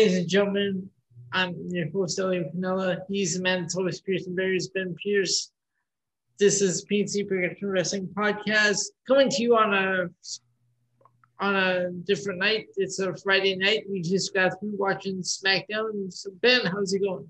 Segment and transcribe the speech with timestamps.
[0.00, 0.88] ladies and gentlemen,
[1.30, 3.00] I'm your host, Elliot Pinella.
[3.06, 5.50] He's the Manitoba Spears and Bears, Ben Pierce.
[6.38, 10.08] This is PNC Progression Wrestling Podcast coming to you on a
[11.38, 12.68] on a different night.
[12.78, 13.84] It's a Friday night.
[13.90, 16.10] We just got through watching SmackDown.
[16.10, 17.28] So Ben, how's it going?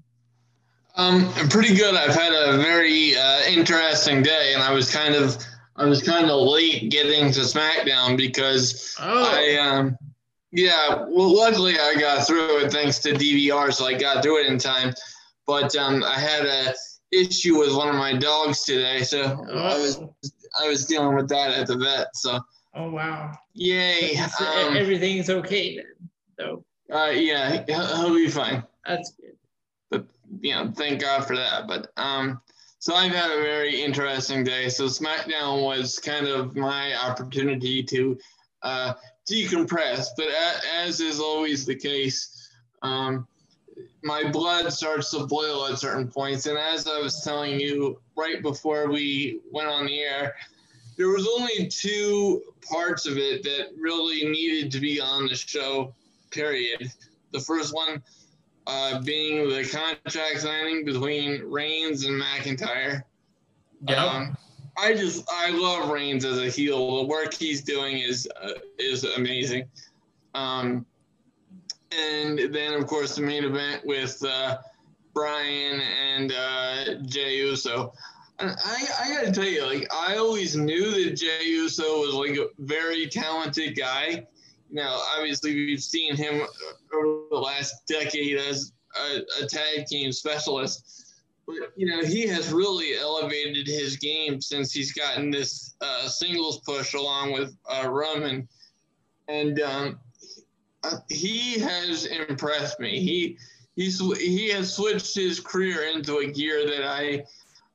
[0.94, 1.96] Um, pretty good.
[1.96, 5.36] I've had a very uh, interesting day, and I was kind of
[5.74, 9.28] I was kind of late getting to SmackDown because Oh.
[9.28, 9.96] I um
[10.52, 14.46] yeah well luckily I got through it thanks to DVR, so I got through it
[14.46, 14.92] in time.
[15.46, 16.74] But um, I had a
[17.12, 20.14] issue with one of my dogs today, so I was Oh,
[20.58, 22.14] I was dealing with that at the vet.
[22.16, 22.40] So
[22.74, 23.32] oh wow.
[23.54, 24.16] yay!
[24.16, 26.10] Um, everything's okay then.
[26.38, 28.62] So uh, yeah, he'll, he'll be fine.
[28.86, 29.36] that's good.
[29.90, 30.06] but
[30.40, 31.66] you know, thank God for that.
[31.66, 32.40] But um,
[32.78, 34.68] so I've had a very interesting day.
[34.68, 38.18] So SmackDown was kind of my opportunity to
[38.62, 38.94] uh,
[39.30, 40.08] decompress.
[40.16, 42.50] But a, as is always the case,
[42.82, 43.26] um,
[44.02, 46.46] my blood starts to boil at certain points.
[46.46, 50.34] And as I was telling you right before we went on the air,
[50.96, 55.94] there was only two parts of it that really needed to be on the show.
[56.30, 56.92] Period.
[57.32, 58.02] The first one
[58.66, 63.02] uh, being the contract signing between Reigns and McIntyre.
[63.88, 64.36] Um,
[64.80, 67.02] I just I love Reigns as a heel.
[67.02, 69.68] The work he's doing is uh, is amazing.
[70.34, 70.86] Um,
[71.92, 74.58] and then of course the main event with uh,
[75.12, 77.92] Brian and uh, Jey Uso.
[78.38, 82.38] And I, I gotta tell you, like I always knew that Jey Uso was like
[82.38, 84.26] a very talented guy.
[84.70, 86.46] Now, obviously, we've seen him
[86.94, 91.09] over the last decade as a, a tag team specialist,
[91.46, 96.60] but you know he has really elevated his game since he's gotten this uh, singles
[96.60, 98.48] push along with uh, Roman,
[99.28, 99.98] and um,
[100.82, 103.00] uh, he has impressed me.
[103.00, 103.38] He
[103.76, 107.24] he's he has switched his career into a gear that I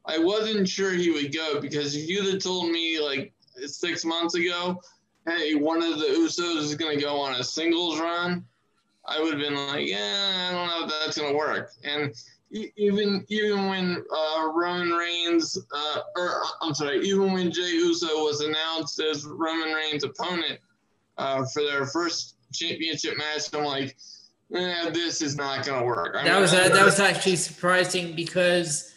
[0.06, 3.34] I wasn't sure he would go because if you'd have told me like
[3.66, 4.80] six months ago
[5.26, 8.46] hey, one of the Usos is going to go on a singles run,
[9.06, 11.72] I would have been like, yeah, I don't know if that's going to work.
[11.84, 12.14] And
[12.56, 18.42] even even when uh, Roman Reigns, uh, or I'm sorry, even when Jey Uso was
[18.42, 20.60] announced as Roman Reigns' opponent
[21.18, 23.98] uh, for their first championship match, I'm like,
[24.54, 26.16] eh, this is not going to work.
[26.18, 28.94] I That was uh, that was actually surprising because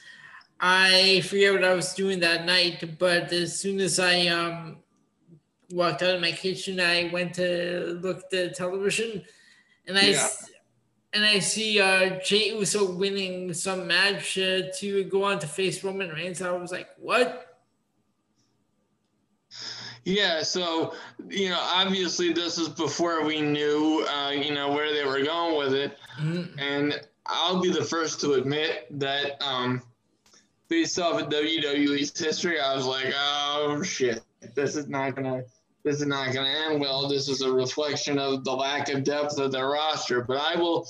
[0.60, 4.78] I forget what I was doing that night, but as soon as I um
[5.70, 9.24] walked out of my kitchen, I went to look at the television,
[9.86, 10.14] and I
[11.12, 15.82] and I see uh Jey Uso winning some match uh, to go on to face
[15.82, 16.42] Roman Reigns.
[16.42, 17.44] I was like, what?
[20.04, 20.94] Yeah, so
[21.28, 25.58] you know, obviously this is before we knew, uh, you know, where they were going
[25.58, 25.98] with it.
[26.18, 26.58] Mhm.
[26.58, 29.82] And I'll be the first to admit that, um,
[30.68, 34.22] based off of WWE's history, I was like, oh shit,
[34.54, 35.44] this is not gonna,
[35.84, 37.08] this is not gonna end well.
[37.08, 40.22] This is a reflection of the lack of depth of their roster.
[40.22, 40.88] But I will,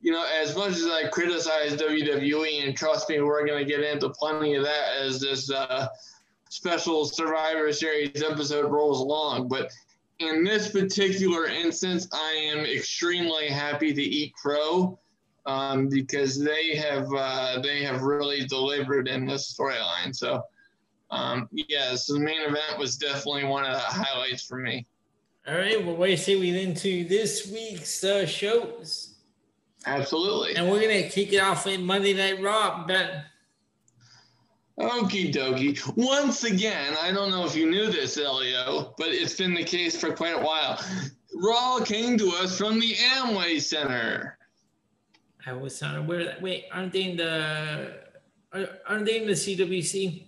[0.00, 4.10] you know, as much as I criticize WWE, and trust me, we're gonna get into
[4.10, 5.88] plenty of that as this uh,
[6.48, 9.48] special Survivor Series episode rolls along.
[9.48, 9.70] But
[10.18, 14.98] in this particular instance, I am extremely happy to eat crow
[15.46, 20.14] um, because they have uh, they have really delivered in this storyline.
[20.14, 20.42] So
[21.10, 24.86] um, yeah, so the main event was definitely one of the highlights for me.
[25.46, 29.14] All right, well, what do you say we into this week's uh, shows?
[29.86, 30.56] Absolutely.
[30.56, 33.22] And we're gonna kick it off with Monday Night Raw, Ben.
[34.80, 35.80] Okie dokie.
[35.96, 39.98] Once again, I don't know if you knew this, Elio, but it's been the case
[39.98, 40.78] for quite a while.
[41.34, 44.36] Raw came to us from the Amway Center.
[45.46, 46.42] I was not aware of that.
[46.42, 47.94] Wait, aren't they in the
[48.52, 50.25] aren't they in the CWC?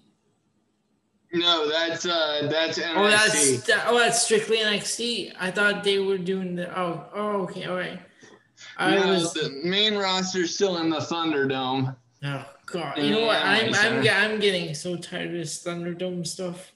[1.32, 2.92] No, that's uh, that's NXT.
[2.96, 5.34] Oh, that's that, oh, that's strictly NXT.
[5.38, 8.00] I thought they were doing the oh oh okay all right.
[8.78, 11.94] I no, was the main roster's still in the Thunderdome.
[12.24, 12.98] oh god.
[12.98, 13.42] You know what?
[13.42, 16.72] I'm I'm I'm getting so tired of this Thunderdome stuff.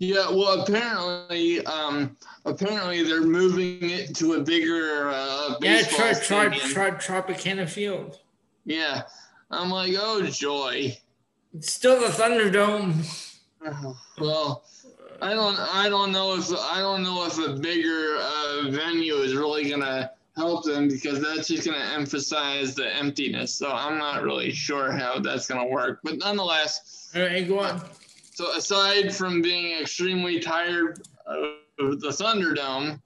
[0.00, 6.12] Yeah, well, apparently, um, apparently they're moving it to a bigger uh, Yeah, baseball try
[6.12, 6.72] try stadium.
[6.72, 8.20] try Tropicana Field.
[8.64, 9.02] Yeah,
[9.50, 10.96] I'm like, oh joy.
[11.52, 13.27] It's still the Thunderdome.
[14.18, 14.64] Well,
[15.20, 19.34] I don't, I don't know if I don't know if a bigger uh, venue is
[19.34, 23.54] really gonna help them because that's just gonna emphasize the emptiness.
[23.54, 26.00] So I'm not really sure how that's gonna work.
[26.04, 27.82] But nonetheless, All right, go on.
[28.32, 33.00] So aside from being extremely tired of the Thunderdome,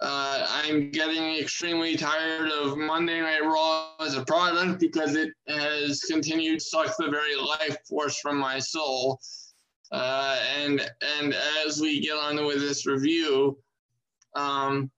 [0.00, 6.00] Uh, I'm getting extremely tired of Monday Night Raw as a product because it has
[6.02, 9.20] continued to suck the very life force from my soul.
[9.92, 10.80] Uh, and
[11.20, 11.34] and
[11.66, 13.58] as we get on with this review,
[14.34, 14.90] um,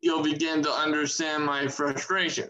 [0.00, 2.48] you'll begin to understand my frustration.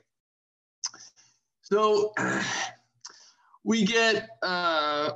[1.62, 2.12] So
[3.64, 5.12] we get uh,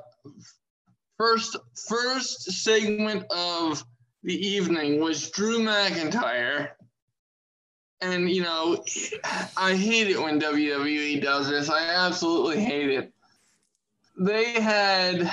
[1.18, 1.56] first
[1.88, 3.84] first segment of
[4.22, 6.70] the evening was Drew McIntyre.
[8.00, 8.84] And you know,
[9.56, 11.68] I hate it when WWE does this.
[11.68, 13.12] I absolutely hate it.
[14.16, 15.30] They had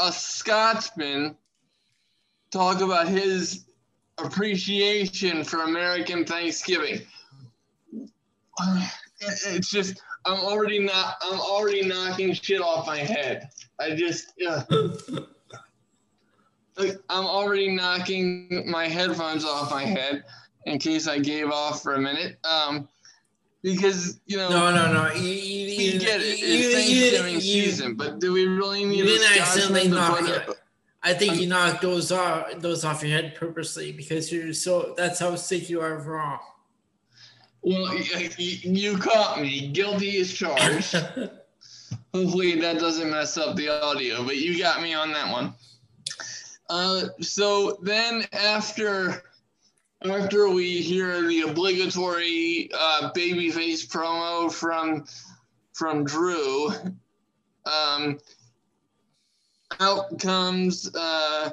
[0.00, 1.36] a Scotsman
[2.50, 3.64] talk about his
[4.18, 7.00] appreciation for American Thanksgiving.
[9.22, 13.50] It's just I'm already not I'm already knocking shit off my head.
[13.78, 14.62] I just uh,
[16.78, 20.24] I'm already knocking my headphones off my head
[20.64, 22.38] in case I gave off for a minute.
[22.44, 22.88] Um,
[23.62, 25.12] because you know, no, no, no.
[25.14, 26.38] You, you, you get it.
[26.38, 28.98] It's Thanksgiving season, but do we really need?
[28.98, 30.48] You didn't accidentally knock it.
[31.02, 34.94] I think you knocked those off those off your head purposely because you're so.
[34.96, 36.38] That's how sick you are of Raw.
[37.62, 39.68] Well, you, you caught me.
[39.68, 40.94] Guilty as charged.
[42.14, 45.54] Hopefully that doesn't mess up the audio, but you got me on that one.
[46.68, 49.24] Uh, so then after
[50.04, 55.04] after we hear the obligatory uh, babyface promo from
[55.74, 56.70] from Drew,
[57.66, 58.18] um,
[59.78, 61.50] out comes uh,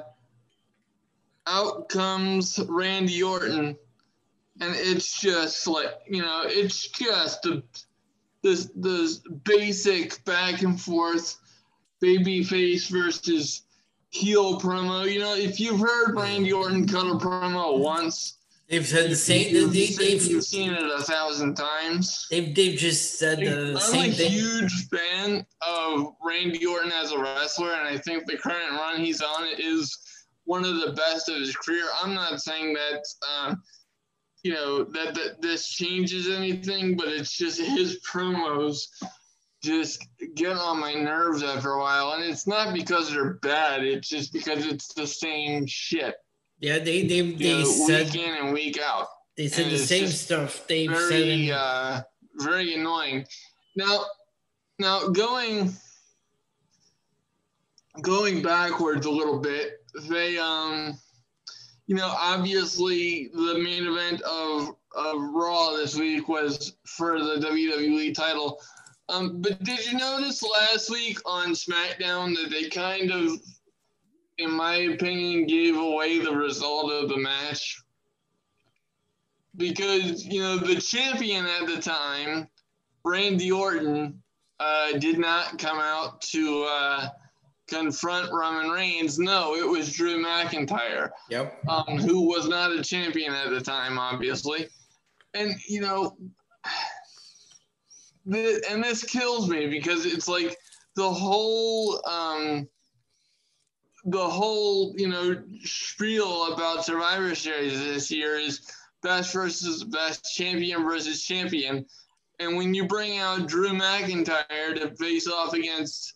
[1.46, 3.76] out comes Randy Orton,
[4.60, 7.62] and it's just like you know, it's just the
[8.42, 11.36] this this basic back and forth
[12.02, 13.62] babyface versus
[14.08, 15.10] heel promo.
[15.10, 18.37] You know, if you've heard Randy Orton cut a promo once,
[18.68, 19.54] they've said the same.
[19.54, 22.26] You've, they, they've, you've seen it a thousand times.
[22.30, 24.32] They've they've just said the I'm same thing.
[24.32, 28.72] I'm a huge fan of Randy Orton as a wrestler, and I think the current
[28.72, 29.96] run he's on is
[30.44, 31.84] one of the best of his career.
[32.02, 33.04] I'm not saying that.
[33.28, 33.54] Uh,
[34.44, 38.86] you know that, that this changes anything, but it's just his promos
[39.62, 42.12] just get on my nerves after a while.
[42.12, 46.14] And it's not because they're bad, it's just because it's the same shit.
[46.60, 49.06] Yeah, they they, they said week in and week out.
[49.36, 50.66] They said and the same stuff.
[50.66, 52.02] They very, said uh,
[52.34, 53.26] very annoying.
[53.76, 54.04] Now
[54.78, 55.72] now going
[58.02, 60.98] going backwards a little bit, they um
[61.88, 68.14] you know, obviously the main event of, of Raw this week was for the WWE
[68.14, 68.60] title.
[69.08, 73.40] Um, but did you notice last week on SmackDown that they kind of,
[74.38, 77.82] in my opinion, gave away the result of the match?
[79.56, 82.48] Because, you know, the champion at the time,
[83.04, 84.22] Randy Orton,
[84.60, 87.08] uh, did not come out to uh,
[87.68, 89.18] confront Roman Reigns.
[89.18, 91.10] No, it was Drew McIntyre.
[91.30, 91.58] Yep.
[91.68, 94.68] Um, who was not a champion at the time, obviously.
[95.34, 96.16] And, you know,
[98.26, 100.56] the, and this kills me because it's like
[100.94, 102.68] the whole um,
[104.04, 108.60] the whole you know spiel about Survivor Series this year is
[109.02, 111.84] best versus best, champion versus champion,
[112.38, 116.14] and when you bring out Drew McIntyre to face off against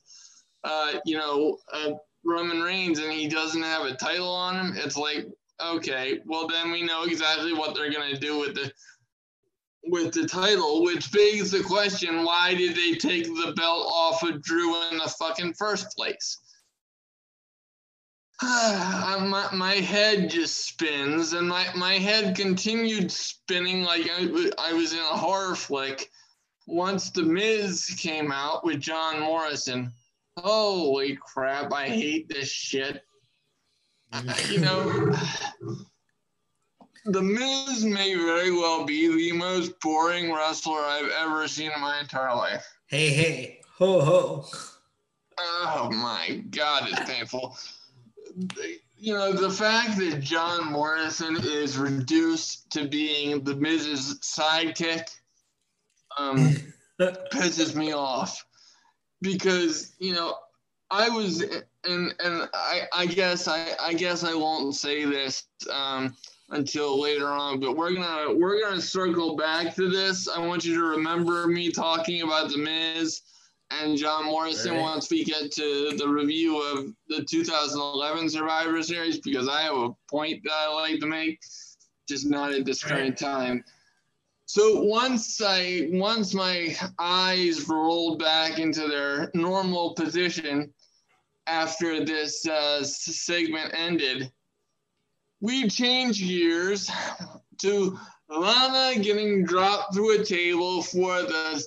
[0.65, 1.93] uh, you know uh,
[2.25, 5.27] Roman Reigns and he doesn't have a title on him, it's like
[5.61, 8.73] okay, well then we know exactly what they're gonna do with the
[9.85, 14.43] with the title, which begs the question why did they take the belt off of
[14.43, 16.39] Drew in the fucking first place?
[18.43, 24.93] my, my head just spins, and my, my head continued spinning like I, I was
[24.93, 26.11] in a horror flick
[26.67, 29.93] once The Miz came out with John Morrison.
[30.37, 33.05] Holy crap, I hate this shit.
[34.49, 34.91] you know,
[37.05, 42.01] the Miz may very well be the most boring wrestler I've ever seen in my
[42.01, 42.67] entire life.
[42.87, 44.47] Hey, hey, ho, ho.
[45.39, 47.57] Oh my God, it's painful.
[48.97, 55.09] You know, the fact that John Morrison is reduced to being the Miz's sidekick
[56.19, 56.57] um,
[57.01, 58.45] pisses me off
[59.21, 60.37] because, you know,
[60.91, 65.45] I was, and and I, I guess I, I guess I won't say this.
[65.71, 66.15] Um,
[66.53, 67.59] until later on.
[67.59, 70.29] But we're gonna we're gonna circle back to this.
[70.29, 73.23] I want you to remember me talking about the Miz
[73.81, 74.81] and John Morrison right.
[74.81, 79.91] once we get to the review of the 2011 Survivor Series because I have a
[80.11, 81.41] point that I like to make.
[82.09, 83.65] just not at this current time.
[84.45, 90.73] So once I once my eyes rolled back into their normal position
[91.47, 94.31] after this uh, segment ended,
[95.41, 96.91] we change gears
[97.63, 97.99] to
[98.29, 101.65] Lana getting dropped through a table for the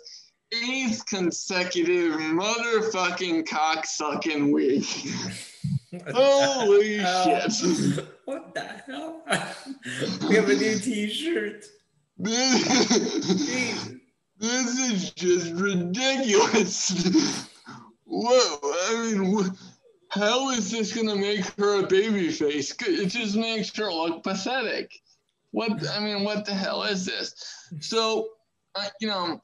[0.63, 4.85] eighth consecutive motherfucking cocksucking week.
[6.13, 8.05] Holy shit.
[8.25, 9.23] What the hell?
[10.29, 11.65] we have a new t shirt.
[12.17, 12.63] This,
[14.37, 17.47] this is just ridiculous.
[18.05, 19.51] Whoa, I mean,
[20.09, 22.73] how is this gonna make her a baby face?
[22.81, 24.91] It just makes her look pathetic.
[25.51, 27.33] What I mean, what the hell is this?
[27.79, 28.29] So,
[28.75, 29.39] uh, you know,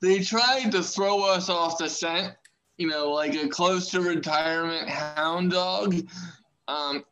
[0.00, 2.34] they tried to throw us off the scent,
[2.76, 5.94] you know, like a close to retirement hound dog,
[6.68, 7.04] um,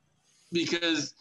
[0.52, 1.14] because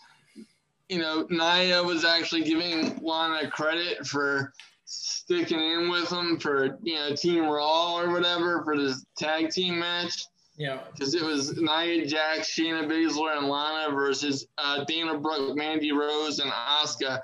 [0.90, 4.54] you know, Nia was actually giving Lana credit for
[4.86, 9.80] sticking in with them for, you know, Team Raw or whatever for this tag team
[9.80, 10.26] match.
[10.58, 10.80] Yeah.
[10.92, 16.40] Because it was Nia Jax, Shayna Baszler, and Lana versus uh, Dana Brooke, Mandy Rose,
[16.40, 17.20] and Asuka.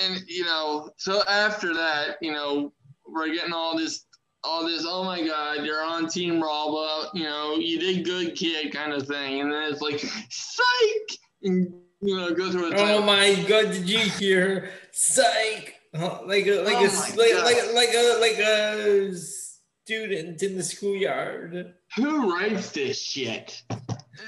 [0.00, 2.72] And, you know, so after that, you know,
[3.08, 4.06] we're getting all this
[4.46, 8.36] all this, oh my God, you're on Team Raw, but, you know, you did good,
[8.36, 9.40] kid, kind of thing.
[9.40, 11.18] And then it's like, psych!
[11.42, 15.74] And you know, go through a Oh my god, did you hear psych?
[15.94, 21.74] Like a like Oh a like, like like a like a student in the schoolyard.
[21.96, 23.62] Who writes this shit?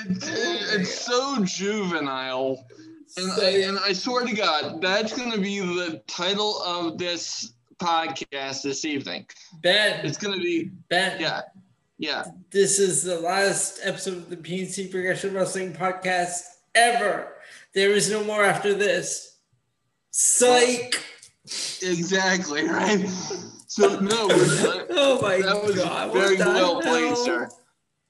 [0.08, 2.64] It's, oh it's so juvenile.
[3.16, 7.54] And I, and I swear to God, that's going to be the title of this
[7.78, 9.26] podcast this evening.
[9.62, 11.42] Ben, It's going to be, Ben, yeah,
[11.98, 12.24] yeah.
[12.50, 16.42] this is the last episode of the PNC Progression Wrestling Podcast
[16.74, 17.34] ever.
[17.74, 19.36] There is no more after this.
[20.10, 21.00] Psych.
[21.82, 23.06] Exactly, right?
[23.68, 24.28] So, no.
[24.90, 26.12] Oh my that was god.
[26.12, 27.48] very well played, sir.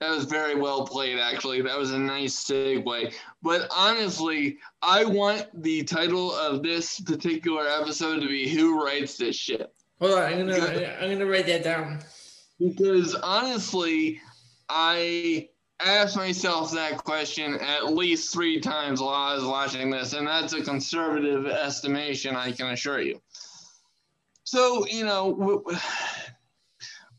[0.00, 1.60] That was very well played, actually.
[1.62, 3.12] That was a nice segue.
[3.42, 9.34] But honestly, I want the title of this particular episode to be "Who Writes This
[9.34, 12.00] Shit." Hold on, I'm gonna I'm gonna write that down.
[12.60, 14.20] Because honestly,
[14.68, 15.48] I
[15.80, 20.52] asked myself that question at least three times while I was watching this, and that's
[20.52, 23.20] a conservative estimation, I can assure you.
[24.44, 25.78] So, you know, w- w-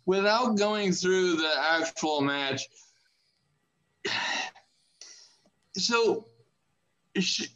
[0.05, 2.69] without going through the actual match,
[5.75, 6.25] so
[7.17, 7.47] sh-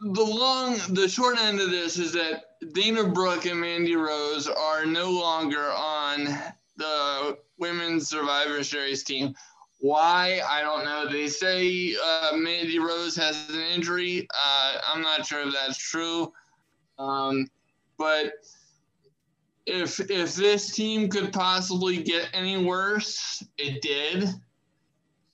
[0.00, 4.84] the long, the short end of this is that Dana Brooke and Mandy Rose are
[4.84, 6.28] no longer on
[6.76, 9.34] the women's Survivor Series team.
[9.78, 10.40] Why?
[10.48, 11.06] I don't know.
[11.10, 14.26] They say uh, Mandy Rose has an injury.
[14.34, 16.32] Uh, I'm not sure if that's true.
[16.98, 17.46] Um,
[17.98, 18.32] but
[19.66, 24.28] if if this team could possibly get any worse, it did.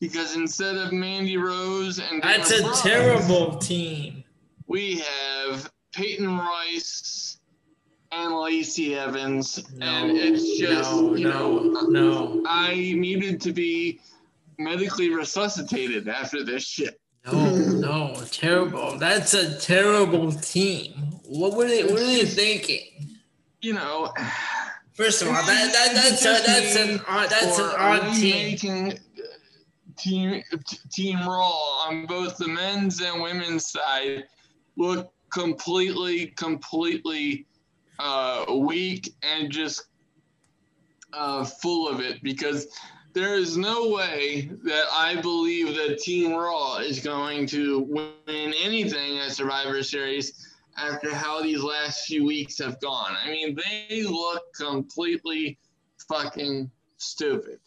[0.00, 4.24] Because instead of Mandy Rose and Dana That's a terrible team.
[4.66, 7.38] we have Peyton Royce
[8.10, 14.00] and Lacey Evans, and it's just no, you know no, no, I needed to be
[14.58, 17.00] medically resuscitated after this shit.
[17.30, 18.98] no, no, terrible.
[18.98, 20.92] That's a terrible team.
[21.24, 21.84] What were they?
[21.84, 23.11] What are they thinking?
[23.62, 24.12] You know,
[24.94, 28.34] First of all, that, that that's a, that's an odd that's an odd team.
[28.34, 28.98] remaking
[29.96, 30.42] team
[30.90, 34.24] team Raw on both the men's and women's side
[34.76, 37.46] look completely completely
[37.98, 39.84] uh, weak and just
[41.12, 42.66] uh, full of it because
[43.12, 49.18] there is no way that I believe that Team Raw is going to win anything
[49.18, 53.14] at Survivor Series after how these last few weeks have gone.
[53.24, 53.56] I mean,
[53.88, 55.58] they look completely
[56.08, 57.58] fucking stupid.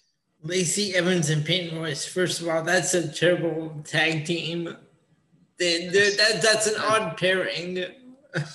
[0.43, 2.05] Lacey Evans and Peyton Royce.
[2.05, 4.75] First of all, that's a terrible tag team.
[5.57, 7.85] They, that, that's an odd pairing.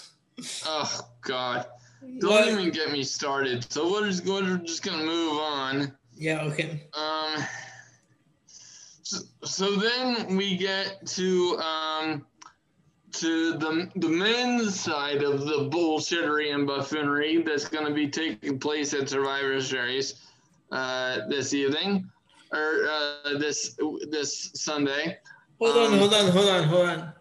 [0.65, 1.67] Oh God!
[2.19, 3.71] Don't What- even get me started.
[3.71, 5.93] So we're just, we're just gonna move on.
[6.17, 6.41] Yeah.
[6.45, 6.87] Okay.
[6.95, 7.45] Um.
[9.03, 12.25] So, so then we get to um
[13.21, 18.59] to the the men's side of the bullshittery and buffoonery that's going to be taking
[18.59, 20.27] place at Survivor Series
[20.73, 22.11] uh, this evening
[22.51, 25.19] or uh, this this Sunday.
[25.61, 25.93] Hold on.
[25.93, 26.31] Um, Hold on.
[26.31, 26.65] Hold on.
[26.65, 27.13] Hold on.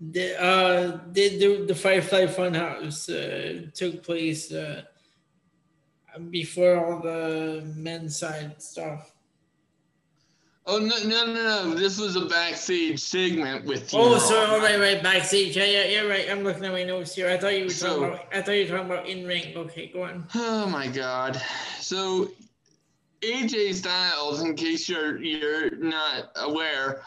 [0.00, 4.82] The uh, the the, the Firefly Funhouse uh, took place uh,
[6.30, 9.15] before all the men's side stuff.
[10.68, 11.74] Oh no no no no!
[11.74, 13.92] This was a backstage segment with.
[13.92, 14.00] You.
[14.00, 14.46] Oh, sorry.
[14.50, 15.02] Oh, right, right.
[15.02, 15.56] Backstage.
[15.56, 16.28] Yeah, yeah, you're right.
[16.28, 17.28] I'm looking at my notes here.
[17.28, 18.26] I thought you were talking about.
[18.32, 19.56] I thought you were talking about in ring.
[19.56, 20.26] Okay, go on.
[20.34, 21.40] Oh my god.
[21.80, 22.30] So
[23.22, 27.02] AJ Styles, in case you're you're not aware,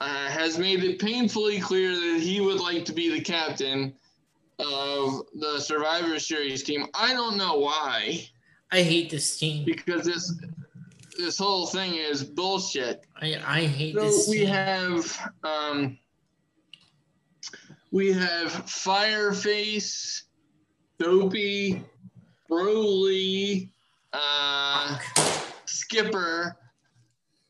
[0.00, 3.94] uh, has made it painfully clear that he would like to be the captain
[4.58, 6.86] of the Survivor Series team.
[6.94, 8.28] I don't know why,
[8.72, 9.64] I hate this team.
[9.64, 10.34] because this
[11.16, 13.04] this whole thing is bullshit.
[13.20, 14.28] I I hate So this.
[14.28, 15.98] we have um,
[17.90, 20.22] we have Fireface,
[20.98, 21.82] Dopey,
[22.50, 23.70] Broly,
[24.12, 24.98] uh,
[25.64, 26.56] Skipper,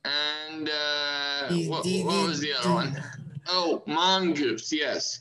[0.04, 3.02] and uh, what, what was the other one?
[3.46, 4.72] Oh, Mongoose.
[4.72, 5.20] Yes,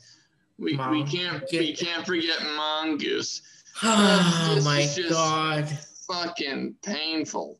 [0.58, 3.42] we, we can't we can't forget Mongoose.
[3.82, 5.66] Oh my god.
[6.06, 7.58] Fucking painful.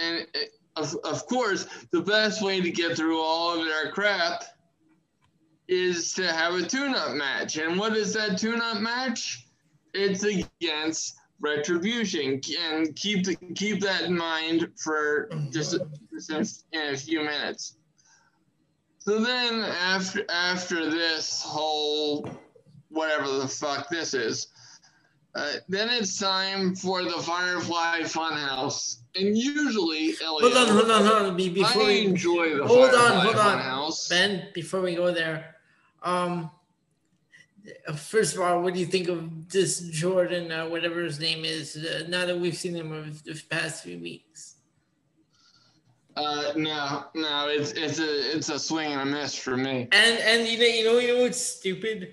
[0.00, 4.44] And it, of of course, the best way to get through all of their crap
[5.68, 7.56] is to have a tune-up match.
[7.56, 9.46] And what is that tune-up match?
[9.94, 12.40] It's against Retribution.
[12.60, 15.78] And keep keep that in mind for just
[16.12, 17.76] just in a few minutes.
[18.98, 22.28] So then after after this whole
[22.90, 24.48] whatever the fuck this is,
[25.34, 28.99] uh, then it's time for the Firefly Funhouse.
[29.16, 31.36] And usually, Elliot, Hold on, hold on, hold on.
[31.36, 34.08] Be- Before I we enjoy the hold on, hold on, Funhouse.
[34.08, 35.56] Ben, before we go there,
[36.02, 36.50] um,
[37.88, 41.44] uh, first of all, what do you think of this Jordan, uh, whatever his name
[41.44, 41.76] is?
[41.76, 44.54] Uh, now that we've seen him over the past few weeks,
[46.16, 49.88] Uh, no, no, it's it's a it's a swing and a miss for me.
[49.92, 52.12] and and you know, you know, you know what's stupid?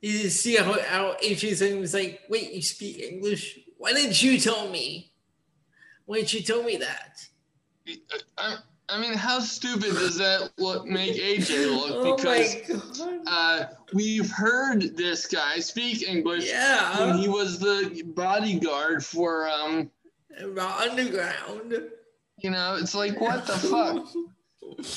[0.00, 3.58] You see how how AJ was like, "Wait, you speak English?
[3.78, 5.11] Why didn't you tell me?
[6.10, 7.26] Didn't you tell me that?"
[8.38, 8.56] I,
[8.88, 11.90] I mean, how stupid does that look make AJ look?
[11.92, 12.56] Oh Because
[12.98, 13.20] god!
[13.26, 17.00] uh, we've heard this guy speak English yeah.
[17.00, 19.90] when he was the bodyguard for um.
[20.40, 21.82] Underground.
[22.38, 24.08] You know, it's like what the fuck.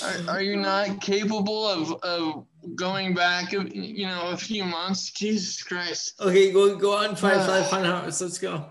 [0.03, 5.11] Are, are you not capable of, of going back, you know, a few months?
[5.11, 6.13] Jesus Christ.
[6.21, 7.69] Okay, go go on Firefly Ah.
[7.69, 8.21] Funhouse.
[8.21, 8.65] Let's go.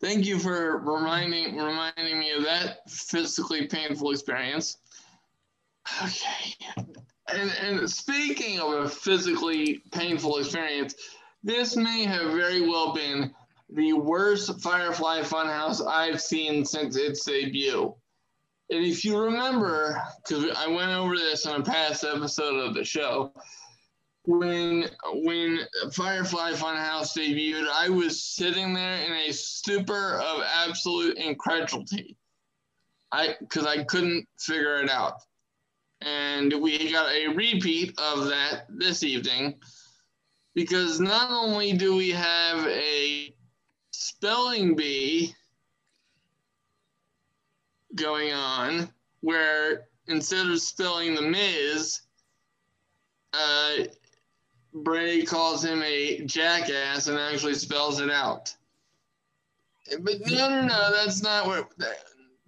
[0.00, 4.78] Thank you for reminding reminding me of that physically painful experience.
[6.02, 6.54] Okay.
[7.32, 10.94] And, and speaking of a physically painful experience,
[11.42, 13.32] this may have very well been
[13.68, 17.94] the worst Firefly Funhouse I've seen since its debut.
[18.70, 22.84] And if you remember, because I went over this on a past episode of the
[22.84, 23.32] show,
[24.24, 25.60] when when
[25.92, 32.16] Firefly Funhouse debuted, I was sitting there in a stupor of absolute incredulity.
[33.12, 35.14] I because I couldn't figure it out.
[36.02, 39.56] And we got a repeat of that this evening
[40.54, 43.34] because not only do we have a
[43.90, 45.34] spelling bee
[47.94, 48.88] going on
[49.20, 52.00] where instead of spelling the Miz,
[53.32, 53.84] uh,
[54.72, 58.54] Bray calls him a jackass and actually spells it out.
[60.00, 61.96] But no, no, no, that's not where that,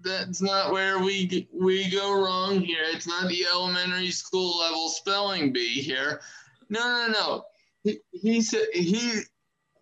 [0.00, 2.84] that's not where we we go wrong here.
[2.84, 6.20] It's not the elementary school level spelling bee here.
[6.68, 7.44] No, no, no.
[7.82, 9.22] He he said he.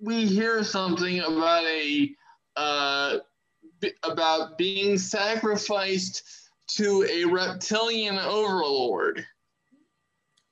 [0.00, 2.10] We hear something about a
[2.56, 3.18] uh,
[3.82, 6.22] bi- about being sacrificed
[6.76, 9.26] to a reptilian overlord.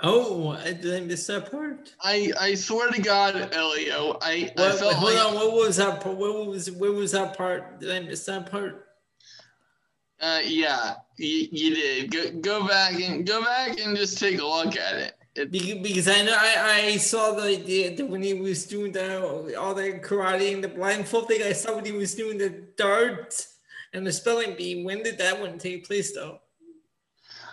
[0.00, 1.94] Oh, I did I miss that part?
[2.02, 5.76] I I swear to God, Elio, I, I What, felt hold like on, what was
[5.78, 6.16] that part?
[6.16, 7.80] What was where was that part?
[7.80, 8.86] Did I miss that part?
[10.20, 12.10] uh, yeah, you, you did.
[12.12, 12.30] Go,
[12.60, 15.14] go back and go back and just take a look at it.
[15.36, 18.92] it Because, because I know I, I saw the, the, the when he was doing
[18.92, 21.42] the all the karate and the blindfold thing.
[21.42, 23.46] I saw when he was doing the dart
[23.92, 24.84] and the spelling bee.
[24.84, 26.40] When did that one take place though?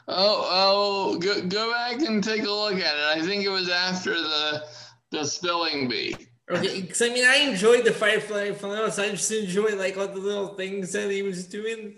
[0.08, 3.18] Oh oh, go, go back and take a look at it.
[3.18, 4.63] I think it was after the
[5.12, 6.15] the spelling bee.
[6.50, 9.02] Okay, because I mean I enjoyed the Firefly Funhouse.
[9.02, 11.96] I just enjoyed like all the little things that he was doing.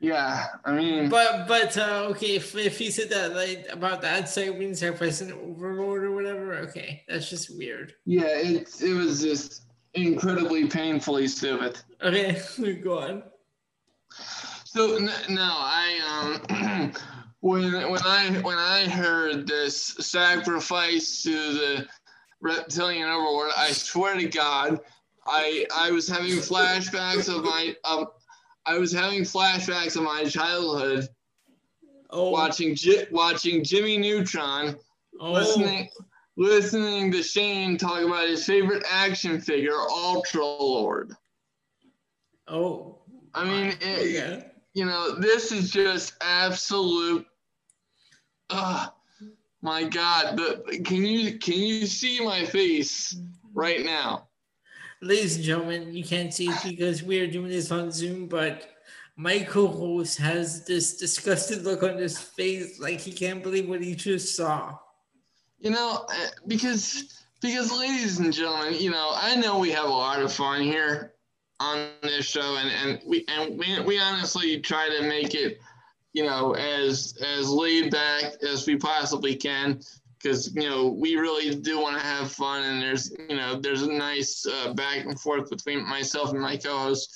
[0.00, 4.28] Yeah, I mean, But but uh, okay, if, if he said that like about that
[4.28, 7.94] site being sacrificed an overlord or whatever, okay, that's just weird.
[8.04, 9.62] yeah, it it was just
[9.94, 11.78] incredibly painfully stupid.
[12.02, 12.42] Okay,
[12.82, 13.22] go on.
[14.74, 16.92] So n- no, I um
[17.40, 21.88] when when I when I heard this sacrifice to the
[22.40, 24.80] reptilian overlord, I swear to God,
[25.26, 28.12] I I was having flashbacks of my of
[28.64, 31.06] I was having flashbacks of my childhood,
[32.08, 34.76] Oh, watching J- watching Jimmy Neutron,
[35.20, 35.90] oh, listening
[36.38, 41.14] listening to Sheen talk about his favorite action figure, Ultra Lord.
[42.48, 43.00] oh.
[43.34, 44.42] I mean, it, yeah.
[44.74, 47.26] You know, this is just absolute.
[48.50, 48.92] Ugh,
[49.60, 50.36] my God!
[50.36, 53.16] The, can you can you see my face
[53.54, 54.28] right now?
[55.00, 58.68] Ladies and gentlemen, you can't see it because we are doing this on Zoom, but
[59.16, 63.94] my co-host has this disgusted look on his face, like he can't believe what he
[63.94, 64.78] just saw.
[65.58, 69.88] You know, uh, because because ladies and gentlemen, you know, I know we have a
[69.88, 71.11] lot of fun here
[71.62, 75.60] on this show, and and we and we, we honestly try to make it,
[76.12, 79.80] you know, as as laid back as we possibly can,
[80.18, 83.82] because you know we really do want to have fun, and there's you know there's
[83.82, 87.14] a nice uh, back and forth between myself and my co-host.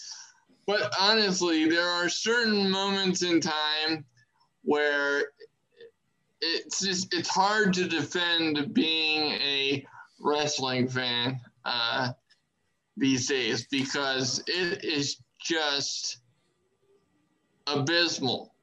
[0.67, 4.05] But honestly, there are certain moments in time
[4.63, 5.25] where
[6.41, 9.87] it's just it's hard to defend being a
[10.21, 12.13] wrestling fan uh,
[12.97, 16.19] these days because it is just
[17.67, 18.55] abysmal.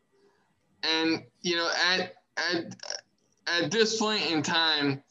[0.83, 2.75] And you know, at at
[3.47, 5.03] at this point in time,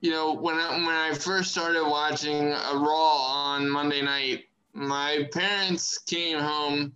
[0.00, 3.16] you know, when I, when I first started watching a Raw
[3.52, 6.92] on Monday night, my parents came home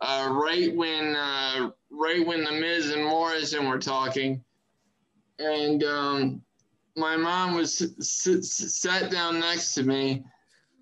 [0.00, 4.42] uh, right when uh, right when the Miz and Morrison were talking,
[5.38, 6.42] and um,
[6.96, 10.24] my mom was s- s- sat down next to me,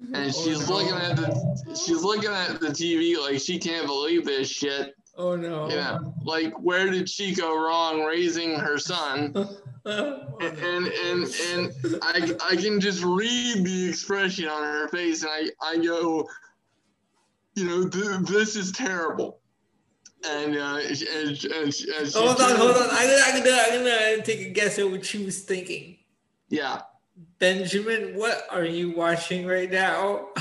[0.00, 0.76] and Oh, she's no.
[0.76, 4.94] looking at the she's looking at the TV like she can't believe this shit.
[5.16, 5.68] Oh no.
[5.68, 5.98] Yeah.
[6.22, 9.34] like where did she go wrong raising her son?
[9.86, 15.30] Oh, and and and I I can just read the expression on her face, and
[15.32, 16.28] I I go,
[17.54, 19.40] you know, th- this is terrible.
[20.28, 22.88] And uh, and, and, and she hold on, hold on.
[22.90, 25.96] I can, gonna, I can, I'm gonna take a guess at what she was thinking.
[26.50, 26.82] Yeah.
[27.38, 30.28] Benjamin, what are you watching right now?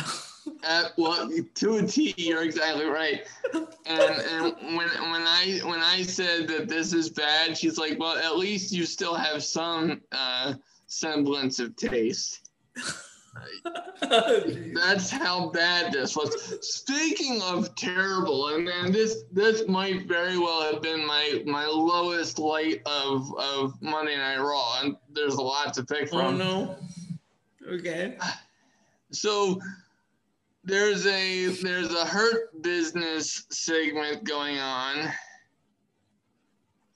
[0.64, 3.28] Uh, well, to a T, you're exactly right.
[3.54, 8.18] And and when when I when I said that this is bad, she's like, well,
[8.18, 10.54] at least you still have some uh,
[10.88, 12.50] semblance of taste.
[14.02, 16.58] That's how bad this was.
[16.62, 22.40] Speaking of terrible, and man, this this might very well have been my my lowest
[22.40, 26.38] light of of Monday Night Raw, and there's a lot to pick oh from.
[26.38, 26.76] no.
[27.68, 28.18] Okay.
[29.12, 29.60] So
[30.64, 35.10] there's a there's a hurt business segment going on,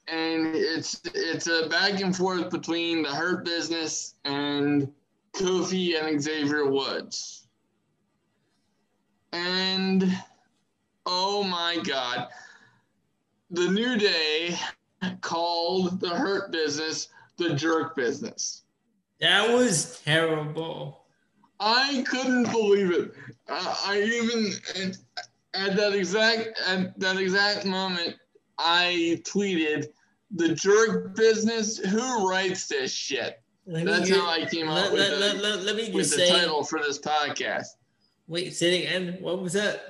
[0.08, 4.92] and it's it's a back and forth between the hurt business and
[5.34, 7.48] Kofi and Xavier Woods.
[9.34, 10.06] And
[11.06, 12.28] oh my God,
[13.50, 14.58] the New Day
[15.22, 18.64] called the hurt business the jerk business.
[19.22, 21.06] That was terrible.
[21.60, 23.12] I couldn't believe it.
[23.48, 24.98] Uh, I even at,
[25.54, 28.16] at that exact at that exact moment,
[28.58, 29.86] I tweeted,
[30.32, 31.78] "The jerk business.
[31.78, 35.58] Who writes this shit?" Let That's hear- how I came let, up with, let, the,
[35.58, 37.68] let, me with just the title for this podcast.
[38.28, 39.18] Wait, say it again.
[39.22, 39.86] What was that?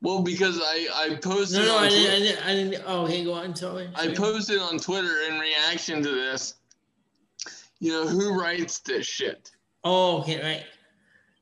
[0.00, 2.46] Well, because I I posted No, no, on I didn't, I didn't.
[2.46, 2.84] I didn't.
[2.86, 3.54] Oh, okay, go on.
[3.54, 3.90] Sorry.
[3.94, 6.54] I posted on Twitter in reaction to this.
[7.80, 9.50] You know who writes this shit?
[9.84, 10.64] Oh, okay, right.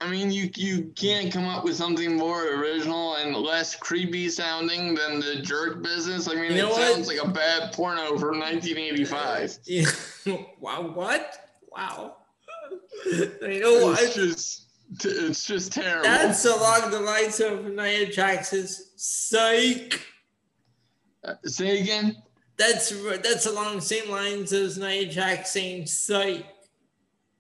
[0.01, 4.95] I mean, you you can't come up with something more original and less creepy sounding
[4.95, 6.29] than the jerk business.
[6.29, 6.77] I mean, You it what?
[6.93, 9.59] sounds like a bad porno from 1985.
[9.67, 9.91] Yeah.
[10.61, 10.83] wow.
[10.95, 11.37] What?
[11.73, 12.17] Wow.
[13.07, 14.67] you know It's just
[15.05, 16.05] it's just terrible.
[16.05, 20.01] That's along the lines of Nia Jax's psych.
[21.25, 22.17] Uh, Say again.
[22.59, 22.91] That's
[23.23, 26.45] that's along the same lines as Nia saying psych.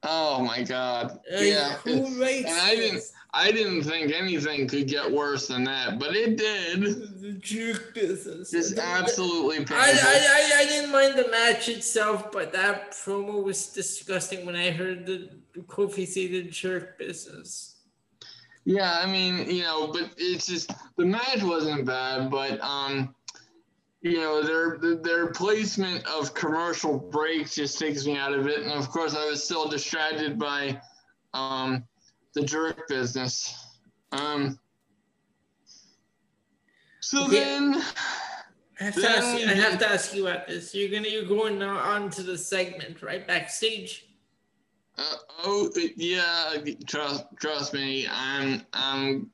[0.04, 1.18] Oh my God.
[1.32, 1.72] Uh, yeah.
[1.78, 3.02] Who it- writes and I didn't?
[3.34, 6.80] I didn't think anything could get worse than that, but it did.
[7.20, 8.50] The jerk business.
[8.50, 9.76] Just absolutely painful.
[9.76, 14.70] I, I, I didn't mind the match itself, but that promo was disgusting when I
[14.70, 15.28] heard the
[15.66, 17.76] Kofi say the jerk business.
[18.64, 23.14] Yeah, I mean, you know, but it's just the match wasn't bad, but um,
[24.00, 28.72] you know, their their placement of commercial breaks just takes me out of it, and
[28.72, 30.80] of course, I was still distracted by
[31.34, 31.84] um
[32.34, 33.54] the jerk business.
[34.12, 34.58] Um.
[37.00, 37.82] So then,
[38.80, 39.46] I have to ask you.
[39.48, 40.74] I have to ask you about this.
[40.74, 44.06] You're gonna you're going now on to the segment right backstage.
[44.96, 46.54] uh, oh yeah,
[46.86, 49.30] trust trust me, I'm I'm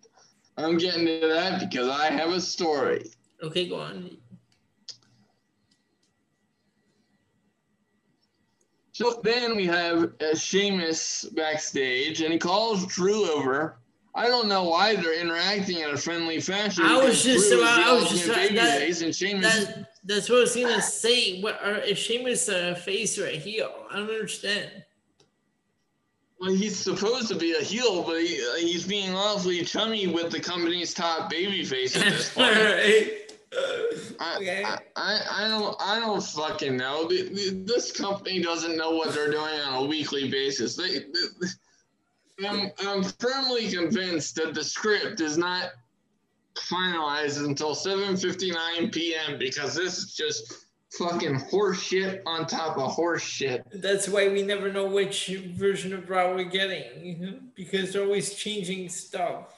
[0.56, 3.10] I'm getting to that because I have a story.
[3.42, 4.16] Okay, go on.
[8.94, 13.78] So then we have uh, Sheamus backstage, and he calls Drew over.
[14.14, 16.84] I don't know why they're interacting in a friendly fashion.
[16.84, 19.64] I was just Drew about- I was just- baby that- and Sheamus.
[19.66, 21.40] That, that's what I was gonna say.
[21.40, 23.74] What are is Sheamus a face or a heel?
[23.90, 24.70] I don't understand.
[26.38, 30.30] well, he's supposed to be a heel, but he, uh, he's being awfully chummy with
[30.30, 32.54] the company's top baby face at this point.
[34.20, 34.64] I, Okay.
[34.64, 37.08] I, I, I don't I don't fucking know.
[37.08, 40.76] The, the, this company doesn't know what they're doing on a weekly basis.
[40.76, 45.70] They, they, I'm, I'm firmly convinced that the script is not
[46.56, 49.38] finalized until 7:59 p.m.
[49.38, 50.66] because this is just
[50.98, 53.64] fucking horse shit on top of horse shit.
[53.72, 58.88] That's why we never know which version of Raw we're getting because they're always changing
[58.88, 59.52] stuff.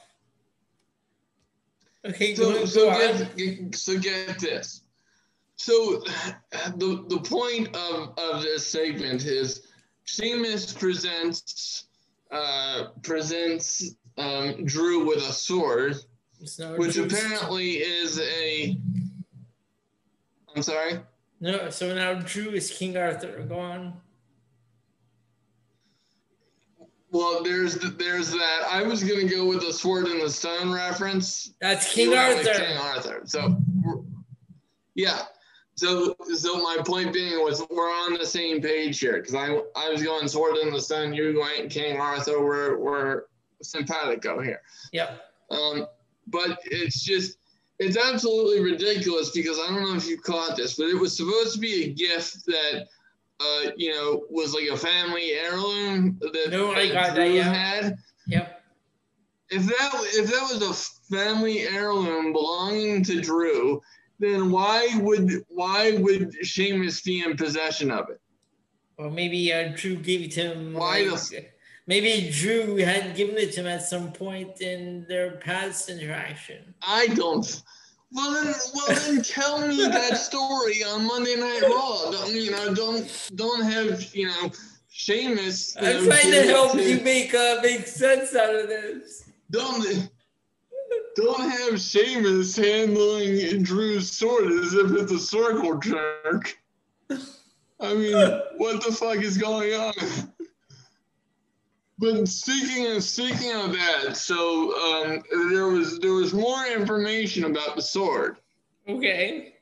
[2.07, 4.81] Okay, So, so get, so get this.
[5.55, 6.03] So
[6.77, 9.67] the the point of, of this segment is
[10.05, 11.85] Sheamus presents
[12.31, 15.95] uh, presents um, Drew with a sword,
[16.39, 18.77] which Drew's- apparently is a.
[20.55, 20.99] I'm sorry.
[21.39, 23.43] No, so now Drew is King Arthur.
[23.47, 23.93] Go on.
[27.17, 28.67] Well, there's there's that.
[28.69, 31.51] I was gonna go with the sword in the stone reference.
[31.59, 32.53] That's King Arthur.
[32.53, 33.21] King Arthur.
[33.25, 33.57] So,
[34.93, 35.23] yeah.
[35.73, 39.89] So, so my point being was we're on the same page here because I I
[39.89, 41.11] was going sword in the stone.
[41.11, 42.39] You went King Arthur.
[42.45, 43.23] We're we're
[43.63, 44.61] simpatico here.
[44.93, 45.19] Yep.
[45.49, 45.87] Um,
[46.27, 47.39] but it's just
[47.79, 51.55] it's absolutely ridiculous because I don't know if you caught this, but it was supposed
[51.55, 52.87] to be a gift that
[53.39, 57.53] uh you know was like a family heirloom that, No, that got that, Drew yeah.
[57.53, 57.97] had
[58.27, 58.61] Yep.
[59.51, 63.81] if that if that was a family heirloom belonging to Drew,
[64.19, 68.19] then why would why would Sheamus be in possession of it?
[68.97, 70.73] Or maybe uh, Drew gave it to him.
[70.73, 71.53] Why like-
[71.85, 76.73] maybe Drew had given it to him at some point in their past interaction.
[76.81, 77.61] I don't.
[78.11, 82.09] Well then, well then, tell me that story on Monday Night Raw.
[82.11, 82.73] Don't you know?
[82.73, 84.51] Don't don't have you know
[84.89, 85.75] Sheamus.
[85.75, 89.29] you I'm know, trying to help you make uh, make sense out of this.
[89.51, 90.09] Don't
[91.17, 96.57] don't have Sheamus handling Drew's sword as if it's a circle jerk.
[97.79, 99.93] I mean, what the fuck is going on?
[101.99, 107.75] But speaking of speaking of that, so um, there was there was more information about
[107.75, 108.37] the sword
[108.87, 109.55] Okay.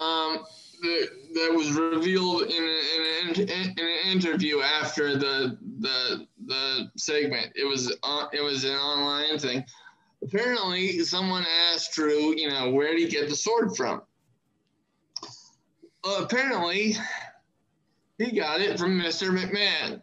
[0.00, 0.44] um,
[0.82, 6.90] that, that was revealed in, a, in, an, in an interview after the the the
[6.96, 7.52] segment.
[7.54, 9.64] It was on, it was an online thing.
[10.24, 14.02] Apparently, someone asked Drew, you know, where did he get the sword from?
[16.02, 16.96] Well, apparently,
[18.18, 19.30] he got it from Mr.
[19.36, 20.00] McMahon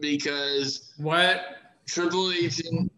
[0.00, 1.56] because What?
[1.86, 2.90] Triple H and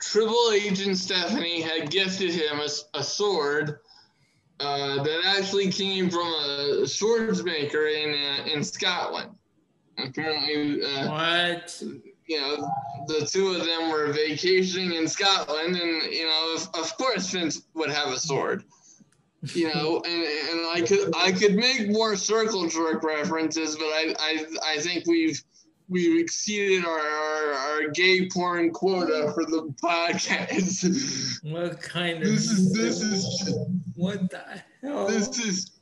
[0.00, 3.78] Triple H and Stephanie had gifted him a, a sword
[4.58, 9.30] uh, that actually came from a swordsmaker in uh, in Scotland.
[9.98, 11.82] Apparently, uh, What?
[12.26, 12.70] you know,
[13.08, 17.62] the two of them were vacationing in Scotland, and you know, of, of course, Vince
[17.74, 18.62] would have a sword.
[19.54, 24.14] You know, and, and I could I could make more circle jerk references, but I
[24.18, 25.42] I, I think we've
[25.90, 31.42] we've exceeded our, our, our gay porn quota for the podcast.
[31.50, 32.28] What kind of?
[32.28, 33.54] this is this is
[33.96, 34.42] What the
[34.82, 35.06] hell?
[35.08, 35.72] this is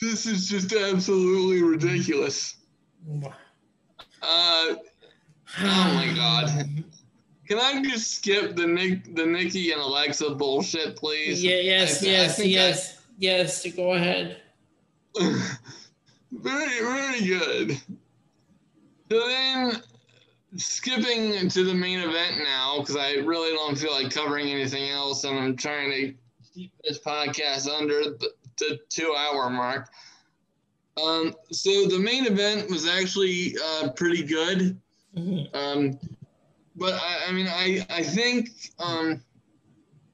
[0.00, 2.56] this is just absolutely ridiculous.
[4.22, 4.74] Uh,
[5.58, 6.48] Oh my God.
[7.46, 11.44] can I just skip the Nick the Nikki and Alexa bullshit, please?
[11.44, 11.56] Yeah.
[11.56, 12.02] Yes.
[12.02, 12.40] I- I yes.
[12.40, 12.98] I- yes.
[13.18, 13.66] Yes.
[13.76, 14.38] Go ahead.
[16.32, 17.80] very, very good.
[19.12, 19.82] So then,
[20.56, 25.24] skipping to the main event now, because I really don't feel like covering anything else,
[25.24, 26.14] and I'm trying to
[26.54, 29.90] keep this podcast under the, the two hour mark.
[30.96, 34.80] Um, so the main event was actually uh, pretty good.
[35.14, 35.54] Mhm.
[35.54, 35.98] Um,
[36.74, 38.48] but I, I mean, I, I think,
[38.78, 39.22] um,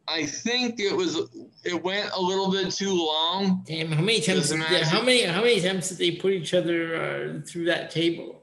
[0.08, 1.20] I think it was,
[1.62, 3.62] it went a little bit too long.
[3.64, 3.92] Damn.
[3.92, 4.50] How many times?
[4.50, 5.22] Doesn't how many?
[5.22, 8.38] How many times did they put each other uh, through that table?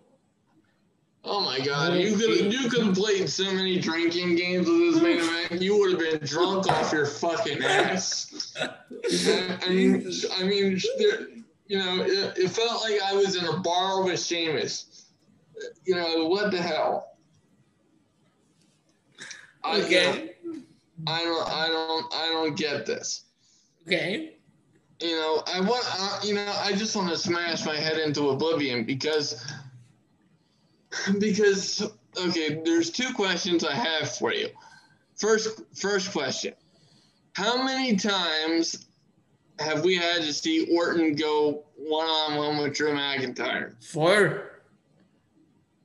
[1.27, 5.01] Oh my god, you could you could have played so many drinking games with this
[5.01, 5.61] main event.
[5.61, 8.53] You would have been drunk off your fucking ass.
[8.61, 11.27] I, I mean, I mean, there,
[11.67, 15.07] you know, it, it felt like I was in a bar with Sheamus.
[15.85, 17.15] You know, what the hell?
[19.65, 20.35] okay.
[21.07, 23.23] I don't, I don't, I don't get this.
[23.87, 24.35] Okay.
[25.01, 28.29] You know, I want, uh, you know, I just want to smash my head into
[28.29, 29.45] oblivion because,
[31.19, 31.81] because,
[32.17, 34.49] okay, there's two questions I have for you.
[35.15, 36.53] First, first question:
[37.33, 38.87] How many times
[39.59, 43.73] have we had to see Orton go one on one with Drew McIntyre?
[43.83, 44.51] Four.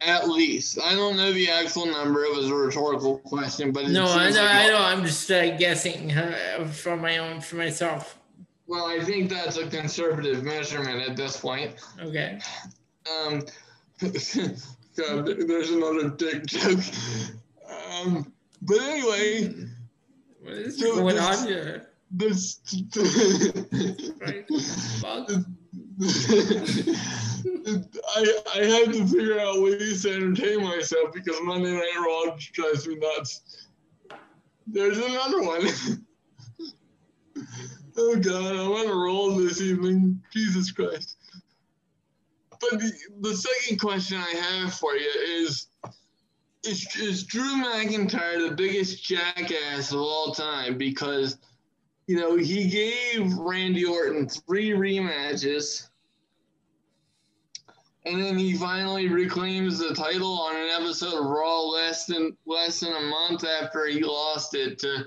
[0.03, 0.79] At least.
[0.83, 2.25] I don't know the actual number.
[2.25, 4.43] It was a rhetorical question, but no, I know.
[4.43, 4.79] Like I know.
[4.79, 8.19] I'm just uh, guessing uh, for my own for myself.
[8.67, 11.75] Well, I think that's a conservative measurement at this point.
[12.01, 12.39] Okay.
[13.13, 13.43] Um,
[14.97, 16.81] God, there's another dick joke.
[18.03, 19.55] Um, but anyway,
[20.41, 21.89] what is so going this, on here?
[22.11, 22.61] This.
[28.17, 32.87] I I have to figure out ways to entertain myself because Monday Night Raw drives
[32.87, 33.69] me nuts.
[34.67, 35.63] There's another one.
[37.97, 40.23] oh God, I'm on a roll this evening.
[40.33, 41.17] Jesus Christ.
[42.61, 45.11] But the, the second question I have for you
[45.45, 45.69] is,
[46.65, 50.77] is is Drew McIntyre the biggest jackass of all time?
[50.77, 51.39] Because
[52.07, 55.89] you know he gave Randy Orton three rematches
[58.07, 62.81] and then he finally reclaims the title on an episode of Raw less than less
[62.81, 65.05] than a month after he lost it to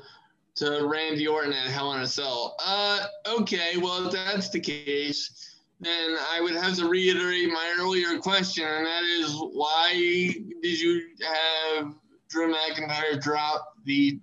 [0.55, 2.55] to Randy Orton at Hell in a Cell.
[2.63, 5.52] Uh, okay, well if that's the case,
[5.85, 11.01] then I would have to reiterate my earlier question, and that is why did you
[11.23, 11.93] have
[12.29, 14.19] Drew McIntyre drop the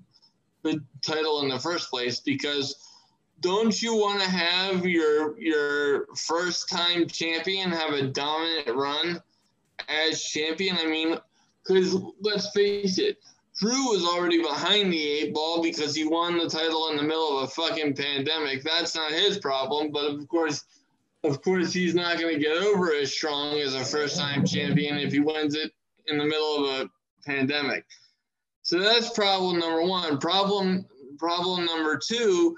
[0.62, 2.20] the title in the first place?
[2.20, 2.77] Because
[3.40, 9.23] don't you want to have your your first time champion have a dominant run
[9.88, 10.77] as champion?
[10.79, 11.16] I mean,
[11.62, 13.18] because let's face it,
[13.59, 17.38] Drew was already behind the eight ball because he won the title in the middle
[17.38, 18.62] of a fucking pandemic.
[18.62, 20.64] That's not his problem, but of course,
[21.24, 24.98] of course, he's not going to get over as strong as a first time champion
[24.98, 25.72] if he wins it
[26.06, 26.90] in the middle of a
[27.26, 27.85] pandemic.
[28.62, 30.18] So that's problem number one.
[30.18, 30.87] Problem
[31.18, 32.56] problem number two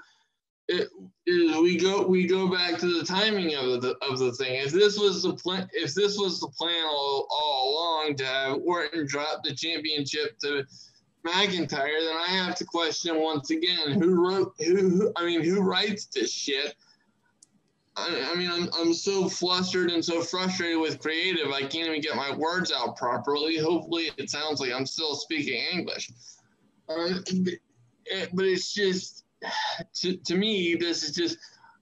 [0.69, 0.89] it,
[1.25, 4.55] we go we go back to the timing of the of the thing.
[4.55, 8.59] If this was the plan, if this was the plan all, all along to have
[8.65, 10.65] Orton drop the championship to
[11.25, 15.11] McIntyre, then I have to question once again who wrote who.
[15.15, 16.75] I mean, who writes this shit?
[17.95, 22.01] I, I mean, I'm I'm so flustered and so frustrated with creative, I can't even
[22.01, 23.57] get my words out properly.
[23.57, 26.11] Hopefully, it sounds like I'm still speaking English.
[26.89, 27.19] Uh,
[28.33, 29.25] but it's just
[29.93, 31.37] to, to me, this is just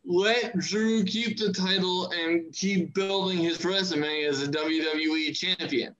[0.05, 5.95] let Drew keep the title and keep building his resume as a WWE champion.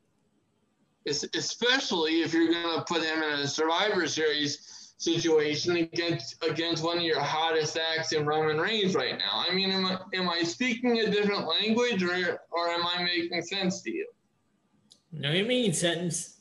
[1.06, 6.84] It's, especially if you're going to put him in a Survivor Series situation against against
[6.84, 9.44] one of your hottest acts in Roman Reigns right now.
[9.48, 13.42] I mean, am I, am I speaking a different language or, or am I making
[13.42, 14.08] sense to you?
[15.12, 16.38] No, you mean sense.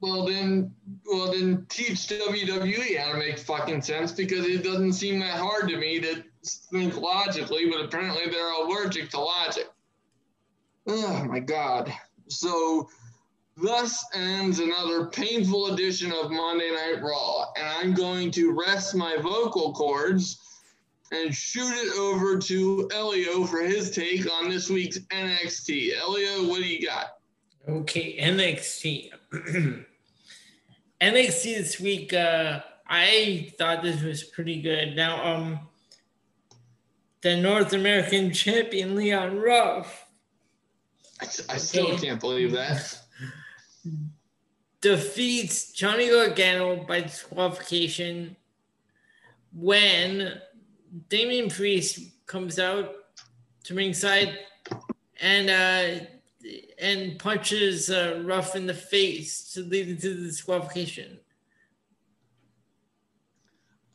[0.00, 0.74] Well then,
[1.06, 5.70] well then, teach WWE how to make fucking sense because it doesn't seem that hard
[5.70, 9.68] to me to think logically, but apparently they're allergic to logic.
[10.86, 11.90] Oh my god!
[12.28, 12.88] So,
[13.56, 19.16] thus ends another painful edition of Monday Night Raw, and I'm going to rest my
[19.16, 20.38] vocal cords
[21.12, 25.96] and shoot it over to Elio for his take on this week's NXT.
[25.96, 27.18] Elio, what do you got?
[27.68, 29.10] Okay, NXT.
[31.00, 34.96] NXT this week, uh, I thought this was pretty good.
[34.96, 35.60] Now, um,
[37.22, 40.06] the North American champion Leon Ruff.
[41.20, 42.08] I, I still okay.
[42.08, 43.05] can't believe that.
[44.86, 48.36] Defeats Johnny Gargano by disqualification
[49.52, 50.40] when
[51.08, 52.94] Damian Priest comes out
[53.64, 54.38] to ringside
[55.20, 56.06] and uh,
[56.80, 61.18] and punches uh, Ruff in the face to lead to the disqualification.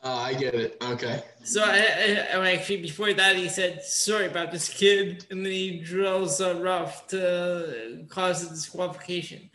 [0.04, 0.78] Uh, I get it.
[0.84, 1.24] Okay.
[1.46, 5.80] So I, I, actually before that he said sorry about this kid, and then he
[5.80, 9.50] drills uh, Ruff to cause the disqualification.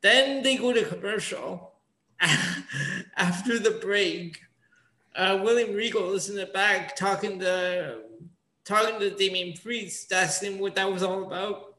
[0.00, 1.72] Then they go to commercial.
[3.16, 4.40] After the break,
[5.16, 8.00] uh, William Regal is in the back talking to
[8.64, 11.74] talking to Damian Priest, asking what that was all about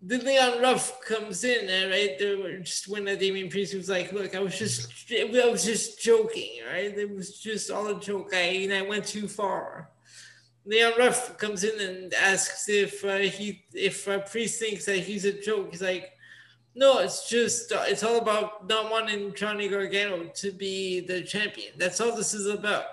[0.00, 4.12] Then Leon Ruff comes in and right there just when the Damian Priest was like,
[4.12, 6.96] look, I was just I was just joking, right?
[6.96, 8.30] It was just all a joke.
[8.34, 9.90] I and I went too far.
[10.64, 15.24] Leon Ruff comes in and asks if uh, he if uh, Priest thinks that he's
[15.24, 15.70] a joke.
[15.70, 16.12] He's like,
[16.74, 21.72] No, it's just uh, it's all about not wanting Johnny Gargano to be the champion.
[21.76, 22.84] That's all this is about.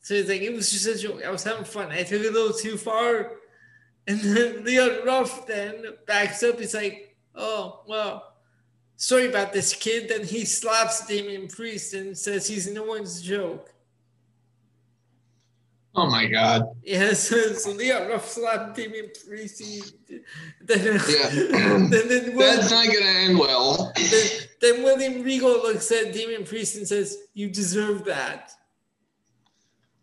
[0.00, 1.22] So it's like it was just a joke.
[1.24, 1.92] I was having fun.
[1.92, 3.32] I took it a little too far,
[4.06, 6.58] and then Leon Ruff then backs up.
[6.58, 8.34] He's like, "Oh well,
[8.96, 13.73] sorry about this kid." Then he slaps Damian Priest and says he's no one's joke.
[15.96, 16.74] Oh my God.
[16.82, 19.62] Yes, yeah, so, so Leon Ruff slapped Damian Priest.
[20.08, 20.20] Then,
[20.84, 21.28] yeah.
[21.28, 23.92] then, then That's not going to end well.
[23.96, 24.28] Then,
[24.60, 28.50] then William Regal looks at Damian Priest and says, You deserve that.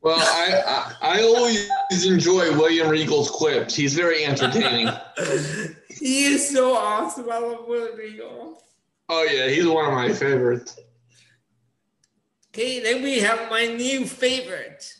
[0.01, 1.69] Well, I, I, I always
[2.05, 3.75] enjoy William Regal's quips.
[3.75, 4.91] He's very entertaining.
[5.89, 7.29] he is so awesome.
[7.29, 8.63] I love William Regal.
[9.09, 10.79] Oh yeah, he's one of my favorites.
[12.49, 14.91] Okay, then we have my new favorite.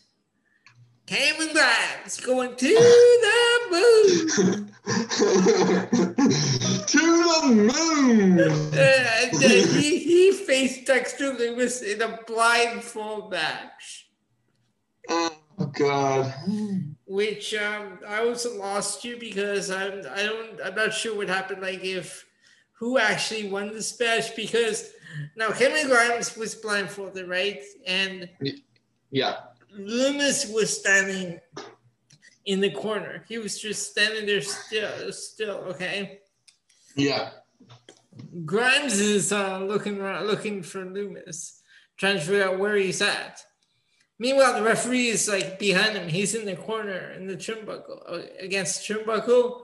[1.11, 4.73] Cameron Grimes going to the moon.
[6.87, 8.39] to the moon.
[8.39, 9.27] Uh,
[9.77, 14.07] he, he faced Dexter Lumis in a blindfold match.
[15.09, 15.35] Oh
[15.73, 16.33] God.
[17.05, 21.61] Which um, I was lost to because I'm I don't I'm not sure what happened.
[21.61, 22.25] Like if
[22.79, 24.93] who actually won this match because
[25.35, 27.59] now Cameron Grimes was blindfolded, right?
[27.85, 28.29] And
[29.09, 29.35] yeah
[29.77, 31.39] Lumis was standing
[32.45, 33.25] in the corner.
[33.27, 35.57] He was just standing there still, still.
[35.69, 36.19] Okay.
[36.95, 37.31] Yeah.
[38.45, 41.59] Grimes is uh, looking around, looking for Lumis,
[41.97, 43.41] trying to figure out where he's at.
[44.19, 46.07] Meanwhile, the referee is like behind him.
[46.07, 49.61] He's in the corner in the turnbuckle uh, against the turnbuckle.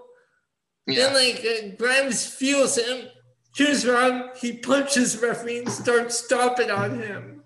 [0.87, 1.09] Yeah.
[1.09, 3.07] Then like uh, Grimes feels him,
[3.55, 7.36] turns around, he punches the referee and starts stomping on him.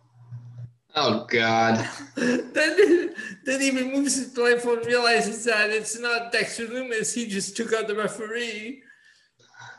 [0.95, 1.87] Oh God.
[2.15, 3.15] then,
[3.45, 7.13] then even moves his blindfold and realizes that it's not Dexter Lumis.
[7.13, 8.83] He just took out the referee.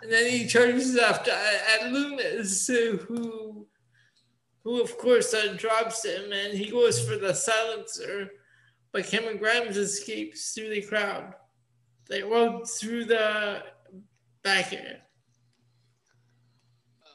[0.02, 2.68] And then he charges after at Lumis,
[3.06, 3.66] who,
[4.64, 8.30] who of course uh, drops him, and he goes for the silencer.
[8.90, 11.34] But Cameron Grimes escapes through the crowd.
[12.08, 13.62] They well through the
[14.42, 14.98] back end.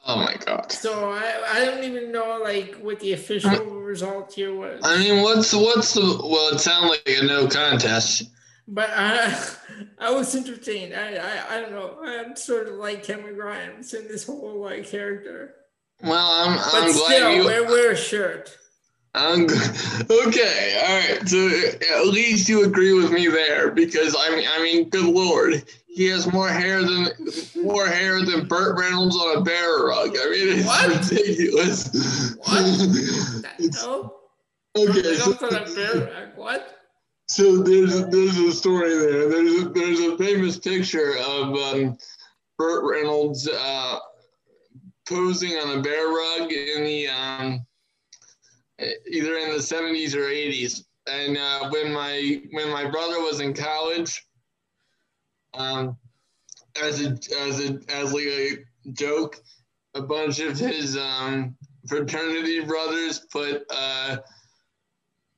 [0.06, 0.72] Oh my god.
[0.72, 3.50] So I, I don't even know like what the official
[3.88, 4.80] result here was.
[4.84, 6.54] I mean, what's what's the well?
[6.54, 8.30] It sounded like a no contest.
[8.68, 9.44] But I uh,
[9.98, 10.94] I was entertained.
[10.94, 11.98] I, I I don't know.
[12.04, 15.54] I'm sort of like Cameron Grimes in this whole like character.
[16.02, 18.56] Well, I'm but I'm still, glad you wear wear a shirt.
[19.14, 19.44] I'm
[20.10, 20.80] okay.
[20.86, 21.28] All right.
[21.28, 25.06] So uh, at least you agree with me there because I mean, I mean, good
[25.06, 25.64] lord,
[25.98, 27.08] he has more hair than
[27.56, 30.10] more hair than Burt Reynolds on a bear rug.
[30.16, 31.10] I mean, it's what?
[31.10, 32.36] ridiculous.
[32.36, 33.50] What?
[33.82, 34.14] no.
[34.76, 35.16] Okay.
[35.16, 35.32] So,
[36.36, 36.78] what?
[37.26, 39.28] So there's there's a story there.
[39.28, 41.98] There's a, there's a famous picture of um,
[42.58, 43.98] Burt Reynolds uh,
[45.08, 47.66] posing on a bear rug in the um,
[49.10, 50.84] either in the 70s or 80s.
[51.10, 54.27] And uh, when my when my brother was in college,
[55.58, 55.96] um,
[56.82, 58.50] as a as a as like a
[58.92, 59.42] joke,
[59.94, 61.54] a bunch of his um,
[61.86, 64.18] fraternity brothers put uh,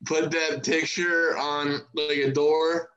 [0.05, 2.91] put that picture on like a door.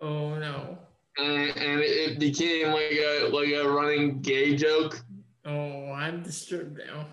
[0.00, 0.78] Oh no!
[1.18, 5.00] And, and it became like a like a running gay joke.
[5.44, 7.06] Oh, I'm disturbed now.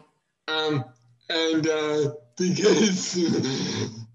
[0.48, 0.86] Um,
[1.30, 3.18] and uh, because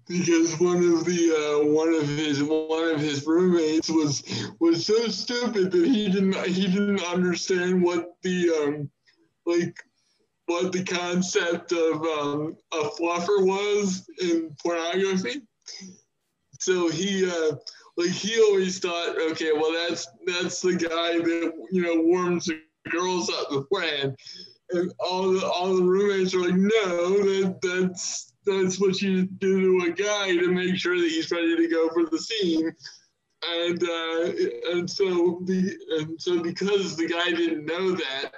[0.07, 4.23] because one of the uh, one of his one of his roommates was
[4.59, 8.89] was so stupid that he didn't he didn't understand what the um
[9.45, 9.75] like
[10.47, 15.41] what the concept of um, a fluffer was in pornography.
[16.59, 17.55] So he uh,
[17.97, 22.59] like he always thought, okay, well that's that's the guy that you know warms the
[22.89, 24.17] girls up beforehand
[24.71, 29.79] and all the all the roommates are like, no, that that's that's what you do
[29.79, 32.71] to a guy to make sure that he's ready to go for the scene.
[33.45, 38.31] And uh, and so the and so because the guy didn't know that,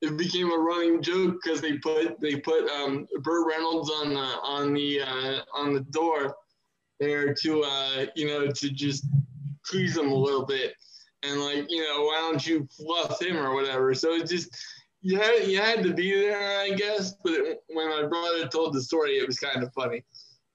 [0.00, 4.20] it became a running joke because they put they put um, Burt Reynolds on the
[4.20, 6.34] on the uh, on the door
[7.00, 9.06] there to uh, you know to just
[9.70, 10.74] tease him a little bit
[11.22, 13.94] and like you know why don't you fluff him or whatever.
[13.94, 14.56] So it just
[15.02, 17.14] you had, you had to be there, I guess.
[17.22, 20.04] But it, when my brother told the story, it was kind of funny.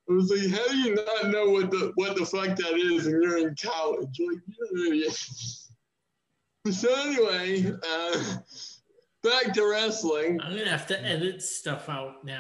[0.07, 3.07] It was like, how do you not know what the what the fuck that is,
[3.07, 4.19] and you're in college?
[4.19, 5.17] Like, you're an idiot.
[6.71, 8.37] So anyway, uh,
[9.23, 10.39] back to wrestling.
[10.41, 12.39] I'm gonna have to edit stuff out now.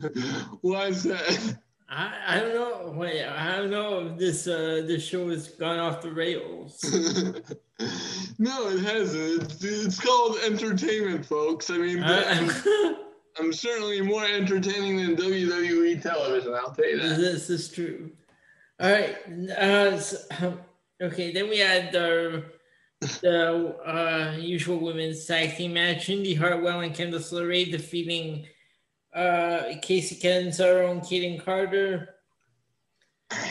[0.62, 1.56] Why is that?
[1.88, 2.94] I, I don't know.
[2.96, 6.80] Wait, I don't know if this uh this show has gone off the rails.
[8.38, 9.42] no, it hasn't.
[9.42, 11.70] It's, it's called entertainment, folks.
[11.70, 12.50] I mean, I'm,
[13.38, 16.54] I'm, certainly more entertaining than WWE television.
[16.54, 17.16] I'll tell you that.
[17.18, 18.10] This is true.
[18.80, 19.16] All right.
[19.50, 20.58] Uh, so,
[21.02, 22.44] okay, then we had the
[23.22, 28.46] the uh, usual women's tag team match: Indi Hartwell and Candice LeRae defeating
[29.14, 32.16] uh, Kacy Catanzaro and Kayden Carter.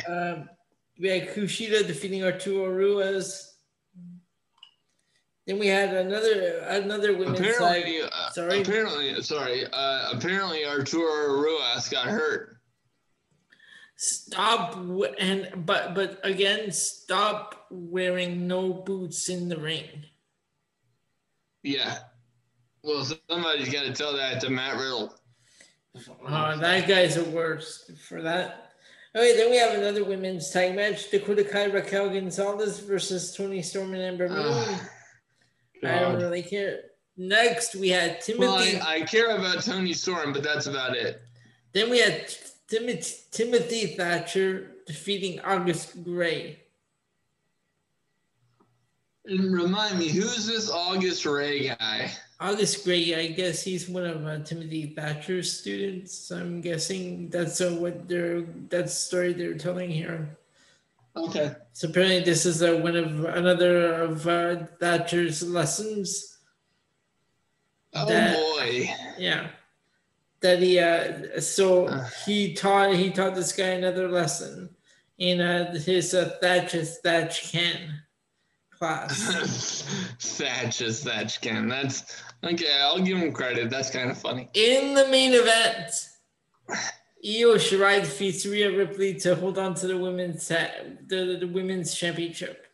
[0.08, 0.50] Um,
[1.00, 3.49] we had Kushida defeating Arturo Ruas.
[5.50, 8.10] Then we had another another women's apparently, side.
[8.14, 9.66] Uh, sorry, apparently, sorry.
[9.74, 12.58] Uh, apparently, Arturo Ruas got hurt.
[13.96, 14.76] Stop
[15.18, 20.06] and but but again, stop wearing no boots in the ring.
[21.64, 21.98] Yeah.
[22.84, 25.16] Well, somebody's got to tell that to Matt Riddle.
[26.28, 28.74] Oh, that guy's the worst for that.
[29.16, 33.96] Okay, then we have another women's tag match: Dakota Kai, Raquel Gonzalez versus Toni Storm
[33.96, 34.80] and Ember Moon.
[35.84, 36.82] Oh, I don't really care.
[37.18, 38.48] Next, we had Timothy.
[38.48, 41.22] Well, I, I, care about Toni Storm, but that's about it.
[41.74, 42.34] Then we had
[42.68, 45.96] Timothy, Timothy Thatcher defeating August.
[45.96, 46.56] And
[49.54, 52.10] remind me, who's this August Ray guy?
[52.42, 56.32] August Grey, I guess he's one of uh, Timothy Thatcher's students.
[56.32, 60.38] I'm guessing that's uh, what they're that's story they're telling here.
[61.28, 61.56] Okay.
[61.74, 66.38] So apparently, this is uh, one of another of uh, Thatcher's lessons.
[67.94, 68.90] Oh that, boy!
[69.18, 69.50] Yeah,
[70.42, 71.88] that he uh, so
[72.26, 74.70] he taught he taught this guy another lesson
[75.18, 78.02] in uh, his uh, Thatch as Thatch Can
[78.78, 79.84] class.
[80.20, 81.68] Thatch as Thatch Can.
[81.68, 83.70] That's Okay, I'll give him credit.
[83.70, 84.50] That's kind of funny.
[84.54, 85.92] In the main event,
[87.26, 92.66] Io Shirai defeats Rhea Ripley to hold on to the women's the, the women's championship.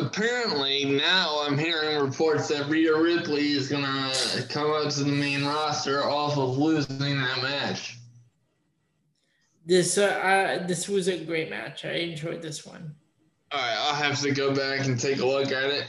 [0.00, 4.12] apparently, now I'm hearing reports that Rhea Ripley is gonna
[4.48, 7.98] come up to the main roster off of losing that match.
[9.66, 11.84] This uh, uh, this was a great match.
[11.84, 12.94] I enjoyed this one.
[13.52, 15.84] All right, I'll have to go back and take a look at it.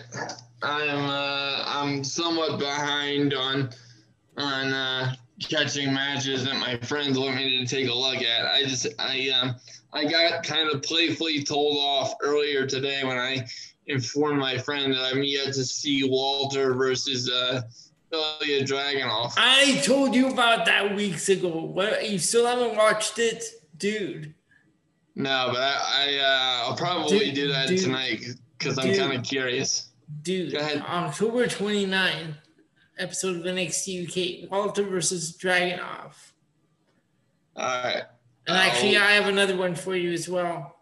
[0.61, 3.69] I am uh, I'm somewhat behind on
[4.36, 8.45] on uh, catching matches that my friends want me to take a look at.
[8.45, 9.55] I just I um
[9.91, 13.45] I got kind of playfully told off earlier today when I
[13.88, 17.61] informed my friend that I'm yet to see Walter versus uh
[18.11, 19.34] Ilya Dragunov.
[19.38, 21.49] I told you about that weeks ago.
[21.49, 23.43] What you still haven't watched it,
[23.77, 24.36] dude?
[25.15, 28.23] No, but I, I uh, I'll probably dude, do that dude, tonight
[28.57, 29.89] because I'm kind of curious.
[30.21, 32.36] Dude, October 29th,
[32.97, 36.13] episode of NXT UK, Walter versus Dragunov.
[37.55, 38.03] All right.
[38.47, 40.75] And actually, I have another one for you as well.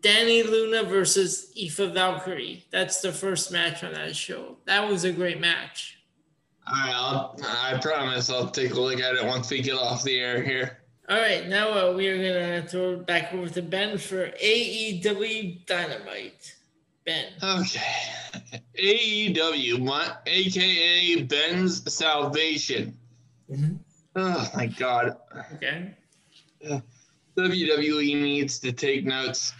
[0.00, 2.64] Dani Luna versus Aoife Valkyrie.
[2.70, 4.56] That's the first match on that show.
[4.66, 5.98] That was a great match.
[6.66, 10.02] All right, I'll, I promise I'll take a look at it once we get off
[10.02, 10.78] the air here.
[11.08, 14.28] All right, now uh, we are going to throw it back over to Ben for
[14.28, 16.56] AEW Dynamite.
[17.08, 17.24] Ben.
[17.42, 18.60] Okay.
[18.78, 22.98] AEW, my, aka Ben's Salvation.
[23.50, 23.76] Mm-hmm.
[24.16, 25.16] Oh my God.
[25.54, 25.94] Okay.
[26.68, 26.80] Uh,
[27.34, 29.54] WWE needs to take notes.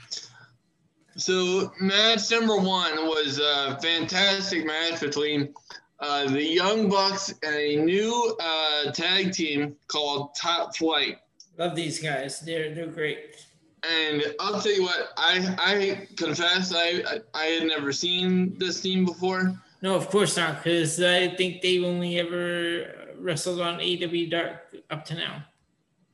[1.16, 5.55] So match number one was a fantastic match between
[6.01, 11.16] uh, the Young Bucks and a new uh, tag team called Top Flight.
[11.57, 12.40] Love these guys.
[12.40, 13.47] They're they're great.
[13.84, 19.04] And I'll tell you what, I I confess I I had never seen this team
[19.04, 19.54] before.
[19.82, 25.04] No, of course not, because I think they've only ever wrestled on AEW Dark up
[25.06, 25.44] to now.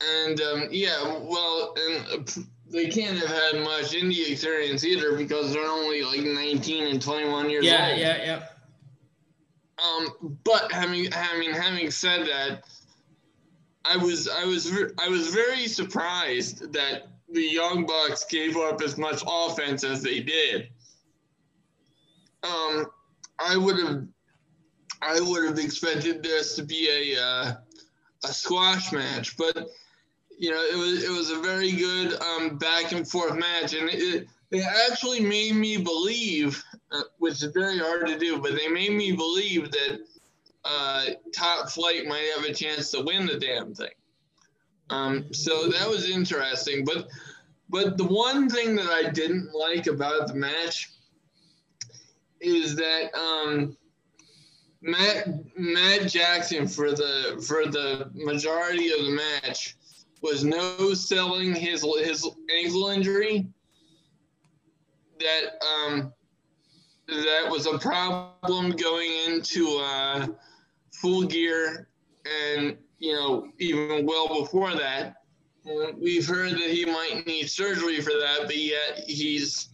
[0.03, 5.55] And um, yeah, well, and uh, they can't have had much indie experience either because
[5.55, 7.99] they're only like 19 and 21 years yeah, old.
[7.99, 8.47] Yeah, yeah, yeah.
[9.83, 12.65] Um, but having having having said that,
[13.85, 18.97] I was I was I was very surprised that the Young Bucks gave up as
[18.97, 20.69] much offense as they did.
[22.43, 22.87] Um,
[23.39, 24.07] I would have,
[25.03, 27.55] I would have expected this to be a uh,
[28.25, 29.69] a squash match, but
[30.39, 33.89] you know it was it was a very good um, back and forth match, and
[33.91, 36.63] it, it actually made me believe,
[36.93, 39.99] uh, which is very hard to do, but they made me believe that
[40.65, 43.91] uh, Top Flight might have a chance to win the damn thing.
[44.91, 46.85] Um, so that was interesting.
[46.85, 47.09] But
[47.75, 50.93] but the one thing that I didn't like about the match
[52.41, 53.77] is that um,
[54.81, 59.75] Matt Matt Jackson for the for the majority of the match
[60.23, 63.49] was no selling his his ankle injury.
[65.19, 66.13] That um,
[67.09, 70.29] that was a problem going into uh,
[70.93, 71.89] full gear,
[72.25, 75.24] and you know even well before that.
[75.65, 79.69] We've heard that he might need surgery for that, but yet he's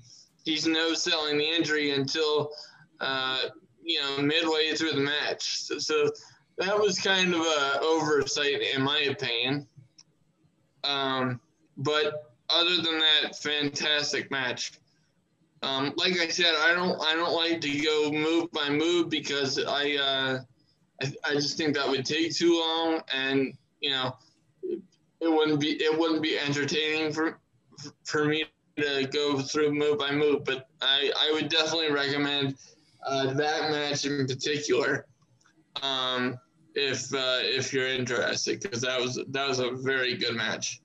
[0.45, 2.53] he's no selling the injury until
[3.01, 3.49] uh,
[3.82, 5.62] you know midway through the match.
[5.62, 6.11] So, so
[6.59, 9.66] that was kind of a oversight in my opinion.
[10.84, 11.41] Um,
[11.76, 14.72] but other than that, fantastic match.
[15.62, 19.59] Um, like I said, I don't I don't like to go move by move because
[19.59, 20.38] I, uh,
[21.03, 24.16] I I just think that would take too long, and you know,
[25.21, 27.39] it, wouldn't be it wouldn't be entertaining for
[28.05, 28.45] for me
[28.77, 30.45] to go through move by move.
[30.45, 32.57] But I I would definitely recommend
[33.07, 35.07] uh, that match in particular.
[35.83, 36.39] Um,
[36.75, 40.81] if uh, if you're interested, because that was that was a very good match.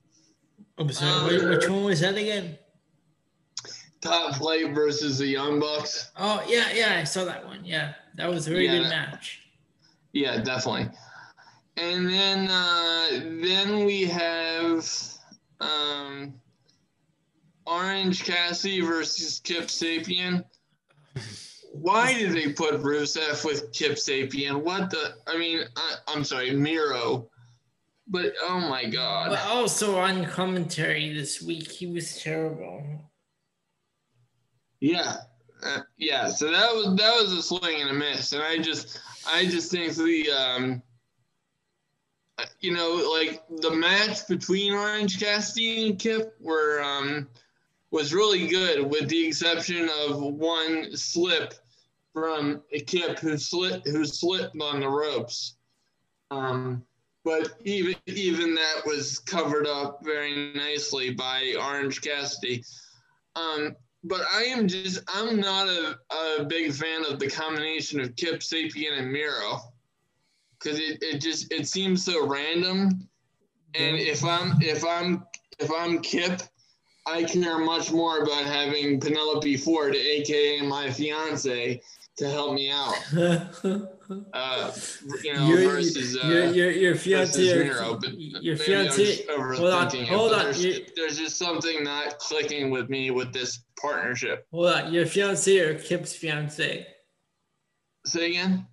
[0.78, 2.58] I'm sorry, um, which one was that again?
[4.02, 6.12] Top Flight versus the Young Bucks.
[6.18, 7.64] Oh yeah, yeah, I saw that one.
[7.64, 9.42] Yeah, that was a very yeah, good match.
[10.14, 10.90] Yeah, definitely.
[11.78, 13.08] And then uh,
[13.42, 14.90] then we have
[15.60, 16.34] um,
[17.66, 20.46] Orange Cassidy versus Kip Sabian.
[21.74, 24.64] Why did they put Rusev with Kip Sabian?
[24.64, 25.16] What the?
[25.28, 27.30] I mean, I, am sorry, Miro.
[28.08, 29.32] But oh my god.
[29.32, 32.84] But also on commentary this week, he was terrible.
[34.80, 35.16] Yeah,
[35.64, 36.30] uh, yeah.
[36.30, 39.72] So that was that was a swing and a miss, and I just I just
[39.72, 40.84] think the um,
[42.60, 47.28] you know, like the match between Orange Cassidy and Kip were um
[47.92, 51.54] was really good, with the exception of one slip
[52.14, 55.56] from Kip who slipped who slipped on the ropes.
[56.32, 56.84] Um,
[57.24, 62.64] but even even that was covered up very nicely by Orange Cassidy.
[63.36, 68.16] Um, but I am just I'm not a, a big fan of the combination of
[68.16, 69.60] Kip Sabian and Miro
[70.60, 73.08] because it, it just it seems so random.
[73.76, 75.26] And if I'm if I'm
[75.60, 76.42] if I'm Kip,
[77.06, 81.82] I care much more about having Penelope Ford, aka my fiance,
[82.18, 82.96] to help me out.
[84.34, 84.72] uh,
[85.24, 88.00] you know, your, versus uh, your your, your fiance, Miro,
[88.42, 89.26] your fiance.
[89.28, 90.46] Hold on, hold on.
[90.52, 94.48] There's, there's, just something not clicking with me with this partnership.
[94.52, 96.88] Hold on, your fiance or Kip's fiance?
[98.06, 98.68] Say again.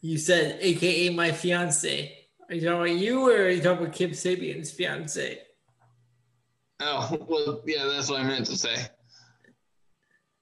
[0.00, 2.14] You said, AKA my fiance.
[2.48, 5.40] Are you talking about you or are you talking about Kip Sabian's fiance?
[6.80, 8.76] Oh well, yeah, that's what I meant to say.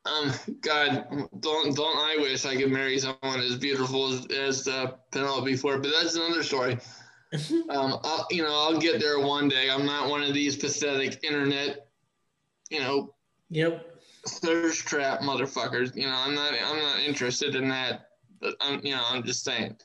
[0.05, 1.07] Um, God,
[1.41, 5.83] don't don't I wish I could marry someone as beautiful as, as uh, Penelope Ford,
[5.83, 6.79] but that's another story.
[7.71, 9.69] um, I'll, you know, I'll get there one day.
[9.71, 11.89] I'm not one of these pathetic internet,
[12.71, 13.15] you know,
[13.51, 15.97] yep, thirst trap motherfuckers.
[15.97, 18.06] You know, I'm not I'm not interested in that.
[18.41, 19.77] But I'm you know I'm just saying.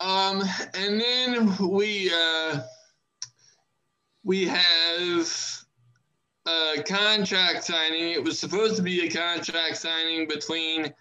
[0.00, 0.42] Um,
[0.74, 2.60] and then we uh,
[4.24, 5.60] we have
[6.46, 8.12] a contract signing.
[8.12, 10.92] It was supposed to be a contract signing between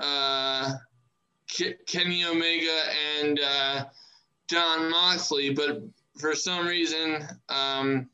[0.00, 0.72] uh,
[1.86, 2.82] Kenny Omega
[3.18, 3.84] and uh,
[4.48, 5.82] Jon Moxley, but
[6.18, 8.08] for some reason, um,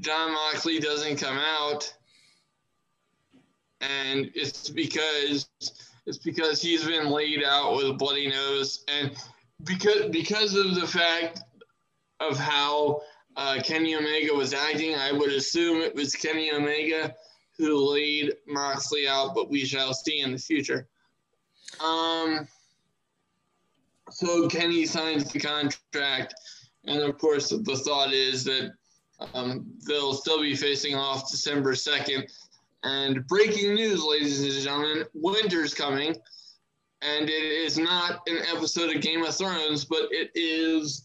[0.00, 1.92] Jon Moxley doesn't come out,
[3.80, 5.48] and it's because
[6.06, 9.12] it's because he's been laid out with a bloody nose, and
[9.64, 11.40] because because of the fact
[12.20, 13.00] of how
[13.36, 14.94] uh, Kenny Omega was acting.
[14.94, 17.14] I would assume it was Kenny Omega
[17.58, 20.88] who laid Moxley out, but we shall see in the future.
[21.84, 22.46] Um,
[24.10, 26.34] so Kenny signs the contract,
[26.84, 28.72] and of course, the thought is that
[29.34, 32.30] um, they'll still be facing off December 2nd.
[32.86, 36.14] And breaking news, ladies and gentlemen, winter's coming,
[37.02, 41.04] and it is not an episode of Game of Thrones, but it is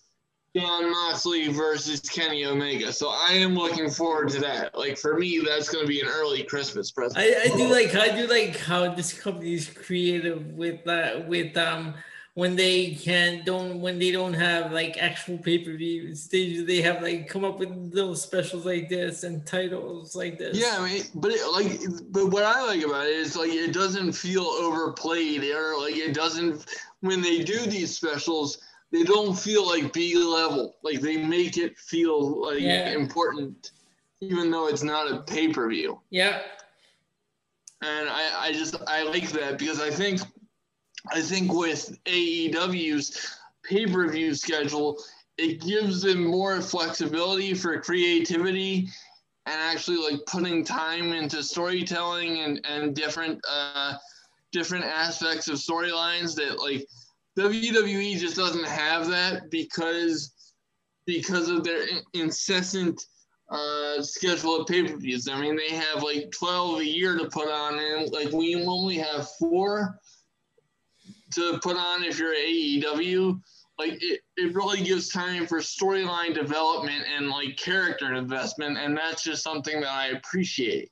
[0.55, 2.93] Jon Moxley versus Kenny Omega.
[2.93, 4.77] So I am looking forward to that.
[4.77, 7.17] Like for me, that's going to be an early Christmas present.
[7.17, 11.57] I, I do like I do like how this company is creative with uh, with
[11.57, 11.95] um
[12.33, 16.27] when they can don't when they don't have like actual pay per views.
[16.27, 20.57] They they have like come up with little specials like this and titles like this.
[20.57, 21.79] Yeah, I mean, but it, like,
[22.11, 26.13] but what I like about it is like it doesn't feel overplayed or like it
[26.13, 26.65] doesn't
[27.01, 28.59] when they do these specials
[28.91, 30.75] they don't feel like B level.
[30.83, 32.89] Like they make it feel like yeah.
[32.89, 33.71] important,
[34.19, 35.99] even though it's not a pay per view.
[36.09, 36.41] Yeah.
[37.81, 40.21] And I, I just I like that because I think
[41.11, 45.03] I think with AEW's pay per view schedule,
[45.37, 48.89] it gives them more flexibility for creativity
[49.45, 53.93] and actually like putting time into storytelling and and different uh
[54.51, 56.87] different aspects of storylines that like
[57.37, 60.33] WWE just doesn't have that because
[61.05, 63.05] because of their incessant
[63.49, 65.27] uh, schedule of pay per views.
[65.27, 68.97] I mean, they have like 12 a year to put on, and like we only
[68.97, 69.99] have four
[71.33, 73.39] to put on if you're AEW.
[73.79, 79.23] Like it, it really gives time for storyline development and like character investment, and that's
[79.23, 80.91] just something that I appreciate.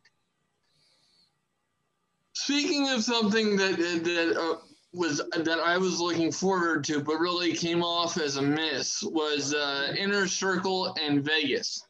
[2.34, 7.54] Speaking of something that that uh, was that I was looking forward to, but really
[7.54, 11.86] came off as a miss, was uh, Inner Circle and Vegas.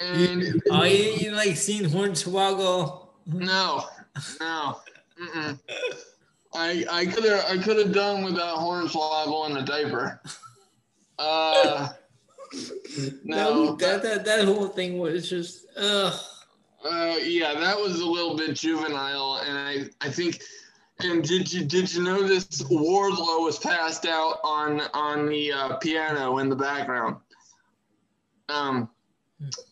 [0.00, 3.06] And oh, you, you like seeing Hornswoggle?
[3.26, 3.84] No,
[4.40, 4.78] no.
[5.20, 5.58] Mm-mm.
[6.54, 10.20] I I could have I could have done without Hornswoggle in a diaper.
[11.18, 11.88] Uh,
[13.24, 16.18] no, that, that that whole thing was just ugh.
[16.84, 20.42] Uh, yeah, that was a little bit juvenile, and I I think.
[21.02, 26.38] And did you did you notice Wardlow was passed out on on the uh, piano
[26.38, 27.16] in the background?
[28.50, 28.90] Um,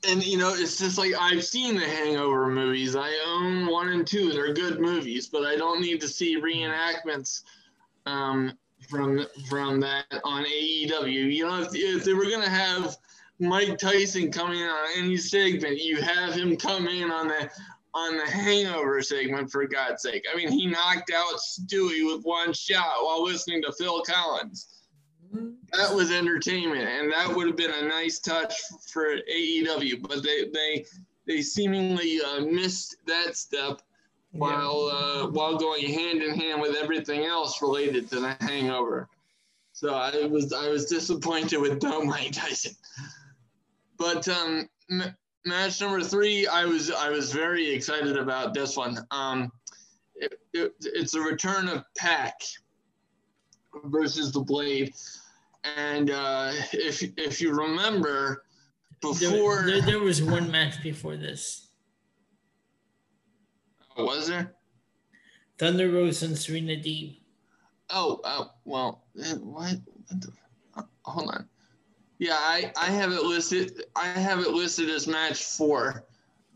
[0.09, 2.97] and you know, it's just like I've seen the Hangover movies.
[2.97, 4.33] I own one and two.
[4.33, 7.43] They're good movies, but I don't need to see reenactments
[8.07, 8.53] um,
[8.89, 11.35] from from that on AEW.
[11.35, 12.97] You know, if, if they were gonna have
[13.39, 17.51] Mike Tyson coming in on any segment, you have him come in on the
[17.95, 20.25] on the Hangover segment for God's sake.
[20.33, 24.78] I mean, he knocked out Stewie with one shot while listening to Phil Collins
[25.33, 28.55] that was entertainment, and that would have been a nice touch
[28.91, 30.03] for AEW.
[30.03, 30.85] But they they
[31.27, 33.83] they seemingly uh, missed that step
[34.33, 39.09] while uh, while going hand in hand with everything else related to the Hangover.
[39.73, 42.73] So I was I was disappointed with Dome Mike Tyson.
[43.97, 48.99] But um, m- match number three, I was I was very excited about this one.
[49.11, 49.53] Um,
[50.15, 52.35] it, it, it's a return of Pac
[53.85, 54.95] versus the Blade.
[55.77, 58.45] And uh, if if you remember,
[59.01, 61.69] before there, there, there, was one match before this.
[63.97, 64.55] Oh, was there?
[65.59, 67.19] Thunder Rosa and Serena Deeb.
[67.91, 69.77] Oh, uh, well, eh, what?
[70.07, 70.33] what the,
[70.77, 71.49] uh, hold on.
[72.19, 73.85] Yeah, I, I have it listed.
[73.97, 76.05] I have it listed as match four.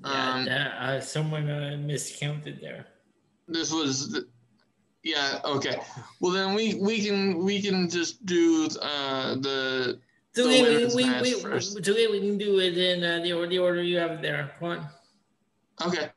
[0.05, 2.87] Yeah, um, that, uh, someone uh, miscounted there.
[3.47, 4.25] This was
[5.03, 5.41] yeah.
[5.45, 5.81] Okay.
[6.21, 10.01] Well, then we we can we can just do uh, the.
[10.35, 11.77] So the we, we, we, first.
[11.77, 14.53] okay, we can do it in uh, the, the order you have there.
[14.59, 14.87] Come on.
[15.87, 16.09] Okay.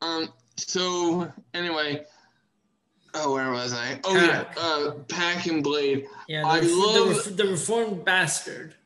[0.00, 0.28] Um.
[0.56, 2.04] So anyway.
[3.12, 3.98] Oh, where was I?
[4.04, 4.54] Oh Pac.
[4.56, 6.06] yeah, uh, Pac and Blade.
[6.28, 8.76] Yeah, I love the, the reformed bastard.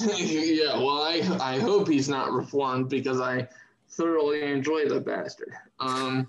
[0.16, 3.48] yeah, well, I I hope he's not reformed because I
[3.90, 5.52] thoroughly enjoy the bastard.
[5.78, 6.28] Um,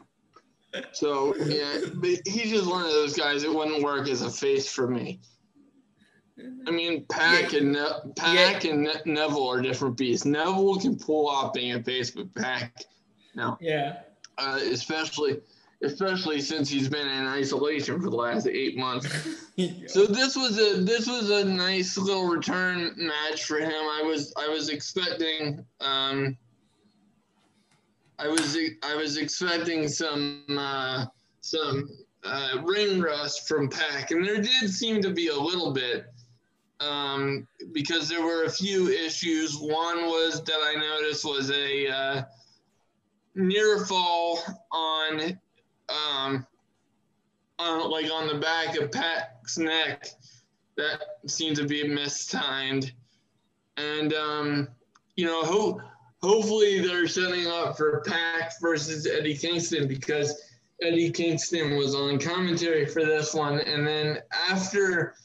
[0.92, 1.80] so yeah,
[2.26, 5.20] he's just one of those guys that wouldn't work as a face for me.
[6.68, 7.60] I mean, Pac yeah.
[7.60, 8.72] and ne- Pac yeah.
[8.72, 10.26] and ne- Neville are different beasts.
[10.26, 12.86] Neville can pull off being a face, but Pac,
[13.36, 13.58] no.
[13.60, 14.00] Yeah.
[14.38, 15.42] Uh, especially,
[15.84, 19.08] especially since he's been in isolation for the last eight months.
[19.56, 19.88] yeah.
[19.88, 23.72] So this was a this was a nice little return match for him.
[23.72, 25.66] I was I was expecting.
[25.80, 26.38] Um,
[28.22, 31.06] I was I was expecting some uh,
[31.42, 31.90] some
[32.24, 36.06] uh, ring rust from Pac, and there did seem to be a little bit
[36.80, 39.58] um, because there were a few issues.
[39.58, 42.24] One was that I noticed was a uh,
[43.34, 44.40] near fall
[44.72, 45.40] on
[45.90, 46.46] um,
[47.58, 50.10] on like on the back of Pac's neck
[50.78, 52.94] that seemed to be mistimed,
[53.78, 54.68] and um,
[55.16, 55.82] you know who
[56.24, 60.42] hopefully they're setting up for Pac versus Eddie Kingston because
[60.82, 64.20] Eddie Kingston was on commentary for this one, and then
[64.50, 65.16] after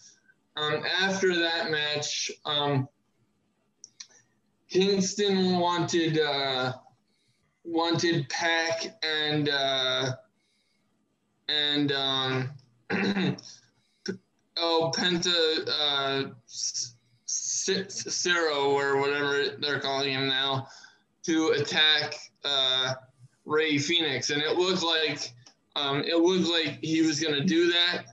[0.56, 2.88] um, after that match, um,
[4.70, 6.72] Kingston wanted uh,
[7.64, 10.12] wanted Pac and uh,
[11.48, 12.50] and um,
[14.58, 20.68] oh Penta uh, Cero or whatever they're calling him now
[21.26, 22.14] to attack
[22.44, 22.94] uh,
[23.44, 25.32] Rey Fenix, and it looked like
[25.74, 28.04] um, it looked like he was going to do that,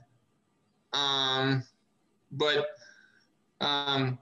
[0.92, 1.62] um,
[2.32, 2.66] but
[3.60, 4.18] um,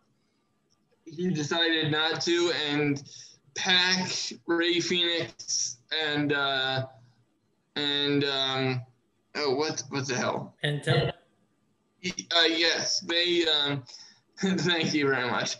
[1.05, 3.03] he decided not to, and
[3.55, 4.11] Pac
[4.47, 6.87] Rey Fenix and uh,
[7.77, 8.83] and um,
[9.37, 10.55] oh what what the hell?
[10.63, 11.13] Penta.
[12.05, 13.45] Uh, yes, they.
[13.47, 13.85] Um,
[14.59, 15.57] thank you very much.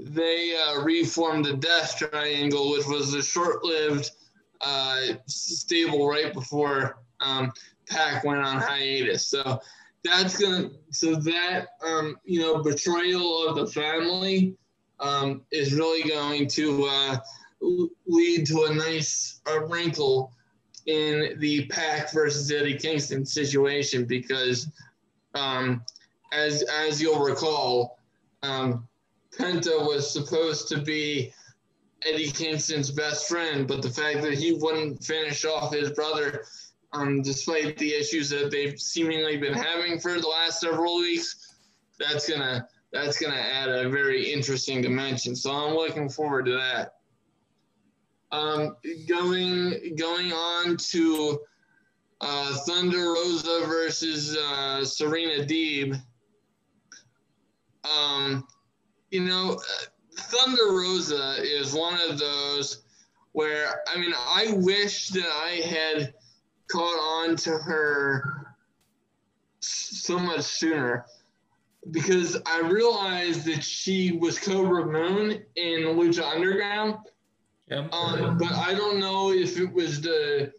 [0.00, 4.10] They uh, reformed the Death Triangle, which was a short-lived
[4.60, 7.52] uh, stable right before um,
[7.88, 9.28] PAC went on hiatus.
[9.28, 9.60] So
[10.02, 10.70] that's gonna.
[10.90, 14.56] So that um, you know betrayal of the family
[14.98, 17.18] um, is really going to uh,
[18.06, 20.32] lead to a nice uh, wrinkle
[20.86, 24.68] in the PAC versus Eddie Kingston situation because,
[25.34, 25.84] um,
[26.32, 27.95] as as you'll recall,
[28.46, 28.88] um,
[29.36, 31.32] Penta was supposed to be
[32.04, 36.44] Eddie Kingston's best friend, but the fact that he wouldn't finish off his brother,
[36.92, 41.54] um, despite the issues that they've seemingly been having for the last several weeks,
[41.98, 45.34] that's gonna that's gonna add a very interesting dimension.
[45.34, 46.94] So I'm looking forward to that.
[48.32, 48.76] Um,
[49.08, 51.40] going going on to
[52.20, 56.00] uh, Thunder Rosa versus uh, Serena Deeb.
[57.86, 58.46] Um,
[59.10, 59.84] you know, uh,
[60.14, 62.82] Thunder Rosa is one of those
[63.32, 66.14] where I mean, I wish that I had
[66.70, 68.54] caught on to her
[69.60, 71.04] so much sooner
[71.90, 76.96] because I realized that she was Kobra Moon in Lucha Underground
[77.68, 77.92] Yep.
[77.92, 80.52] Um, but I don't know if it was the,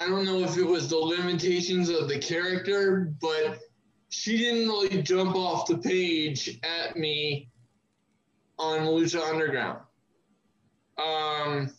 [0.00, 3.58] I don't know if it was the limitations of the character, but
[4.08, 7.50] she didn't really jump off the page at me
[8.58, 9.80] on Lucha Underground.
[10.98, 11.70] Um,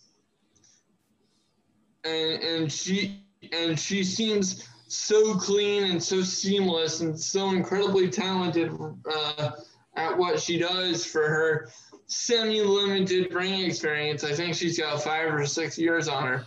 [2.03, 8.71] and and she and she seems so clean and so seamless and so incredibly talented
[9.11, 9.51] uh,
[9.95, 11.69] at what she does for her
[12.07, 14.23] semi-limited ring experience.
[14.23, 16.45] I think she's got five or six years on her.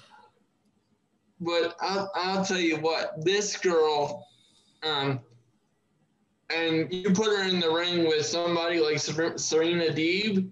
[1.39, 4.27] But I'll, I'll tell you what, this girl,
[4.83, 5.21] um,
[6.55, 10.51] and you put her in the ring with somebody like Serena Deeb,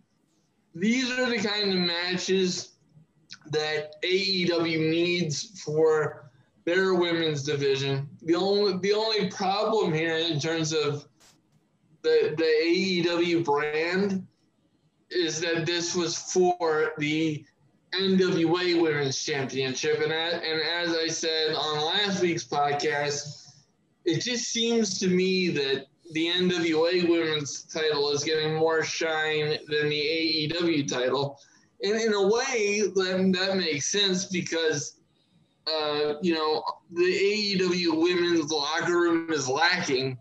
[0.74, 2.76] these are the kind of matches
[3.50, 6.30] that AEW needs for
[6.64, 8.08] their women's division.
[8.22, 11.06] The only the only problem here in terms of
[12.02, 14.26] the the AEW brand
[15.10, 17.44] is that this was for the
[17.92, 23.47] NWA Women's Championship, and and as I said on last week's podcast,
[24.08, 29.88] it just seems to me that the NWA Women's title is getting more shine than
[29.88, 31.38] the AEW title,
[31.82, 34.94] and in a way, then that makes sense because.
[35.70, 40.16] Uh, you know, the AEW women's locker room is lacking,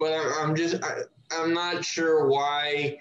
[0.00, 2.98] but I'm just, I, I'm not sure why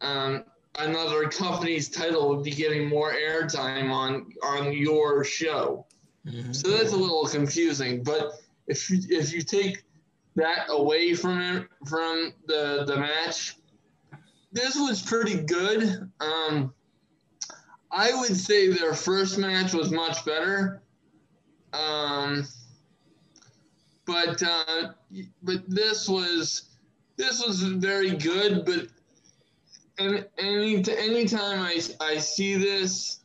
[0.00, 0.44] um,
[0.78, 5.86] another company's title would be getting more airtime on on your show.
[6.26, 6.52] Mm-hmm.
[6.52, 8.02] So that's a little confusing.
[8.02, 8.32] But
[8.68, 9.82] if you if you take
[10.36, 13.56] that away from it from the the match,
[14.52, 16.10] this was pretty good.
[16.20, 16.72] Um,
[17.90, 20.82] I would say their first match was much better.
[21.72, 22.46] Um,
[24.06, 24.92] but uh,
[25.42, 26.70] but this was
[27.16, 28.64] this was very good.
[28.64, 28.88] But
[29.98, 33.20] and any anytime I I see this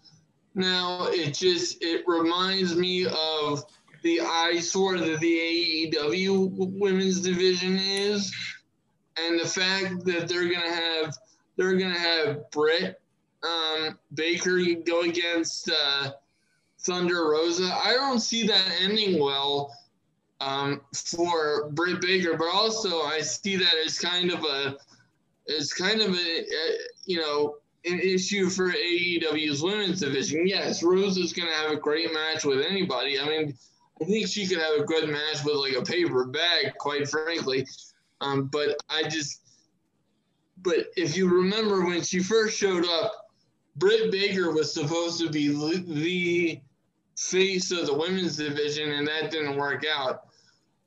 [0.56, 3.64] now, it just it reminds me of
[4.04, 8.34] the eyesore that the AEW women's division is,
[9.18, 11.18] and the fact that they're gonna have
[11.56, 13.02] they're gonna have Britt
[13.44, 16.12] um, Baker go against uh,
[16.80, 17.74] Thunder Rosa.
[17.74, 19.74] I don't see that ending well
[20.42, 24.78] um, for Britt Baker, but also I see that as kind of a
[25.48, 30.48] is kind of a, a, you know an issue for AEW's women's division.
[30.48, 33.20] Yes, Rose is going to have a great match with anybody.
[33.20, 33.58] I mean,
[34.04, 37.66] I think she could have a good match with like a paper bag, quite frankly.
[38.20, 39.42] Um, but I just,
[40.62, 43.14] but if you remember when she first showed up,
[43.78, 45.48] Britt Baker was supposed to be
[45.88, 46.62] the
[47.18, 50.28] face of the women's division, and that didn't work out.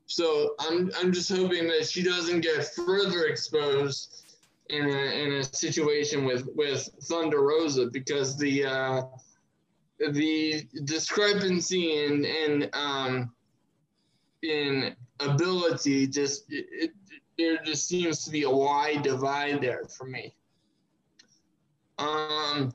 [0.07, 4.25] So I'm I'm just hoping that she doesn't get further exposed
[4.69, 9.03] in a, in a situation with with Thunder Rosa because the uh,
[9.99, 13.33] the discrepancy in in um,
[14.43, 16.91] in ability just it, it,
[17.39, 20.35] there just seems to be a wide divide there for me.
[21.99, 22.75] Um,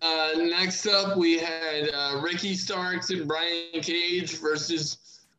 [0.00, 4.98] uh, next up, we had uh, Ricky Starks and Brian Cage versus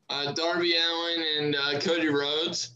[0.09, 2.71] uh, Darby Allin and uh, Cody Rhodes.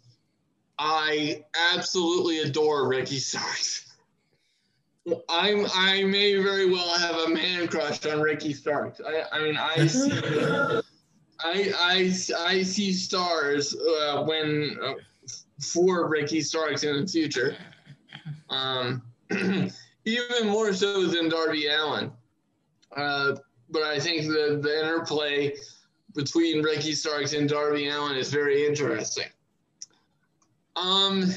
[0.79, 1.43] I
[1.73, 3.90] absolutely adore Ricky Starks.
[5.29, 9.01] I'm I may very well have a man crush on Ricky Starks.
[9.05, 10.11] I, I mean I see
[11.39, 14.93] I, I I see stars uh, when uh,
[15.59, 17.55] for Ricky Starks in the future.
[18.49, 19.01] Um,
[20.05, 22.11] even more so than Darby Allin.
[22.95, 23.35] Uh,
[23.69, 25.55] but I think the, the interplay
[26.13, 29.27] between Ricky Starks and Darby Allin is very interesting.
[30.75, 31.31] Um,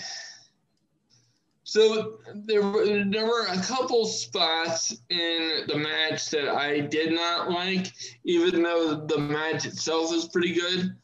[1.75, 7.51] so there were, there were a couple spots in the match that I did not
[7.51, 10.95] like, even though the match itself was pretty good.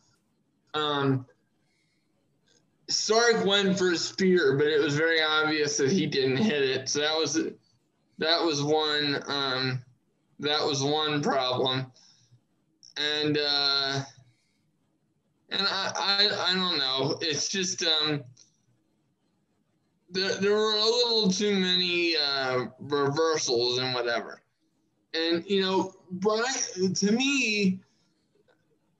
[0.74, 1.26] Um,
[2.88, 6.88] Stark went for a spear, but it was very obvious that he didn't hit it.
[6.88, 7.34] So that was
[8.18, 9.82] that was one um,
[10.38, 11.90] that was one problem,
[12.96, 14.02] and uh,
[15.48, 17.18] and I, I I don't know.
[17.20, 18.22] It's just um,
[20.10, 24.42] there, there were a little too many uh, reversals and whatever.
[25.14, 27.80] And you know, Brian, to me,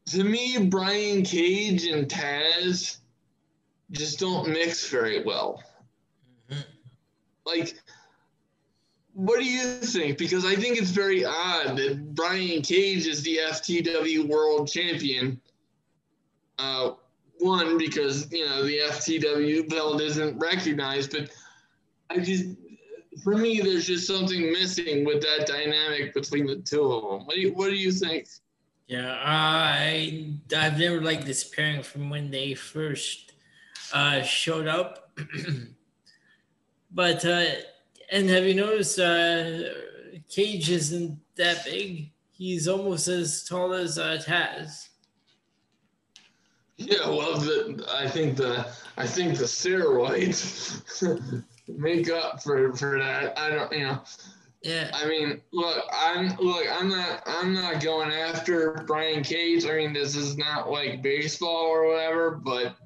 [0.07, 2.99] to me, Brian Cage and Taz
[3.91, 5.63] just don't mix very well.
[6.51, 6.61] Mm-hmm.
[7.45, 7.75] Like,
[9.15, 10.19] what do you think?
[10.19, 15.41] Because I think it's very odd that Brian Cage is the FTW World Champion.
[16.59, 16.93] Uh,
[17.41, 21.31] one because you know the FTW belt isn't recognized, but
[22.11, 22.47] I just
[23.23, 27.27] for me there's just something missing with that dynamic between the two of them.
[27.27, 28.29] What do you What do you think?
[28.87, 33.33] Yeah, I I've never liked this pairing from when they first
[33.93, 35.13] uh, showed up,
[36.91, 37.45] but uh,
[38.11, 39.61] and have you noticed uh,
[40.29, 42.11] Cage isn't that big?
[42.31, 44.90] He's almost as tall as uh, Taz.
[46.81, 48.67] Yeah, well, the, I think the
[48.97, 50.83] I think the steroids
[51.69, 53.39] make up for for that.
[53.39, 54.03] I don't, you know.
[54.63, 54.91] Yeah.
[54.95, 59.67] I mean, look, I'm look, I'm not I'm not going after Brian Cage.
[59.67, 62.77] I mean, this is not like baseball or whatever, but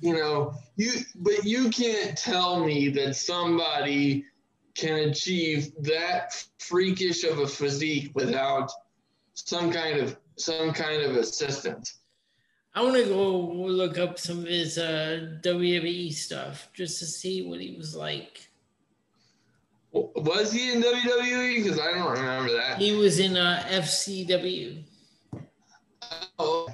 [0.00, 4.24] you know, you but you can't tell me that somebody
[4.74, 8.72] can achieve that freakish of a physique without
[9.34, 11.98] some kind of some kind of assistance.
[12.76, 17.40] I want to go look up some of his uh, WWE stuff just to see
[17.40, 18.50] what he was like.
[19.92, 21.64] Was he in WWE?
[21.64, 22.76] Because I don't remember that.
[22.76, 24.82] He was in uh, FCW.
[26.38, 26.68] Oh,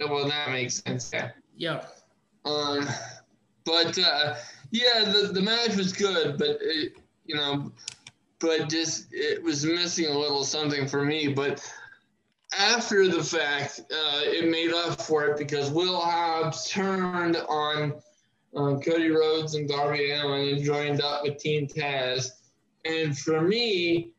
[0.00, 1.10] well, that makes sense.
[1.14, 1.30] Yeah.
[1.56, 1.82] Yeah.
[2.44, 2.86] Um,
[3.64, 4.34] but uh,
[4.70, 7.72] yeah, the the match was good, but it, you know,
[8.38, 11.28] but just it was missing a little something for me.
[11.28, 11.66] But
[12.58, 17.94] after the fact, uh, it made up for it because Will Hobbs turned on
[18.56, 22.30] um, Cody Rhodes and Darby Allin and joined up with Team Taz.
[22.84, 24.10] And for me,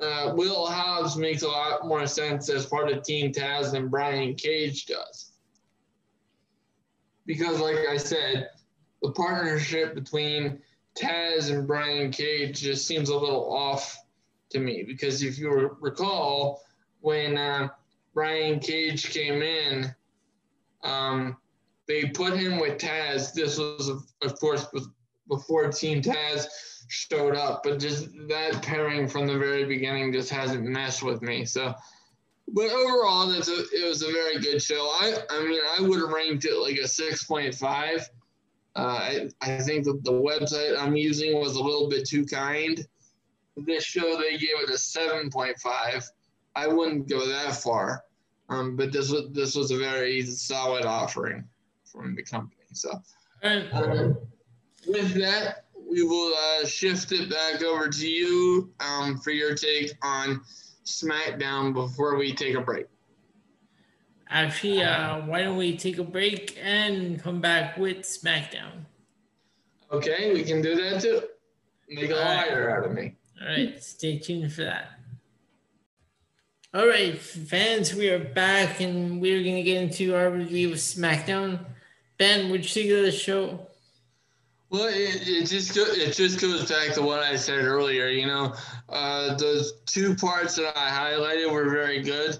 [0.00, 4.34] uh, Will Hobbs makes a lot more sense as part of Team Taz than Brian
[4.34, 5.32] Cage does.
[7.26, 8.48] Because, like I said,
[9.02, 10.60] the partnership between
[10.96, 13.98] Taz and Brian Cage just seems a little off
[14.50, 14.84] to me.
[14.86, 16.62] Because if you recall,
[17.04, 17.68] when uh,
[18.14, 19.94] Brian Cage came in,
[20.82, 21.36] um,
[21.86, 23.34] they put him with Taz.
[23.34, 23.90] This was,
[24.22, 24.66] of course,
[25.28, 26.46] before Team Taz
[26.88, 31.44] showed up, but just that pairing from the very beginning just hasn't meshed with me.
[31.44, 31.74] So,
[32.48, 34.86] but overall, a, it was a very good show.
[34.98, 38.00] I, I mean, I would have ranked it like a 6.5.
[38.76, 42.82] Uh, I, I think that the website I'm using was a little bit too kind.
[43.58, 46.08] This show, they gave it a 7.5.
[46.56, 48.04] I wouldn't go that far,
[48.48, 51.44] um, but this was this was a very solid offering
[51.84, 52.62] from the company.
[52.72, 52.90] So,
[53.42, 54.16] um,
[54.86, 59.92] with that, we will uh, shift it back over to you um, for your take
[60.02, 60.40] on
[60.84, 62.86] SmackDown before we take a break.
[64.28, 68.86] Actually, uh, why don't we take a break and come back with SmackDown?
[69.92, 71.22] Okay, we can do that too.
[71.88, 73.14] Make a liar out of me.
[73.40, 74.93] All right, stay tuned for that.
[76.74, 80.78] All right, fans, we are back and we're going to get into our review of
[80.78, 81.64] SmackDown.
[82.18, 83.68] Ben, would you think of the show?
[84.70, 88.08] Well, it, it just it just goes back to what I said earlier.
[88.08, 88.56] You know,
[88.88, 92.38] uh, those two parts that I highlighted were very good.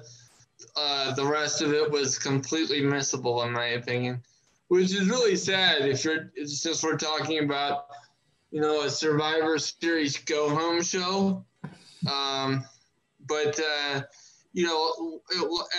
[0.76, 4.20] Uh, the rest of it was completely missable, in my opinion,
[4.66, 5.82] which is really sad.
[5.82, 7.86] If you're, just we're talking about,
[8.50, 11.44] you know, a Survivor Series go home show.
[12.12, 12.64] Um,
[13.26, 14.02] but uh,
[14.54, 15.20] you know,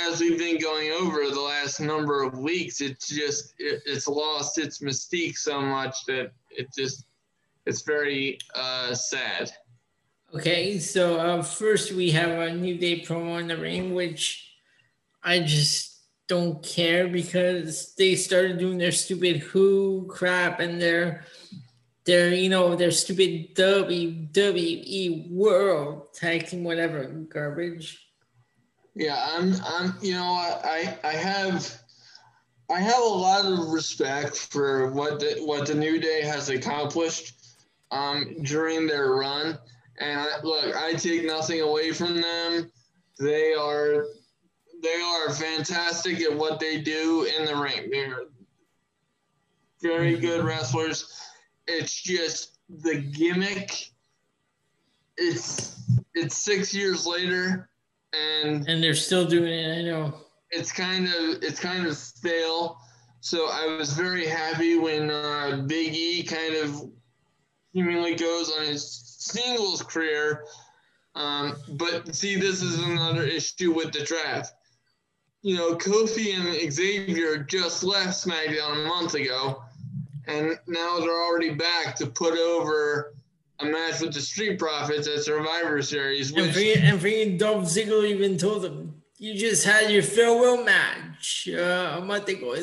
[0.06, 4.60] as we've been going over the last number of weeks, it's just it, it's lost
[4.60, 7.06] its mystique so much that it just
[7.66, 9.50] it's very uh, sad.
[10.36, 14.58] Okay, so uh, first we have a New Day promo in the ring, which
[15.24, 21.24] I just don't care because they started doing their stupid who crap and their
[22.04, 28.05] their you know their stupid WWE World Tag Team whatever garbage.
[28.96, 31.82] Yeah, I'm I'm you know I I have
[32.70, 37.36] I have a lot of respect for what the, what the New Day has accomplished
[37.92, 39.60] um, during their run.
[40.00, 42.72] And I, look, I take nothing away from them.
[43.20, 44.06] They are
[44.82, 47.90] they are fantastic at what they do in the ring.
[47.92, 48.26] They're
[49.82, 50.22] very mm-hmm.
[50.22, 51.22] good wrestlers.
[51.68, 53.90] It's just the gimmick.
[55.18, 55.82] It's
[56.14, 57.70] it's six years later,
[58.44, 59.80] and and they're still doing it.
[59.80, 60.14] I know
[60.52, 62.78] it's kind of it's kind of stale.
[63.22, 66.90] So I was very happy when uh, Big E kind of
[67.74, 68.88] seemingly goes on his
[69.18, 70.46] singles career.
[71.16, 74.54] Um, but see, this is another issue with the draft.
[75.42, 79.64] You know, Kofi and Xavier just left SmackDown a month ago,
[80.28, 83.15] and now they're already back to put over
[83.60, 86.34] a match with the Street Profits at Survivor Series.
[86.34, 90.64] Which, and, freaking, and freaking Dolph Ziggler even told them you just had your farewell
[90.64, 92.56] match uh, a month ago.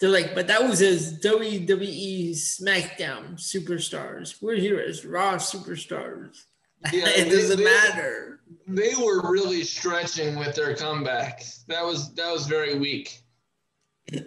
[0.00, 4.42] They're like, but that was as WWE SmackDown superstars.
[4.42, 6.42] We're here as Raw superstars.
[6.92, 8.40] Yeah, it doesn't they, matter.
[8.66, 11.44] They were really stretching with their comeback.
[11.68, 13.20] That was that was very weak.
[14.12, 14.18] uh,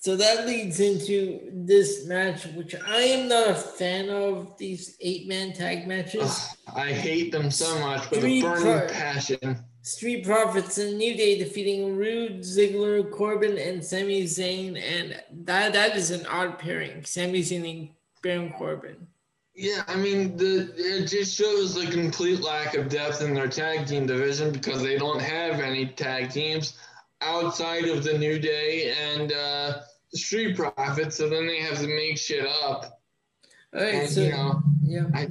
[0.00, 5.28] so that leads into this match, which I am not a fan of these eight
[5.28, 6.56] man tag matches.
[6.74, 9.58] I hate them so much with Street a burning passion.
[9.82, 15.94] Street Profits and New Day defeating Roode, Ziggler, Corbin, and Sami Zayn, and that that
[15.94, 17.04] is an odd pairing.
[17.04, 17.88] Sami Zayn and
[18.22, 19.06] Baron Corbin.
[19.54, 23.86] Yeah, I mean, the it just shows the complete lack of depth in their tag
[23.86, 26.78] team division because they don't have any tag teams
[27.20, 29.80] outside of the New Day and uh,
[30.14, 31.16] Street Profits.
[31.16, 33.00] So then they have to make shit up.
[33.74, 35.28] All right, and, so you know, yeah, I,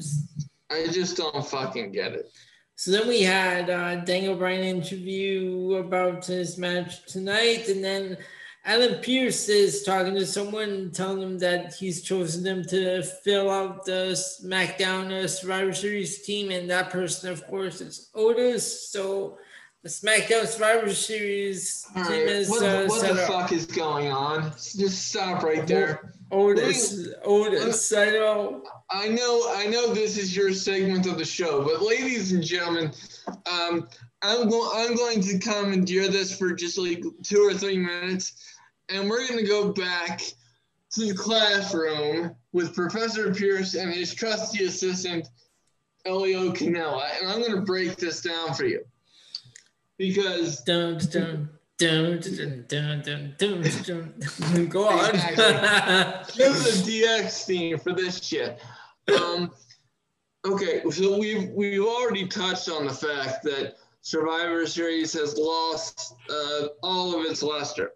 [0.71, 2.31] I just don't fucking get it.
[2.75, 8.17] So then we had uh, Daniel Bryan interview about his match tonight, and then
[8.63, 13.83] Adam Pierce is talking to someone, telling them that he's chosen them to fill out
[13.83, 18.89] the SmackDown uh, Survivor Series team, and that person, of course, is Otis.
[18.89, 19.37] So
[19.81, 24.51] the SmackDown Survivor Series team is what, uh, what the fuck is going on?
[24.51, 26.13] Just stop right there.
[26.31, 28.63] Otis, Otis, I know.
[28.91, 29.93] I know, I know.
[29.93, 32.91] This is your segment of the show, but ladies and gentlemen,
[33.49, 33.87] um,
[34.21, 38.33] I'm going, I'm going to commandeer this for just like two or three minutes,
[38.89, 40.21] and we're going to go back
[40.91, 45.29] to the classroom with Professor Pierce and his trusty assistant
[46.05, 48.83] Elio Canella, and I'm going to break this down for you
[49.99, 50.61] because.
[50.61, 51.49] Dun, dun.
[51.77, 54.67] Dun, dun, dun, dun, dun, dun.
[54.69, 55.11] Go on.
[55.13, 58.59] Give the DX theme for this shit.
[59.07, 59.51] Um,
[60.45, 66.67] okay, so we've we've already touched on the fact that Survivor Series has lost uh,
[66.83, 67.93] all of its luster.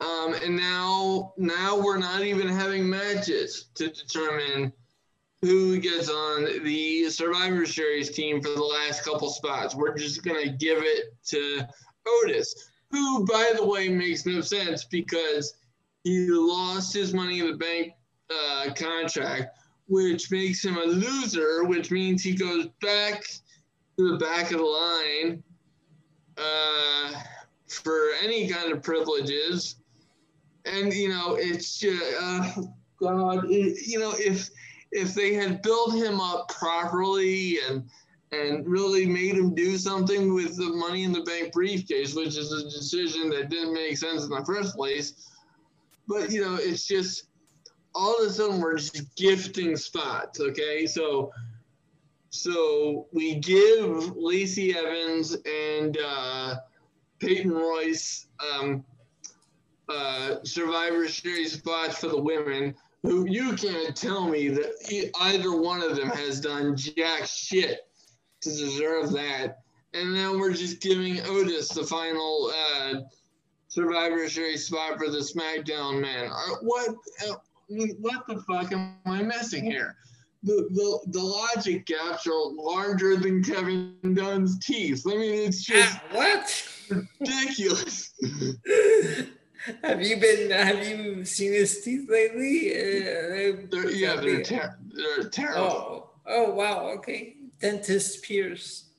[0.00, 4.74] Um, and now now we're not even having matches to determine
[5.44, 9.74] who gets on the Survivor Series team for the last couple spots.
[9.74, 11.66] We're just gonna give it to
[12.06, 15.54] Otis who, by the way, makes no sense because
[16.04, 17.92] he lost his money in the bank
[18.30, 19.58] uh, contract,
[19.88, 23.24] which makes him a loser, which means he goes back
[23.96, 25.42] to the back of the line
[26.38, 27.20] uh,
[27.68, 29.76] for any kind of privileges.
[30.64, 32.62] And, you know, it's uh,
[33.00, 34.48] God, it, you know, if
[34.94, 37.84] if they had built him up properly and–
[38.40, 42.52] and really made him do something with the money in the bank briefcase, which is
[42.52, 45.30] a decision that didn't make sense in the first place.
[46.06, 47.24] But you know, it's just
[47.94, 50.40] all of a sudden we're just gifting spots.
[50.40, 51.32] Okay, so
[52.30, 56.56] so we give Lacey Evans and uh,
[57.20, 58.84] Peyton Royce um,
[59.88, 62.74] uh, Survivor Series spots for the women.
[63.04, 67.80] Who you can't tell me that either one of them has done jack shit
[68.40, 69.58] to deserve that.
[69.92, 72.94] And then we're just giving Otis the final uh,
[73.68, 76.30] Survivor Series spot for the SmackDown man.
[76.32, 76.94] Uh, what?
[77.28, 77.34] Uh,
[78.00, 79.96] what the fuck am I missing here?
[80.42, 85.04] The, the, the logic gaps are larger than Kevin Dunn's teeth.
[85.06, 86.68] I mean, it's just uh, what
[87.20, 88.14] ridiculous.
[89.82, 90.50] have you been?
[90.50, 92.70] Have you seen his teeth lately?
[92.70, 95.64] Uh, they're, yeah, they're, ter- they're terrible.
[95.64, 96.88] Oh, oh wow.
[96.96, 98.90] Okay dentist Pierce.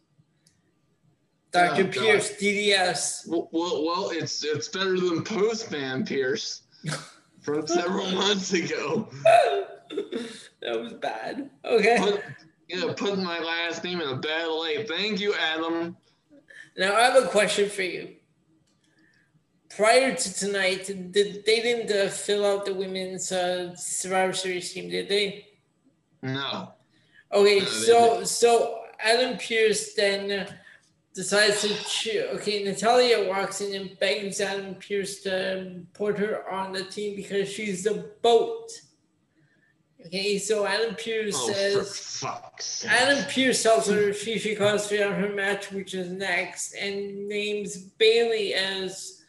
[1.51, 1.83] Dr.
[1.83, 2.39] Oh, Pierce, God.
[2.39, 3.27] DDS.
[3.27, 6.63] Well, well, well, it's it's better than Postman Pierce
[7.41, 9.07] from several months ago.
[9.23, 11.49] that was bad.
[11.63, 11.97] Okay.
[11.99, 12.23] Put,
[12.67, 14.87] yeah, putting my last name in a bad light.
[14.87, 15.95] Thank you, Adam.
[16.75, 18.14] Now I have a question for you.
[19.75, 24.89] Prior to tonight, did they didn't uh, fill out the women's uh, Survivor Series team?
[24.89, 25.47] Did they?
[26.21, 26.71] No.
[27.33, 30.47] Okay, no, so so Adam Pierce then
[31.13, 32.23] decides to choose.
[32.35, 37.49] Okay, Natalya walks in and begs Adam Pierce to put her on the team because
[37.49, 38.71] she's the boat.
[40.05, 45.33] Okay, so Adam Pierce oh, says Adam Pierce tells her she should concentrate on her
[45.33, 49.23] match, which is next, and names Bayley as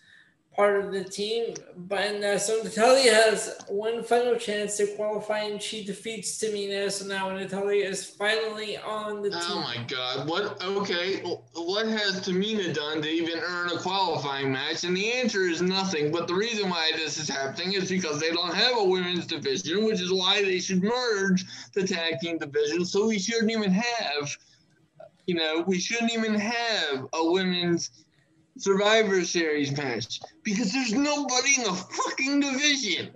[0.57, 1.55] part of the team.
[1.77, 6.91] But uh, so Natalya has one final chance to qualify, and she defeats Tamina.
[6.91, 9.51] So now Natalya is finally on the oh team.
[9.51, 10.28] Oh my God!
[10.28, 10.65] What?
[10.65, 11.23] Okay,
[11.55, 14.85] what has Tamina done to even earn a qualifying match?
[14.85, 16.11] And the answer is nothing.
[16.11, 19.85] But the reason why this is happening is because they don't have a women's division,
[19.85, 22.85] which is why they should merge the tag team division.
[22.85, 24.37] So we shouldn't even have.
[25.27, 28.06] You know, we shouldn't even have a women's
[28.59, 33.11] Survivor Series match because there's nobody in the fucking division.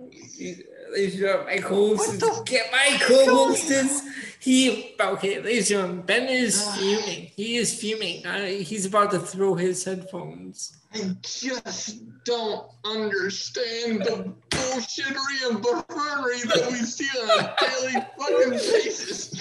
[0.91, 4.01] Ladies and Michael Holston's get Michael Holston's.
[4.39, 7.31] He okay, ladies and gentlemen, Ben is fuming.
[7.35, 8.25] He is fuming.
[8.25, 10.77] Uh, he's about to throw his headphones.
[10.93, 18.49] I just don't understand the bullshittery and buffoonery that we see on a daily fucking
[18.51, 19.31] basis.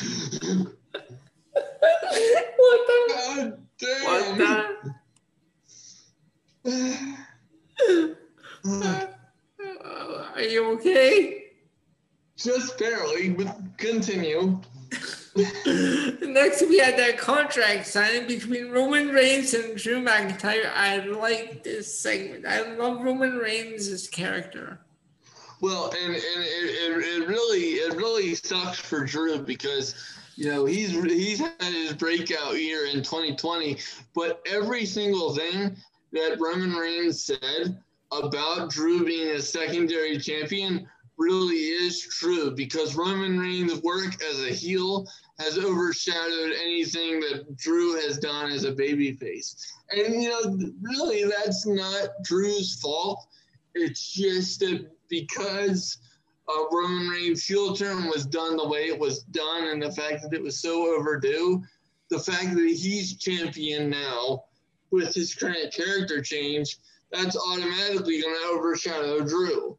[1.52, 2.98] what the?
[3.08, 4.04] God damn.
[4.04, 4.94] What the?
[6.66, 6.76] Are
[10.42, 11.44] you okay?
[12.36, 14.60] Just barely, but continue.
[15.36, 20.70] Next, we had that contract signing between Roman Reigns and Drew McIntyre.
[20.74, 22.44] I like this segment.
[22.46, 24.80] I love Roman Reigns' character.
[25.62, 29.94] Well, and, and it, it, it really it really sucks for Drew because
[30.36, 33.78] you know he's he's had his breakout year in 2020,
[34.14, 35.76] but every single thing
[36.12, 37.78] that Roman Reigns said
[38.12, 40.88] about Drew being a secondary champion
[41.20, 45.06] really is true because Roman Reigns' work as a heel
[45.38, 49.54] has overshadowed anything that Drew has done as a babyface.
[49.90, 53.26] And, you know, really, that's not Drew's fault.
[53.74, 55.98] It's just that because
[56.48, 60.22] uh, Roman Reigns' heel turn was done the way it was done and the fact
[60.22, 61.62] that it was so overdue,
[62.08, 64.44] the fact that he's champion now
[64.90, 66.78] with his current character change,
[67.10, 69.76] that's automatically going to overshadow Drew.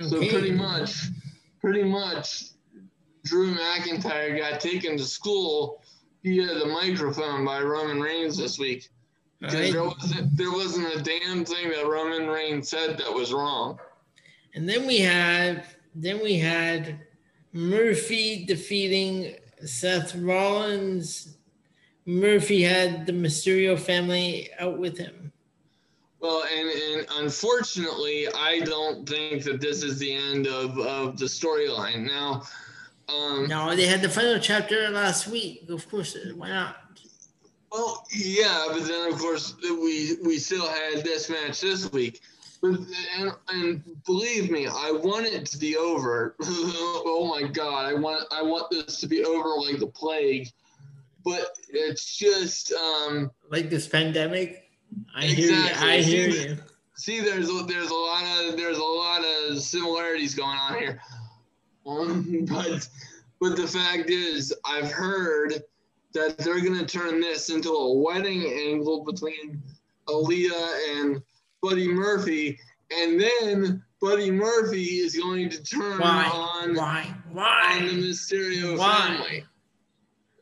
[0.00, 0.08] Okay.
[0.08, 0.94] So pretty much,
[1.60, 2.44] pretty much,
[3.24, 5.82] Drew McIntyre got taken to school
[6.24, 8.88] via the microphone by Roman Reigns this week.
[9.42, 9.72] Right.
[9.72, 13.78] there, wasn't, there wasn't a damn thing that Roman Reigns said that was wrong.
[14.54, 15.64] And then we had
[15.94, 17.00] then we had
[17.52, 21.36] Murphy defeating Seth Rollins
[22.10, 25.32] Murphy had the Mysterio family out with him.
[26.18, 31.26] Well, and, and unfortunately, I don't think that this is the end of, of the
[31.26, 32.06] storyline.
[32.06, 32.42] Now,
[33.08, 35.64] um, no, they had the final chapter last week.
[35.68, 36.76] Of course, why not?
[37.72, 42.20] Well, yeah, but then of course we we still had this match this week.
[42.60, 42.80] But
[43.16, 46.34] and, and believe me, I want it to be over.
[46.42, 50.50] oh my god, I want I want this to be over like the plague
[51.24, 54.70] but it's just um, like this pandemic.
[55.14, 55.42] I exactly.
[55.42, 55.92] hear you.
[55.92, 56.58] I hear see, you.
[56.96, 61.00] See, there's there's a lot of there's a lot of similarities going on here,
[61.86, 62.88] um, but
[63.40, 65.62] but the fact is, I've heard
[66.12, 69.62] that they're going to turn this into a wedding angle between
[70.08, 71.22] Aalyah and
[71.62, 72.58] Buddy Murphy,
[72.90, 76.28] and then Buddy Murphy is going to turn Why?
[76.32, 77.14] on Why?
[77.32, 77.78] Why?
[77.80, 79.06] on the Mysterio Why?
[79.06, 79.44] family.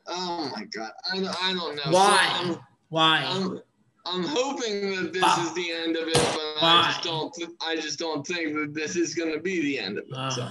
[0.09, 1.93] Oh my god, I, I don't know.
[1.93, 2.17] Why?
[2.17, 2.59] So I'm,
[2.89, 3.25] Why?
[3.27, 3.61] I'm,
[4.07, 5.45] I'm hoping that this Why?
[5.45, 6.63] is the end of it, but Why?
[6.63, 7.37] I just don't.
[7.61, 10.15] I just don't think that this is going to be the end of it.
[10.15, 10.49] Uh, so.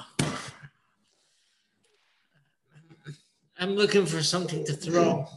[3.60, 5.28] I'm looking for something to throw.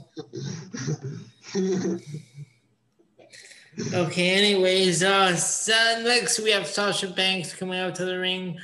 [3.94, 4.30] okay.
[4.30, 8.58] Anyways, uh, so next we have Sasha Banks coming out to the ring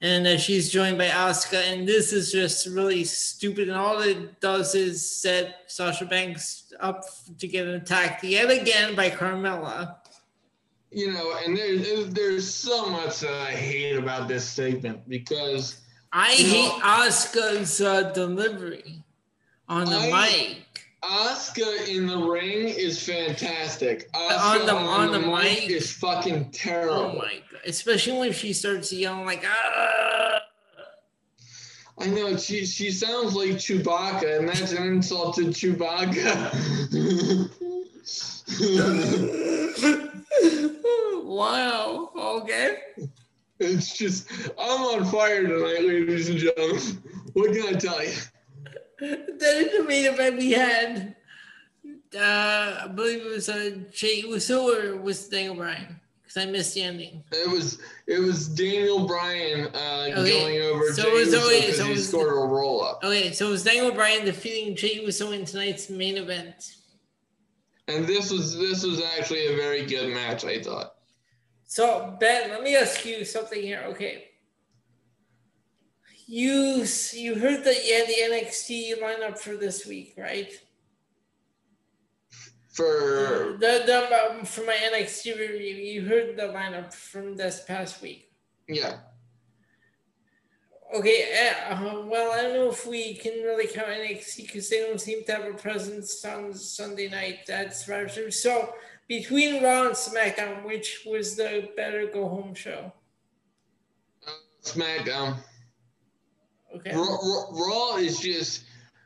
[0.00, 3.68] and uh, she's joined by Asuka, and this is just really stupid.
[3.68, 7.04] And all it does is set Sasha Banks up
[7.38, 9.96] to get attacked yet again by Carmella.
[10.90, 15.80] You know, and there's there's so much that I hate about this segment because
[16.12, 19.02] I hate know, Asuka's uh, delivery
[19.68, 20.56] on the I, mic.
[21.02, 24.10] Asuka in the ring is fantastic.
[24.12, 25.70] Asuka On the- on the mic?
[25.70, 26.94] is fucking terrible.
[26.94, 27.60] Oh my god!
[27.66, 30.40] Especially when she starts yelling like ah.
[32.00, 36.50] I know she she sounds like Chewbacca, and that's an insult to Chewbacca.
[41.24, 42.10] wow.
[42.16, 42.76] Okay.
[43.58, 47.02] it's just I'm on fire tonight, ladies and gentlemen.
[47.34, 48.12] What can I tell you?
[49.00, 51.14] That is the main event we had.
[52.16, 56.74] Uh, I believe it was uh, Jey Uso or was Daniel Bryan because I missed
[56.74, 57.22] the ending.
[57.32, 61.66] It was it was Daniel Bryan uh, Okay, going over so it was Uso always-
[61.66, 64.74] 'cause so he was- scored a roll up, Okay, so it was Daniel Bryan defeating
[64.74, 66.74] Jey Uso in tonight's main event.
[67.88, 70.44] and this was this was actually a very good match.
[70.44, 70.94] I thought.
[71.66, 73.82] So Ben, let me ask you something here.
[73.88, 74.27] Okay.
[76.30, 76.84] You
[77.14, 80.52] you heard that yeah, the NXT lineup for this week, right?
[82.74, 88.02] For The, the um, for my NXT review, you heard the lineup from this past
[88.02, 88.30] week.
[88.68, 88.98] yeah,
[90.94, 95.00] Okay, uh, well, I don't know if we can really count NXT because they don't
[95.00, 98.42] seem to have a presence on Sunday night at Survivor Series.
[98.42, 98.72] So,
[99.06, 102.92] between Raw and SmackDown, which was the better go home show?
[104.62, 105.38] SmackDown.
[106.74, 106.94] Okay.
[106.94, 107.16] Raw,
[107.50, 108.64] Raw, is just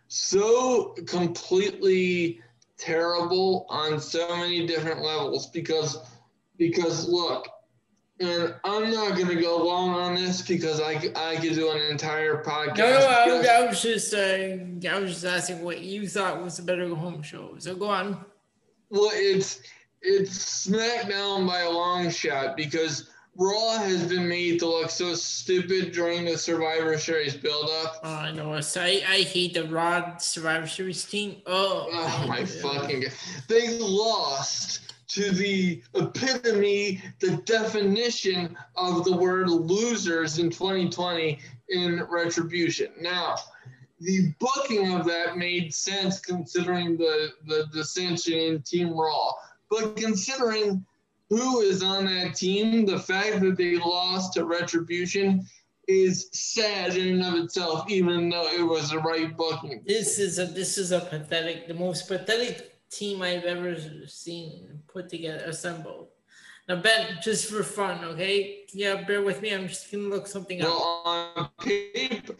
[0.08, 2.40] so completely
[2.78, 5.98] terrible on so many different levels because
[6.58, 7.46] because look
[8.20, 12.42] and I'm not gonna go long on this because I, I could do an entire
[12.42, 12.76] podcast.
[12.78, 16.06] No, no, I was, just- I was just, uh, I was just asking what you
[16.08, 17.54] thought was the better home show.
[17.58, 18.24] So go on.
[18.90, 19.60] Well, it's
[20.02, 25.92] it's SmackDown by a long shot because Raw has been made to look so stupid
[25.92, 28.00] during the Survivor Series build-up.
[28.04, 28.60] Oh, I know.
[28.60, 31.40] So I, I hate the Raw Survivor Series team.
[31.46, 33.12] Oh, Oh my fucking god!
[33.48, 41.38] They lost to the epitome, the definition of the word losers in 2020
[41.70, 42.88] in Retribution.
[43.00, 43.36] Now,
[44.00, 49.32] the booking of that made sense considering the the dissension in Team Raw,
[49.70, 50.84] but considering
[51.36, 55.46] who is on that team, the fact that they lost to Retribution
[55.88, 59.82] is sad in and of itself, even though it was the right booking.
[59.86, 63.74] This is a this is a pathetic, the most pathetic team I've ever
[64.06, 66.08] seen put together, assembled.
[66.68, 68.64] Now, Ben, just for fun, okay?
[68.72, 69.54] Yeah, bear with me.
[69.54, 70.68] I'm just gonna look something up.
[70.68, 72.34] Well, on paper,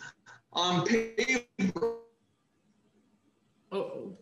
[0.52, 1.97] on paper,
[3.73, 4.19] Oh,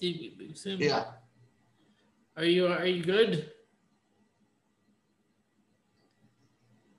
[0.00, 0.80] did we lose him?
[0.82, 1.04] yeah.
[2.36, 3.50] Are you are you good?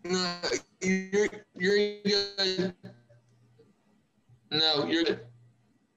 [0.05, 0.39] No,
[0.81, 2.73] you're you're good.
[4.51, 5.19] No, you're good.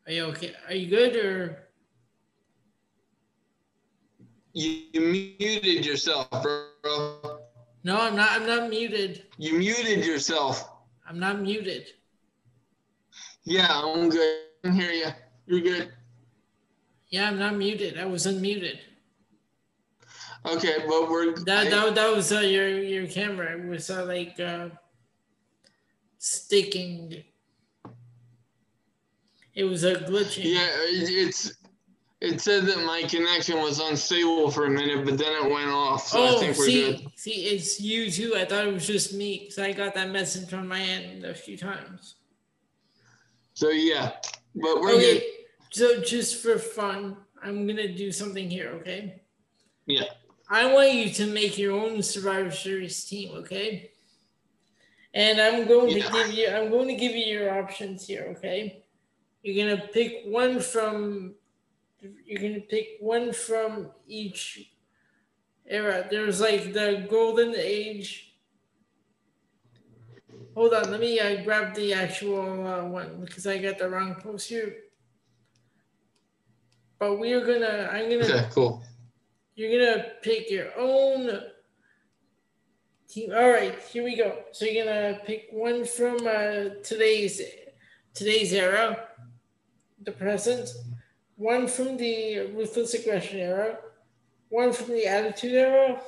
[0.06, 0.54] Are you okay?
[0.66, 1.68] Are you good or?
[4.54, 7.38] You, you muted yourself, bro.
[7.84, 8.30] No, I'm not.
[8.32, 9.26] I'm not muted.
[9.36, 10.68] You muted yourself.
[11.06, 11.86] I'm not muted.
[13.44, 14.40] Yeah, I'm good.
[14.64, 15.08] I can hear you.
[15.46, 15.92] You're good.
[17.10, 17.98] Yeah, I'm not muted.
[17.98, 18.78] I was unmuted.
[20.46, 23.56] Okay, but we're That I- that, that was uh, your your camera.
[23.58, 24.68] It was uh, like uh,
[26.18, 27.22] sticking.
[29.54, 30.44] It was a glitching.
[30.44, 30.68] yeah.
[30.84, 31.52] it- It's
[32.20, 36.08] it said that my connection was unstable for a minute, but then it went off.
[36.08, 37.06] So I oh, think we're see, good.
[37.14, 38.34] see, it's you too.
[38.36, 41.32] I thought it was just me because I got that message on my end a
[41.32, 42.16] few times.
[43.54, 44.14] So yeah,
[44.54, 45.22] but we're okay, good.
[45.70, 48.70] so just for fun, I'm gonna do something here.
[48.80, 49.22] Okay.
[49.86, 50.04] Yeah.
[50.50, 53.90] I want you to make your own Survivor Series team, okay?
[55.12, 58.84] And I'm going to give you I'm going to give you your options here, okay?
[59.42, 61.34] You're gonna pick one from
[62.00, 64.72] you're gonna pick one from each
[65.66, 66.06] era.
[66.10, 68.34] There's like the golden age.
[70.54, 74.16] Hold on, let me uh, grab the actual uh, one because I got the wrong
[74.16, 74.76] post here.
[76.98, 78.82] But we are gonna I'm gonna Okay, cool.
[79.58, 81.40] You're gonna pick your own
[83.08, 83.32] team.
[83.34, 84.38] All right, here we go.
[84.52, 87.42] So you're gonna pick one from uh, today's
[88.14, 89.08] today's era,
[90.04, 90.68] the present,
[91.34, 93.78] one from the ruthless aggression era,
[94.48, 96.00] one from the attitude era,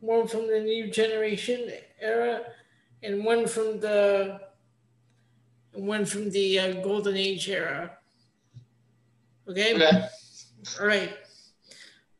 [0.00, 1.70] one from the new generation
[2.00, 2.40] era,
[3.02, 4.40] and one from the
[5.72, 7.98] one from the uh, golden age era.
[9.46, 9.74] Okay.
[9.74, 10.08] Okay.
[10.80, 11.14] All right.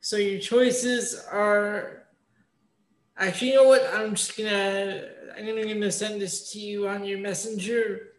[0.09, 2.05] So your choices are.
[3.18, 3.82] Actually, you know what?
[3.93, 5.06] I'm just gonna.
[5.36, 8.14] I'm gonna, gonna send this to you on your messenger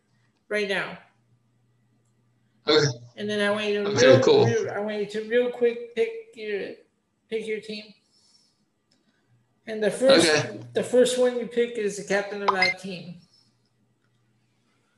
[0.50, 1.00] right now.
[2.68, 2.86] Okay.
[3.18, 4.46] And then I want you to Okay, real, cool.
[4.46, 6.74] real- I want you to real quick pick your
[7.28, 7.86] pick your team.
[9.66, 10.60] And the first Okay.
[10.76, 13.16] the first one you pick is the captain of that team.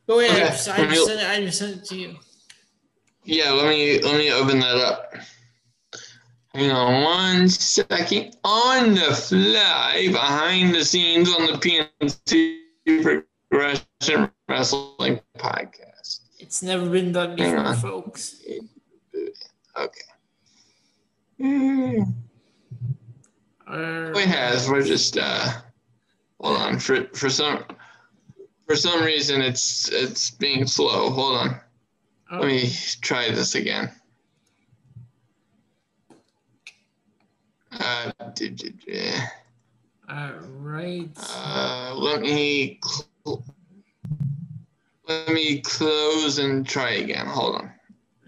[0.08, 0.32] Go ahead.
[0.36, 0.44] Okay.
[0.44, 2.16] I just, I just sent it, I just sent it to you.
[3.24, 5.14] Yeah, let me let me open that up.
[6.54, 8.36] Hang on one second.
[8.44, 13.02] On the fly, behind the scenes on the PNC
[13.50, 16.20] Progression Wrestling Podcast.
[16.40, 18.42] It's never been done before, folks.
[19.78, 20.02] Okay.
[21.40, 22.14] Mm,
[23.68, 24.70] Or- It has.
[24.70, 25.50] We're just uh
[26.42, 26.80] hold on.
[26.80, 27.64] For for some
[28.68, 31.10] for some reason it's it's being slow.
[31.12, 31.62] Hold on.
[32.32, 32.70] oh, Let me
[33.02, 33.90] try this again.
[37.82, 38.12] Uh,
[40.10, 41.10] all right.
[41.18, 42.80] uh, let me
[45.08, 47.26] let me close and try again.
[47.28, 47.72] Hold on.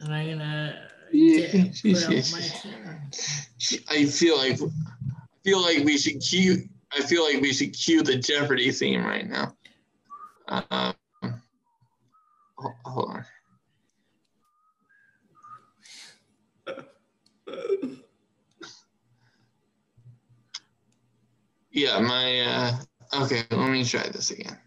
[0.02, 2.40] and I'm gonna Yeah, get, put yes, out yes, my
[3.12, 3.48] yes.
[3.60, 3.84] team.
[3.90, 6.68] I feel like I feel like we should cue.
[6.98, 9.56] I feel like we should cue the Jeopardy theme right now.
[10.48, 10.94] Um,
[12.58, 13.26] hold on.
[21.74, 22.42] Yeah, my.
[22.42, 24.58] Uh, okay, let me try this again.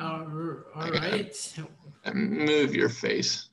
[0.00, 1.54] All, all I got it.
[1.58, 1.66] right.
[2.06, 3.48] Uh, Move your face.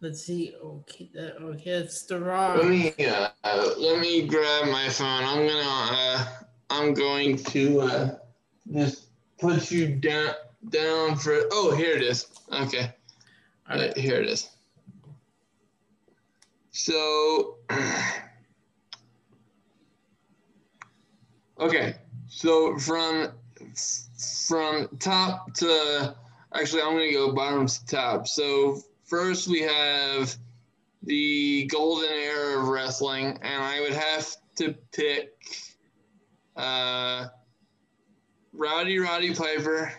[0.00, 0.54] Let's see.
[0.62, 2.56] Okay, that, okay, that's the rock.
[2.58, 5.24] Let me uh, uh, let me grab my phone.
[5.24, 6.26] I'm gonna uh,
[6.70, 8.16] I'm going to uh,
[8.72, 9.06] just
[9.40, 10.34] put you down
[10.70, 11.38] down for.
[11.52, 12.26] Oh, here it is.
[12.52, 12.92] Okay,
[13.70, 14.50] All Uh, here it is.
[16.72, 17.58] So,
[21.68, 21.94] okay,
[22.28, 23.32] so from
[24.48, 26.14] from top to
[26.54, 28.26] actually, I'm gonna go bottom to top.
[28.26, 30.34] So first we have
[31.02, 35.32] the golden era of wrestling, and I would have to pick
[36.56, 37.26] uh,
[38.52, 39.92] Rowdy Roddy Piper.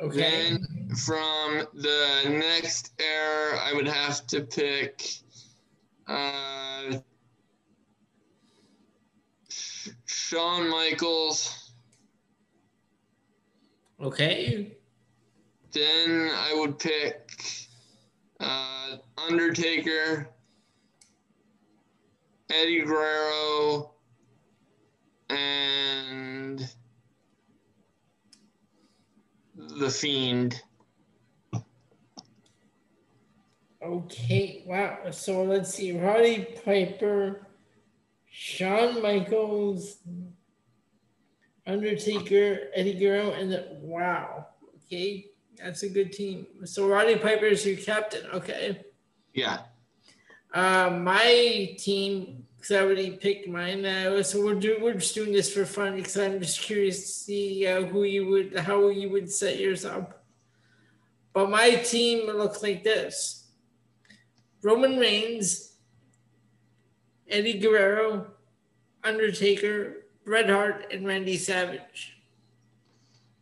[0.00, 0.16] Okay.
[0.16, 5.08] Then from the next era, I would have to pick
[6.08, 6.98] uh,
[10.12, 11.72] Shawn Michaels.
[14.00, 14.76] Okay.
[15.72, 17.30] Then I would pick
[18.38, 20.28] uh, Undertaker,
[22.50, 23.94] Eddie Guerrero,
[25.30, 26.68] and
[29.56, 30.60] The Fiend.
[33.82, 34.62] Okay.
[34.66, 35.10] Wow.
[35.10, 35.98] So let's see.
[35.98, 37.46] Roddy Piper,
[38.34, 39.98] Shawn Michaels,
[41.66, 44.46] Undertaker, Eddie Guerrero, and the, wow.
[44.86, 45.26] Okay.
[45.58, 46.46] That's a good team.
[46.64, 48.26] So Roddy Piper is your captain.
[48.32, 48.84] Okay.
[49.34, 49.60] Yeah.
[50.52, 53.84] Uh, my team, because I already picked mine.
[53.84, 57.08] Uh, so we're do, we're just doing this for fun because I'm just curious to
[57.08, 60.24] see uh, who you would how you would set yours up.
[61.32, 63.48] But my team looks like this:
[64.62, 65.71] Roman Reigns,
[67.32, 68.26] Eddie Guerrero,
[69.02, 72.18] Undertaker, Bret Hart, and Randy Savage.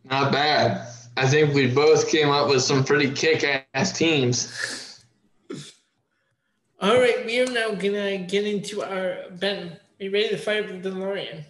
[0.05, 0.87] Not bad.
[1.17, 5.03] I think we both came up with some pretty kick ass teams.
[6.79, 9.77] All right, we are now gonna get into our Ben.
[9.99, 11.43] Are you ready to fight with DeLorean?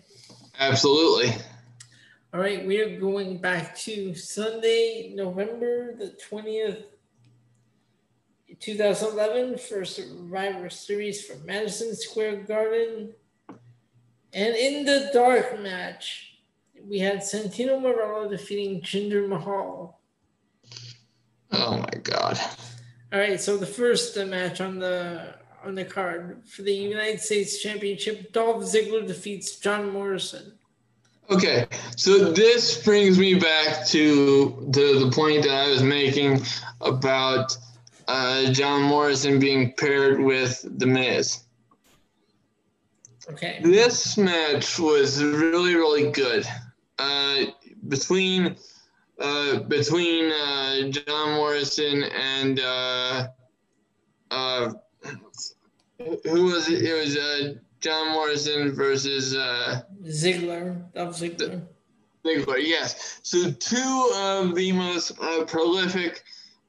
[0.59, 1.33] Absolutely.
[2.33, 6.83] All right, we are going back to Sunday, November the 20th,
[8.61, 13.13] 2011 for Survivor Series from Madison Square Garden.
[14.33, 16.37] And in the dark match,
[16.87, 19.99] we had Santino Marella defeating Jinder Mahal.
[21.51, 22.39] Oh my god.
[23.11, 27.19] All right, so the first uh, match on the on the card for the United
[27.19, 30.53] States Championship, Dolph Ziggler defeats John Morrison.
[31.29, 36.43] Okay, so this brings me back to the, the point that I was making
[36.81, 37.55] about
[38.07, 41.43] uh, John Morrison being paired with The Miz.
[43.29, 43.59] Okay.
[43.63, 46.45] This match was really, really good.
[46.99, 47.45] Uh,
[47.87, 48.55] between
[49.19, 53.27] uh, between uh, John Morrison and uh,
[54.31, 54.73] uh,
[55.97, 56.83] who was it?
[56.83, 61.61] It was uh, John Morrison versus uh, Ziggler, Dolph Ziggler.
[62.25, 62.57] Ziggler.
[62.59, 63.19] Yes.
[63.23, 66.23] So two of the most uh, prolific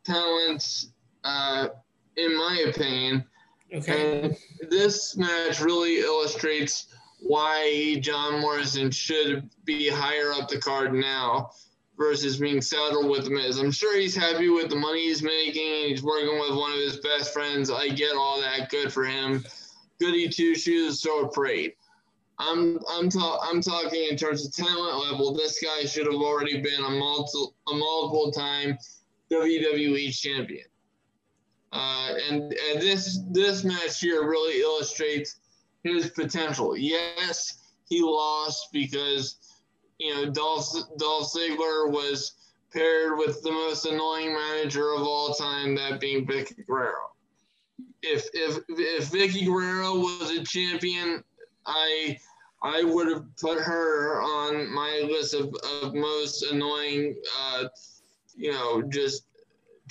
[0.04, 0.91] talents,
[1.24, 1.68] uh,
[2.16, 3.24] in my opinion.
[3.72, 4.22] Okay.
[4.22, 4.36] And
[4.70, 6.86] this match really illustrates
[7.20, 11.50] why John Morrison should be higher up the card now
[11.96, 13.58] versus being saddled with the Miz.
[13.58, 15.88] I'm sure he's happy with the money he's making.
[15.88, 17.70] He's working with one of his best friends.
[17.70, 18.70] I get all that.
[18.70, 19.44] Good for him.
[20.00, 21.74] Goody two shoes, so parade.
[22.38, 25.32] I'm I'm ta- I'm talking in terms of talent level.
[25.32, 28.76] This guy should have already been a multiple a multiple time
[29.30, 30.64] WWE champion.
[31.72, 35.36] Uh, and and this this match here really illustrates
[35.82, 36.76] his potential.
[36.76, 37.58] Yes,
[37.88, 39.36] he lost because
[39.98, 40.66] you know Dolph
[40.98, 42.34] Dolph Ziggler was
[42.72, 47.12] paired with the most annoying manager of all time, that being Vickie Guerrero.
[48.02, 51.22] If if if Vickie Guerrero was a champion,
[51.66, 52.18] I
[52.62, 57.64] I would have put her on my list of, of most annoying, uh,
[58.36, 59.24] you know, just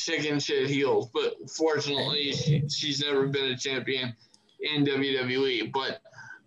[0.03, 1.10] chicken shit heels.
[1.14, 4.15] But fortunately, she, she's never been a champion
[4.61, 5.72] in WWE.
[5.72, 6.02] But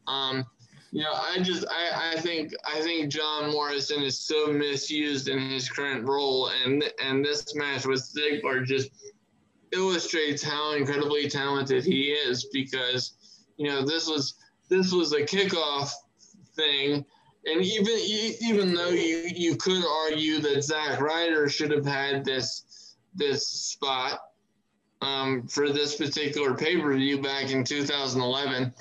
[0.07, 0.45] um,
[0.93, 5.39] you know, I just I, I think I think John Morrison is so misused in
[5.39, 8.91] his current role, and and this match with Ziggler just
[9.73, 13.15] illustrates how incredibly talented he is because
[13.57, 14.35] you know this was
[14.69, 15.91] this was a kickoff
[16.55, 17.05] thing.
[17.47, 17.99] And even
[18.41, 22.65] even though you, you could argue that Zack Ryder should have had this
[23.15, 24.21] this spot
[25.01, 28.73] um, for this particular pay per view back in 2011.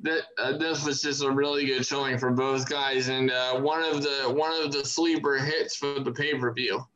[0.00, 3.82] That uh, this was just a really good showing for both guys, and uh, one
[3.82, 6.86] of the one of the sleeper hits for the pay per view.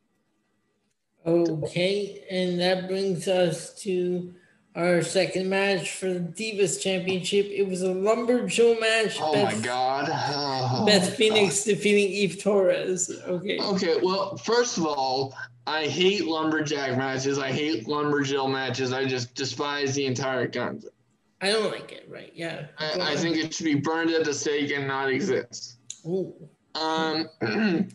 [1.25, 4.33] Okay, and that brings us to
[4.75, 7.45] our second match for the Divas Championship.
[7.49, 9.17] It was a lumberjill match.
[9.19, 10.09] Oh Beth, my God.
[10.09, 11.73] Oh, Beth Phoenix God.
[11.73, 13.11] defeating Eve Torres.
[13.27, 13.59] Okay.
[13.59, 15.35] Okay, well, first of all,
[15.65, 17.39] I hate lumberjack matches.
[17.39, 18.91] I hate lumberjill matches.
[18.91, 20.93] I just despise the entire concept.
[21.41, 22.31] I don't like it, right?
[22.33, 22.67] Yeah.
[22.77, 25.77] I, I think it should be burned at the stake and not exist.
[26.05, 26.33] Ooh.
[26.75, 27.29] Um,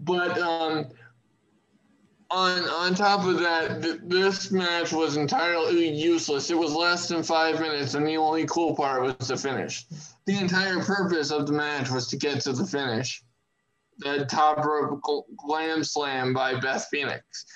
[0.00, 0.88] but um,
[2.30, 6.50] on on top of that, th- this match was entirely useless.
[6.50, 9.84] It was less than five minutes, and the only cool part was the finish.
[10.26, 13.22] The entire purpose of the match was to get to the finish
[13.98, 15.00] the top rope
[15.36, 17.46] glam slam by Beth Phoenix.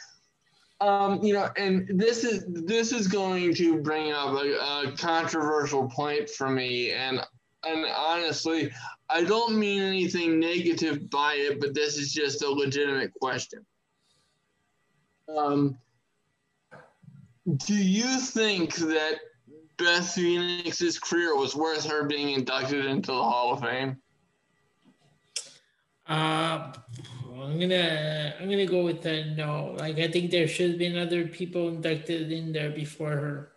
[0.80, 5.88] Um, you know, and this is this is going to bring up a, a controversial
[5.88, 7.20] point for me, and
[7.64, 8.70] and honestly,
[9.08, 13.64] I don't mean anything negative by it, but this is just a legitimate question.
[15.34, 15.78] Um,
[17.66, 19.14] do you think that
[19.78, 23.96] Beth Phoenix's career was worth her being inducted into the Hall of Fame?
[26.08, 26.72] Uh,
[27.42, 29.76] I'm gonna I'm gonna go with the no.
[29.78, 33.52] Like I think there should have been other people inducted in there before her.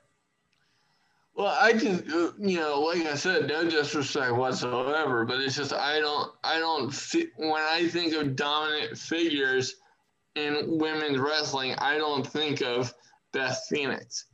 [1.35, 5.99] Well, I just you know, like I said, no disrespect whatsoever, but it's just I
[5.99, 6.93] don't I don't
[7.37, 9.75] when I think of dominant figures
[10.35, 12.93] in women's wrestling, I don't think of
[13.31, 14.25] Beth Phoenix,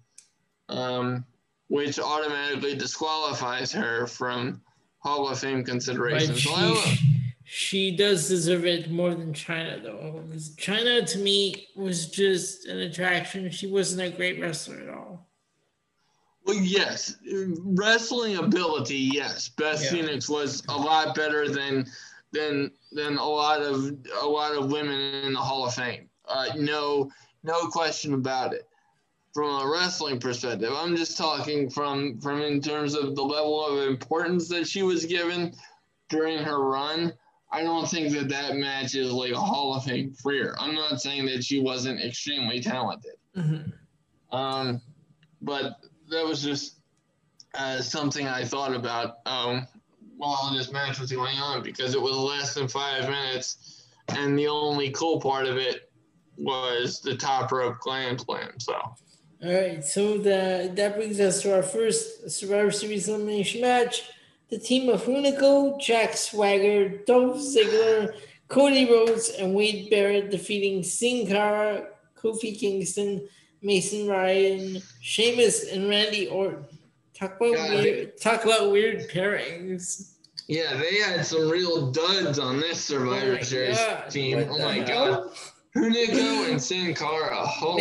[0.70, 1.26] um,
[1.68, 4.62] which automatically disqualifies her from
[5.00, 6.36] Hall of Fame consideration.
[6.36, 6.82] So
[7.56, 10.22] she does deserve it more than Chyna, though.
[10.58, 13.50] Chyna to me, was just an attraction.
[13.50, 15.30] She wasn't a great wrestler at all.
[16.44, 17.16] Well, yes,
[17.64, 19.48] wrestling ability, yes.
[19.48, 19.90] Beth yeah.
[19.90, 21.86] Phoenix was a lot better than
[22.34, 26.10] than than a lot of a lot of women in the Hall of Fame.
[26.28, 27.10] Uh, no,
[27.44, 28.68] no question about it.
[29.34, 33.88] From a wrestling perspective, I'm just talking from from in terms of the level of
[33.88, 35.54] importance that she was given
[36.10, 37.14] during her run.
[37.56, 40.58] I don't think that that match is like a Hall of Fame career.
[40.60, 43.14] I'm not saying that she wasn't extremely talented.
[43.34, 44.36] Mm-hmm.
[44.36, 44.82] Um,
[45.42, 45.78] but
[46.10, 46.80] that was just
[47.58, 49.66] uh, something I thought about um,
[50.18, 54.50] while this match was going on because it was less than five minutes, and the
[54.50, 55.90] only cool part of it
[56.38, 58.60] was the top rope glam slam.
[58.60, 58.74] So.
[58.74, 64.10] All right, so the, that brings us to our first Survivor Series elimination match
[64.50, 68.16] the team of Hunico, Jack Swagger, Dolph Ziggler,
[68.48, 73.28] Cody Rhodes, and Wade Barrett defeating Sin Cara, Kofi Kingston,
[73.62, 76.66] Mason Ryan, Sheamus, and Randy Orton.
[77.14, 80.12] Talk about God, weird, talk about weird pairings.
[80.48, 84.38] Yeah, they had some real duds on this Survivor oh Series team.
[84.48, 84.86] What oh my hell?
[84.86, 85.32] God.
[85.76, 87.48] Hunico and Sin Cara.
[87.62, 87.78] Oh,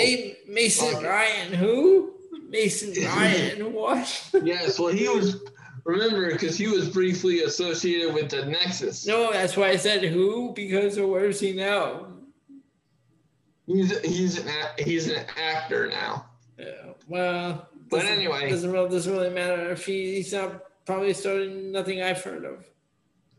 [0.49, 2.15] Mason Ryan, who?
[2.49, 4.31] Mason Ryan, what?
[4.43, 5.43] yes, well, he was
[5.85, 9.07] Remember, because he was briefly associated with the Nexus.
[9.07, 12.07] No, that's why I said who, because of where's he now?
[13.67, 16.27] He's he's an he's an actor now.
[16.59, 16.93] Yeah.
[17.09, 22.03] Well, but anyway, doesn't really doesn't really matter if he, he's not probably starting nothing
[22.03, 22.67] I've heard of.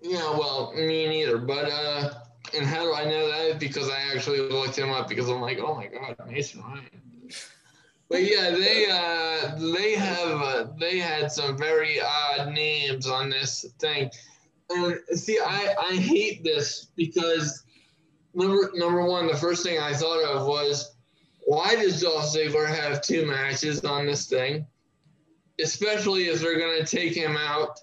[0.01, 1.37] Yeah, well, me neither.
[1.37, 2.13] But uh,
[2.55, 3.59] and how do I know that?
[3.59, 6.85] Because I actually looked him up because I'm like, oh my god, Mason Ryan.
[8.09, 13.65] But yeah, they uh, they have uh, they had some very odd names on this
[13.79, 14.11] thing.
[14.69, 17.63] And see, I, I hate this because
[18.33, 20.95] number number one, the first thing I thought of was
[21.45, 24.67] why does Dolph Ziggler have two matches on this thing?
[25.59, 27.79] Especially if they're gonna take him out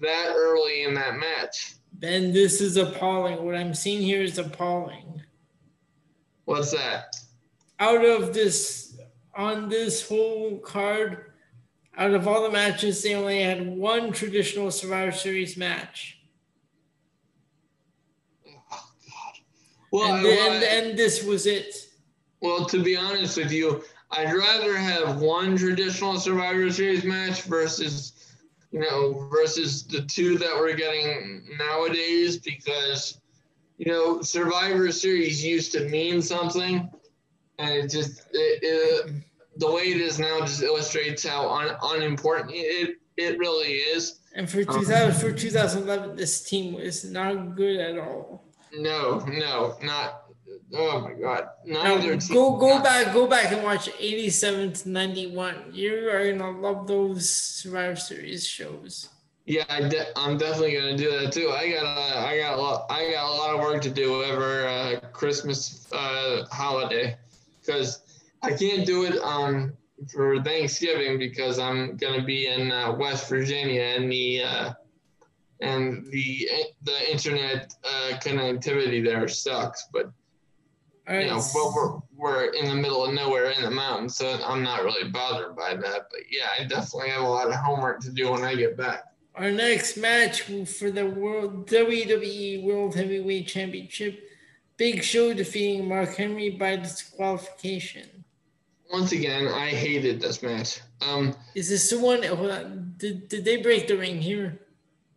[0.00, 1.74] that early in that match.
[1.94, 3.44] Ben, this is appalling.
[3.44, 5.22] What I'm seeing here is appalling.
[6.44, 7.16] What's that?
[7.78, 8.83] Out of this
[9.36, 11.32] on this whole card,
[11.96, 16.18] out of all the matches, they only had one traditional Survivor Series match.
[18.46, 19.34] Oh, God.
[19.92, 21.74] Well, and, and, and this was it.
[22.40, 28.34] Well, to be honest with you, I'd rather have one traditional Survivor Series match versus,
[28.70, 33.20] you know, versus the two that we're getting nowadays because,
[33.78, 36.90] you know, Survivor Series used to mean something,
[37.58, 39.12] and it just it, it,
[39.56, 44.20] the way it is now just illustrates how un, unimportant it it really is.
[44.34, 48.44] And for 2000 um, for 2011, this team was not good at all.
[48.76, 50.22] No, no, not.
[50.76, 51.48] Oh my God!
[51.64, 55.70] Neither now, go go not, back, go back and watch 87 to 91.
[55.72, 59.08] You are gonna love those Survivor Series shows.
[59.46, 61.50] Yeah, I de- I'm definitely gonna do that too.
[61.50, 64.24] I got a, I got a lot, I got a lot of work to do
[64.24, 67.16] over uh, Christmas uh, holiday
[67.64, 68.02] because
[68.42, 69.72] I can't do it um,
[70.12, 74.72] for Thanksgiving because I'm gonna be in uh, West Virginia and the uh,
[75.60, 76.48] and the
[76.82, 79.86] the internet uh, connectivity there sucks.
[79.92, 80.10] But
[81.08, 81.24] right.
[81.24, 84.62] you know, but we're we're in the middle of nowhere in the mountains, so I'm
[84.62, 86.06] not really bothered by that.
[86.10, 89.04] But yeah, I definitely have a lot of homework to do when I get back.
[89.36, 94.23] Our next match for the World WWE World Heavyweight Championship,
[94.76, 98.24] Big Show defeating Mark Henry by disqualification
[98.94, 100.80] once again, I hated this match.
[101.00, 102.20] Um, Is this the one?
[102.96, 104.60] Did, did they break the ring here?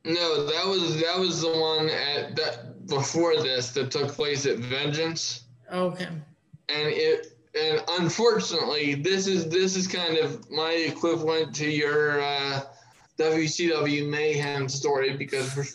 [0.03, 4.57] No, that was that was the one at that before this that took place at
[4.57, 5.43] Vengeance.
[5.71, 6.07] Okay.
[6.69, 12.61] And it and unfortunately, this is this is kind of my equivalent to your uh,
[13.19, 15.65] WCW Mayhem story because for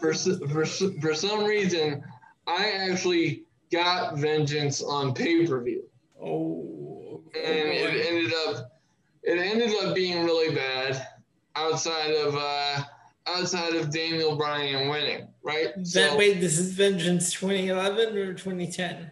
[0.00, 2.02] for, for for some reason
[2.46, 5.84] I actually got Vengeance on pay per view.
[6.20, 6.74] Oh
[7.34, 8.72] and it ended up
[9.22, 11.06] it ended up being really bad
[11.56, 12.82] outside of uh,
[13.26, 15.74] outside of Daniel Bryan winning, right?
[15.76, 19.10] That so, wait, this is Vengeance 2011 or 2010?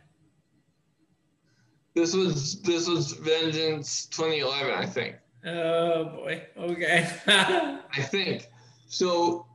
[1.94, 5.16] This was this was Vengeance 2011, I think.
[5.44, 6.42] Oh boy.
[6.56, 7.08] Okay.
[7.26, 8.48] I think
[8.86, 9.46] so.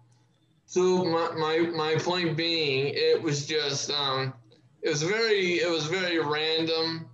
[0.70, 4.34] So my, my my point being, it was just um,
[4.82, 7.08] it was very it was very random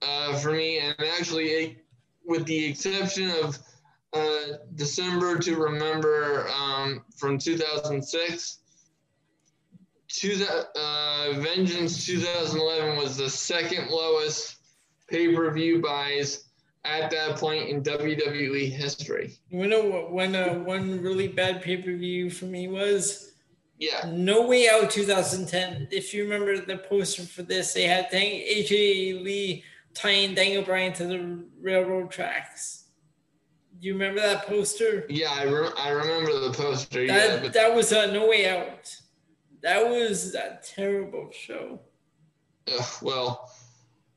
[0.00, 1.76] uh, for me, and actually,
[2.24, 3.58] with the exception of
[4.14, 8.58] uh, December to Dismember um, from 2006,
[10.08, 14.56] to uh, Vengeance 2011 was the second lowest
[15.08, 16.47] pay per view buys
[16.88, 19.36] at that point in WWE history.
[19.50, 23.32] You know when uh, one really bad pay per view for me was?
[23.78, 24.10] Yeah.
[24.12, 25.88] No Way Out 2010.
[25.92, 29.62] If you remember the poster for this, they had AJ Lee
[29.94, 32.84] tying Daniel Bryan to the railroad tracks.
[33.80, 35.06] Do you remember that poster?
[35.08, 37.06] Yeah, I, re- I remember the poster.
[37.06, 37.52] That, yeah, but...
[37.52, 38.96] that was a No Way Out.
[39.62, 41.80] That was a terrible show.
[42.66, 43.52] Uh, well,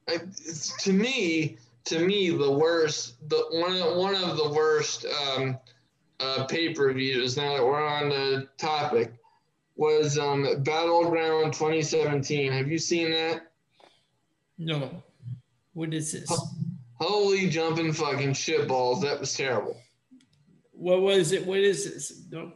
[0.07, 0.18] I,
[0.80, 5.58] to me, to me, the worst, the one, of, one of the worst um,
[6.20, 7.38] uh, pay per views.
[7.38, 9.14] Now that we're on the topic,
[9.76, 12.52] was um, Battleground 2017.
[12.52, 13.52] Have you seen that?
[14.58, 15.03] No.
[15.74, 16.32] What is this?
[16.95, 19.02] Holy jumping fucking shit balls!
[19.02, 19.76] That was terrible.
[20.72, 21.45] What was it?
[21.45, 22.24] What is this?
[22.30, 22.52] No.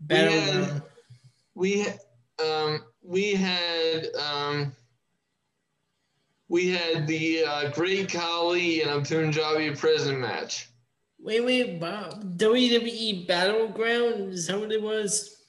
[0.00, 0.82] Battleground.
[1.54, 2.00] We had,
[2.38, 4.72] we, um, we had um,
[6.48, 10.70] we had the uh, Great Khali in a Punjabi prison match.
[11.18, 12.38] Wait, wait, Bob.
[12.38, 15.44] WWE Battleground is that what it was?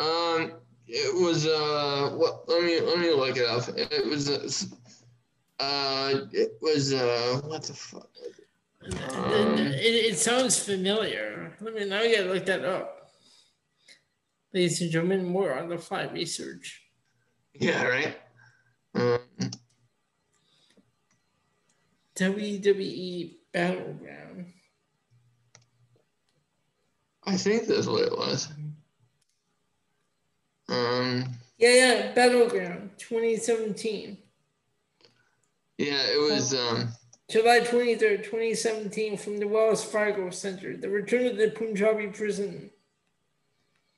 [0.00, 0.52] Um,
[0.86, 2.48] it was uh, what?
[2.48, 3.68] Let me let me look it up.
[3.76, 8.08] It was uh, uh, it was uh, what the fuck?
[9.14, 11.54] Um, it, it, sounds familiar.
[11.60, 11.98] Let me now.
[11.98, 13.10] I gotta look that up.
[14.54, 16.82] Ladies and gentlemen, more on the fly research.
[17.52, 18.16] Yeah, right.
[18.94, 19.20] Um,
[22.20, 24.52] WWE Battleground.
[27.24, 28.48] I think that's what it was.
[30.68, 31.24] Um.
[31.58, 34.18] Yeah, yeah, Battleground 2017.
[35.78, 36.88] Yeah, it was um
[37.30, 40.76] July 23rd, 2017, from the Wells Fargo Center.
[40.76, 42.70] The return of the Punjabi prison.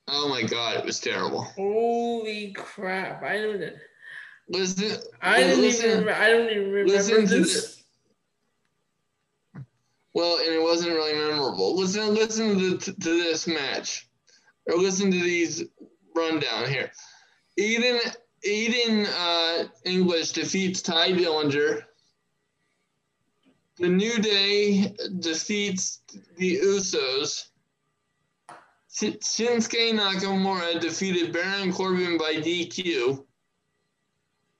[0.06, 1.42] Oh my god, it was terrible.
[1.42, 3.22] Holy crap!
[3.22, 3.72] I don't.
[4.48, 6.08] Listen, I didn't listen, even.
[6.08, 7.81] I don't even remember listen this.
[10.14, 11.76] Well, and it wasn't really memorable.
[11.76, 14.08] Listen, listen to, to this match,
[14.66, 15.64] or listen to these
[16.14, 16.92] rundown here.
[17.58, 17.98] Aiden
[18.46, 21.82] Aiden uh, English defeats Tye Dillinger.
[23.78, 26.02] The New Day defeats
[26.36, 27.48] the Usos.
[28.92, 33.24] Shi- Shinsuke Nakamura defeated Baron Corbin by DQ.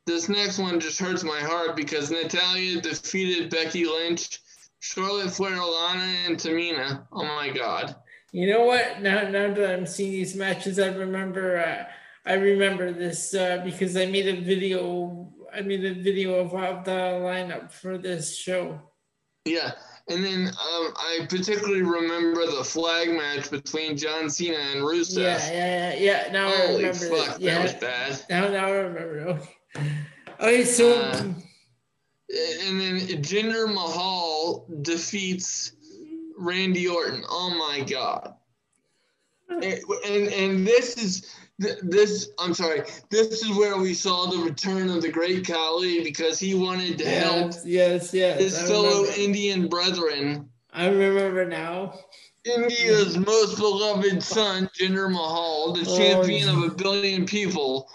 [0.06, 4.40] This next one just hurts my heart because Natalya defeated Becky Lynch,
[4.82, 7.06] Charlotte Flair, Lana, and Tamina.
[7.12, 7.94] Oh my God.
[8.32, 9.00] You know what?
[9.00, 11.58] Now, now that I'm seeing these matches, I remember.
[11.58, 11.84] Uh,
[12.26, 15.32] I remember this uh, because I made a video.
[15.54, 18.80] I made a video of, of the lineup for this show.
[19.44, 19.70] Yeah.
[20.08, 25.22] And then um, I particularly remember the flag match between John Cena and Rusev.
[25.22, 25.94] Yeah, yeah, yeah,
[26.26, 26.32] yeah.
[26.32, 27.06] Now I Holy remember.
[27.16, 27.38] fuck, this.
[27.38, 27.54] Yeah.
[27.54, 28.20] that was bad.
[28.28, 29.18] Now, now I remember.
[29.28, 29.92] Okay.
[30.40, 31.22] Okay, so Uh,
[32.32, 35.72] And then Jinder Mahal defeats
[36.38, 37.22] Randy Orton.
[37.28, 38.34] Oh my God.
[39.50, 39.64] And,
[40.06, 41.26] and, and this is
[41.58, 46.38] this I'm sorry this is where we saw the return of the great Khali because
[46.38, 48.40] he wanted to help yes, yes, yes.
[48.40, 49.04] his fellow.
[49.16, 51.98] Indian brethren I remember now.
[52.44, 57.88] India's most beloved son, Jinder Mahal, the Oh, champion of a billion people.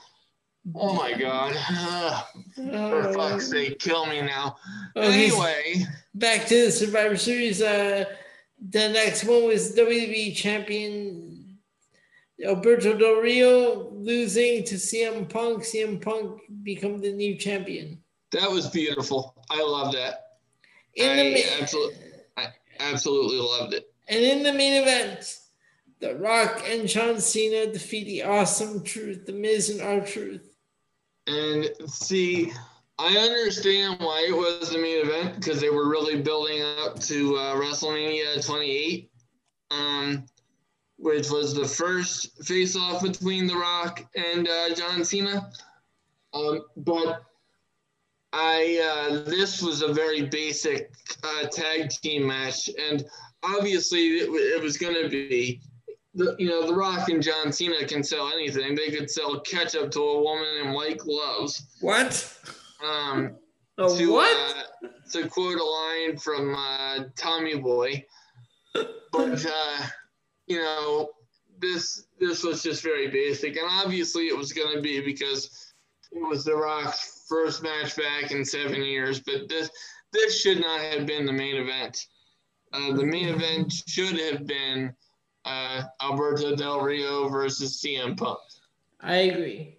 [0.75, 1.55] Oh my God.
[2.59, 4.57] Ugh, for fuck's sake, kill me now.
[4.95, 5.85] Okay, Anyway,
[6.15, 7.61] back to the Survivor Series.
[7.61, 8.05] Uh,
[8.69, 11.57] the next one was WWE Champion
[12.45, 15.63] Alberto Del Rio losing to CM Punk.
[15.63, 17.99] CM Punk become the new champion.
[18.31, 19.35] that was beautiful.
[19.49, 20.23] I love that.
[20.95, 21.97] In I the ma- absolutely-
[22.79, 23.91] Absolutely loved it.
[24.07, 25.39] and in the main event,
[25.99, 30.47] The Rock and John Cena defeat the Awesome Truth, The Miz and R-Truth.
[31.27, 32.53] And see,
[32.97, 37.35] I understand why it was the main event because they were really building up to
[37.35, 39.11] uh, WrestleMania 28,
[39.69, 40.25] um,
[40.97, 45.51] which was the first face-off between The Rock and uh, John Cena.
[46.33, 47.23] Um, but
[48.33, 50.91] I uh, this was a very basic
[51.23, 53.05] uh, tag team match, and
[53.43, 55.61] obviously it, it was going to be.
[56.17, 58.75] The, you know, The Rock and John Cena can sell anything.
[58.75, 61.65] They could sell ketchup to a woman in white gloves.
[61.79, 62.37] What?
[62.83, 63.37] Um,
[63.79, 64.65] Oh, to, what?
[64.83, 68.03] Uh, to quote a line from uh, Tommy Boy,
[68.73, 69.85] but uh,
[70.47, 71.09] you know,
[71.59, 75.73] this this was just very basic, and obviously it was going to be because
[76.11, 79.19] it was The Rock's first match back in seven years.
[79.19, 79.69] But this
[80.11, 82.03] this should not have been the main event.
[82.73, 84.91] Uh, the main event should have been
[85.47, 88.39] uh, Alberto Del Rio versus CM Punk.
[89.01, 89.77] I agree.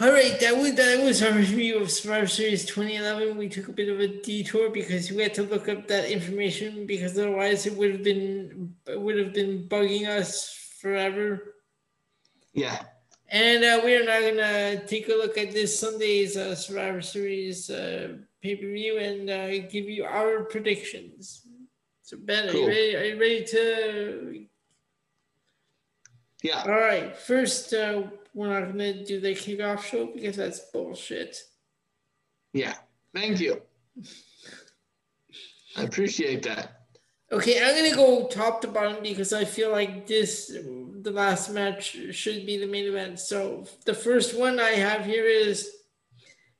[0.00, 3.36] All right, that was that was our review of Survivor Series 2011.
[3.36, 6.86] We took a bit of a detour because we had to look up that information
[6.86, 11.54] because otherwise it would have been it would have been bugging us forever.
[12.54, 12.82] Yeah,
[13.30, 17.70] And uh, we are now gonna take a look at this Sunday's uh, Survivor Series
[17.70, 21.41] uh, pay per view and uh, give you our predictions.
[22.12, 22.96] So Ben, are you ready?
[22.96, 24.46] Are you ready to
[26.42, 26.62] yeah.
[26.64, 27.16] All right.
[27.16, 28.02] First, uh,
[28.34, 31.38] we're not going to do the kickoff show because that's bullshit.
[32.52, 32.74] Yeah,
[33.14, 33.62] thank you.
[35.76, 36.82] I appreciate that.
[37.30, 41.50] Okay, I'm going to go top to bottom because I feel like this, the last
[41.50, 43.20] match, should be the main event.
[43.20, 45.70] So the first one I have here is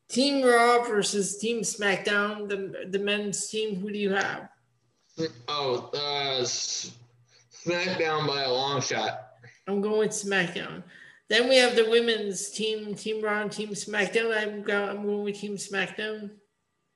[0.08, 3.76] Team Raw versus Team SmackDown, the, the men's team.
[3.80, 4.48] Who do you have?
[5.48, 9.28] Oh, uh, SmackDown by a long shot.
[9.66, 10.82] I'm going with SmackDown.
[11.28, 14.36] Then we have the women's team, Team Raw and Team SmackDown.
[14.36, 16.30] I'm, go, I'm going with Team SmackDown.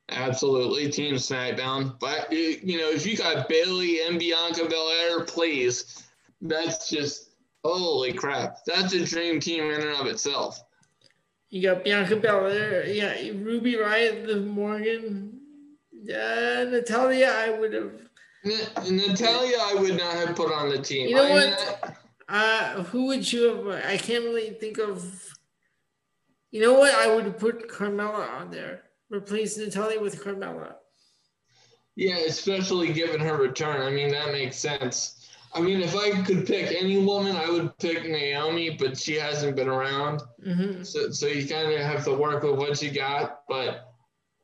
[0.09, 1.99] Absolutely, Team SmackDown.
[1.99, 6.05] But you you know, if you got Bayley and Bianca Belair, please,
[6.41, 7.31] that's just
[7.65, 8.59] holy crap.
[8.67, 10.63] That's a dream team in and of itself.
[11.49, 15.36] You got Bianca Belair, yeah, Ruby Riott, Liv Morgan,
[16.11, 17.29] uh, Natalya.
[17.29, 17.93] I would have.
[18.45, 21.09] N- Natalya, I would not have put on the team.
[21.09, 21.97] You know I- what?
[22.29, 23.85] Uh, who would you have?
[23.85, 25.05] I can't really think of.
[26.51, 26.95] You know what?
[26.95, 28.83] I would put Carmella on there.
[29.11, 30.75] Replace Natalya with Carmella.
[31.95, 33.81] Yeah, especially given her return.
[33.81, 35.29] I mean, that makes sense.
[35.55, 39.57] I mean, if I could pick any woman, I would pick Naomi, but she hasn't
[39.57, 40.21] been around.
[40.47, 40.83] Mm-hmm.
[40.83, 43.41] So, so you kind of have to work with what you got.
[43.49, 43.95] But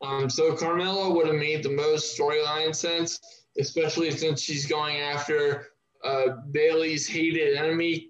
[0.03, 3.19] um, so Carmella would have made the most storyline sense,
[3.59, 5.67] especially since she's going after
[6.03, 8.09] uh, Bayley's hated enemy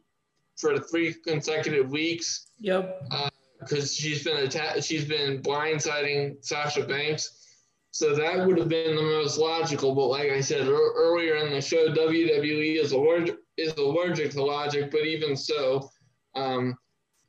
[0.57, 3.01] for three consecutive weeks Yep.
[3.59, 7.39] because she's been atta- she's been blindsiding Sasha Banks.
[7.91, 9.93] So that would have been the most logical.
[9.93, 14.43] But like I said ear- earlier in the show, WWE is allergic is allergic to
[14.43, 14.89] logic.
[14.89, 15.89] But even so,
[16.35, 16.75] um,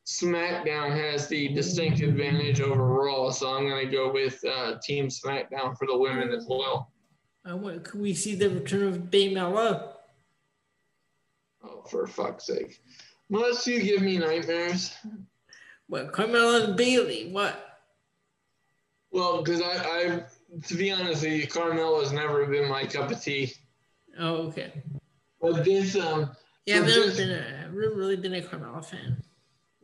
[0.07, 3.31] SmackDown has the distinct advantage over Raw.
[3.31, 6.91] So I'm going to go with uh, Team SmackDown for the women as well.
[7.45, 9.93] I want, could we see the return of Baymella?
[11.63, 12.83] Oh, for fuck's sake!
[13.31, 14.95] Unless you give me nightmares.
[15.89, 17.29] What, Carmella and Bayley?
[17.31, 17.83] What?
[19.11, 20.23] Well, because I, I,
[20.67, 23.53] to be honest with you, Carmella has never been my cup of tea.
[24.19, 24.83] Oh, okay.
[25.41, 26.31] But this, um,
[26.67, 29.23] Yeah, I've never been a, I've never really been a Carmella fan.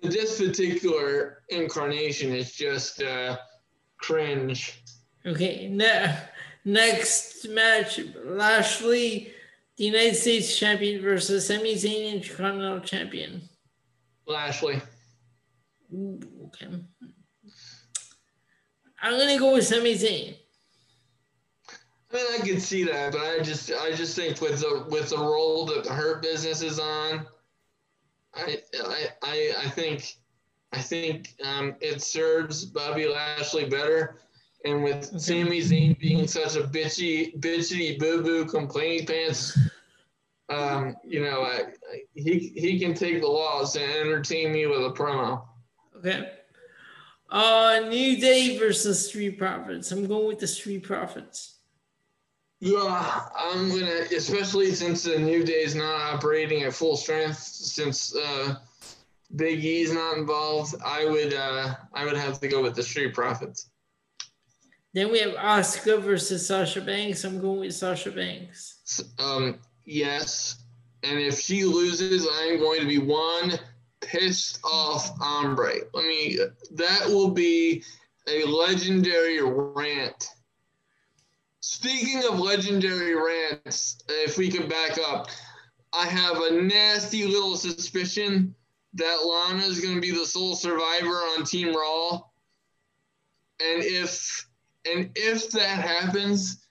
[0.03, 3.37] This particular incarnation is just uh,
[3.99, 4.83] cringe.
[5.27, 6.17] Okay, ne-
[6.65, 9.33] next match Lashley,
[9.77, 13.43] the United States champion versus Sami Zayn, Intercontinental champion.
[14.27, 14.81] Lashley.
[15.93, 16.69] Ooh, okay.
[19.03, 20.37] I'm gonna go with Sami Zayn.
[22.13, 25.11] I mean, I could see that, but I just, I just think with the with
[25.11, 27.27] the role that the Hurt Business is on,
[28.35, 28.59] I,
[29.23, 30.17] I, I, think,
[30.73, 34.17] I think um, it serves Bobby Lashley better.
[34.65, 35.19] And with Okay.
[35.19, 39.59] Sami Zayn being such a bitchy, bitchy, boo boo, complaining pants,
[40.51, 41.61] um, you know, I,
[41.93, 45.45] I, he he can take the loss and entertain me with a promo.
[45.97, 46.33] Okay.
[47.31, 49.93] Uh, New Day versus Street Profits.
[49.93, 51.60] I'm going with the Street Profits.
[52.61, 58.15] Yeah, I'm gonna, especially since the New Day is not operating at full strength, since
[58.15, 58.57] uh,
[59.35, 60.75] Big E's not involved.
[60.85, 63.71] I would, uh, I would have to go with the Street Profits.
[64.93, 67.25] Then we have Asuka versus Sasha Banks.
[67.25, 69.03] I'm going with Sasha Banks.
[69.19, 70.65] Um, yes,
[71.03, 73.53] and if she loses, I'm going to be one
[74.03, 75.77] pissed off hombre.
[75.95, 76.39] Let me.
[76.73, 77.85] That will be
[78.29, 80.29] a legendary rant.
[81.61, 85.29] Speaking of legendary rants, if we could back up,
[85.93, 88.55] I have a nasty little suspicion
[88.95, 92.23] that Lana is going to be the sole survivor on Team Raw.
[93.63, 94.47] And if
[94.91, 96.67] and if that happens,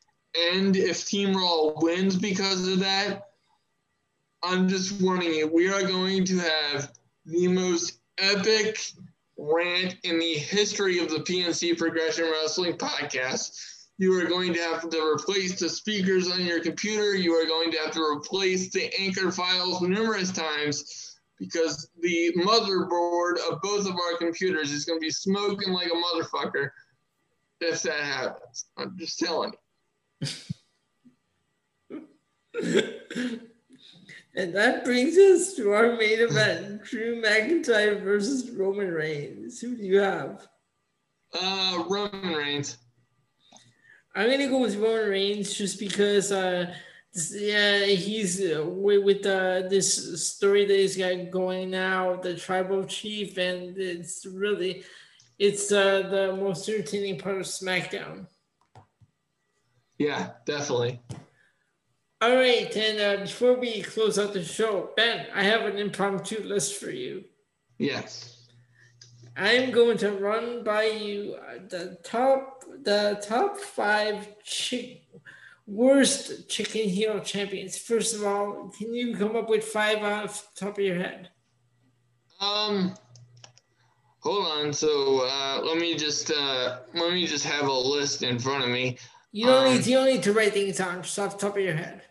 [0.52, 3.30] and if Team Raw wins because of that,
[4.42, 6.92] I'm just warning you, we are going to have
[7.26, 8.80] the most epic
[9.38, 13.79] rant in the history of the PNC Progression Wrestling podcast.
[14.00, 17.18] You are going to have to replace the speakers on your computer.
[17.18, 23.40] You are going to have to replace the anchor files numerous times because the motherboard
[23.52, 26.70] of both of our computers is going to be smoking like a motherfucker
[27.60, 28.68] if that happens.
[28.78, 30.28] I'm just telling you.
[34.34, 39.60] and that brings us to our main event Drew McIntyre versus Roman Reigns.
[39.60, 40.48] Who do you have?
[41.38, 42.78] Uh, Roman Reigns.
[44.20, 46.34] I'm to go with Roman Reigns just because.
[46.34, 46.76] Uh,
[47.32, 52.84] yeah, he's uh, with, with uh, this story that he's got going now, the tribal
[52.84, 54.84] chief, and it's really,
[55.40, 58.28] it's uh, the most entertaining part of SmackDown.
[59.98, 61.02] Yeah, definitely.
[62.22, 66.44] All right, and uh, before we close out the show, Ben, I have an impromptu
[66.44, 67.24] list for you.
[67.78, 68.48] Yes.
[69.38, 75.08] I'm going to run by you uh, the top the top five chick,
[75.66, 77.78] worst chicken heel champions.
[77.78, 81.30] First of all, can you come up with five off the top of your head?
[82.40, 82.94] Um,
[84.20, 84.74] hold on.
[84.74, 88.70] So uh, let me just uh, let me just have a list in front of
[88.70, 88.98] me.
[89.32, 91.58] You don't Um, need you don't need to write things down, just off the top
[91.58, 92.02] of your head.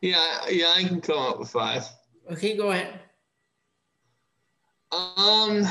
[0.00, 1.86] Yeah, yeah, I can come up with five.
[2.32, 3.00] Okay, go ahead.
[4.92, 5.64] Um,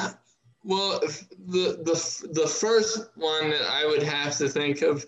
[0.64, 5.06] well, the the the first one that I would have to think of,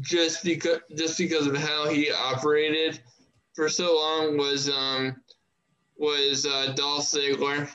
[0.00, 3.00] just because just because of how he operated
[3.54, 5.16] for so long, was um
[5.96, 7.68] was uh, Dolph Ziggler.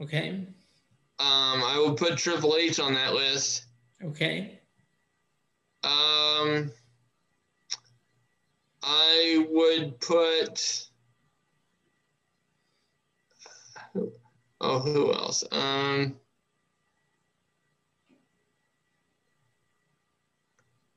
[0.00, 0.46] Okay.
[1.18, 3.66] Um, I would put Triple H on that list.
[4.02, 4.60] Okay.
[5.84, 6.70] Um,
[8.82, 10.88] I would put.
[14.66, 15.44] Oh, who else?
[15.52, 16.16] Um,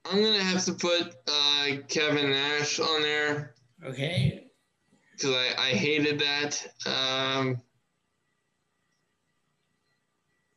[0.10, 3.56] I'm gonna have to put uh, Kevin Nash on there.
[3.84, 4.46] Okay.
[5.12, 6.66] Because I, I hated that.
[6.86, 7.62] Um,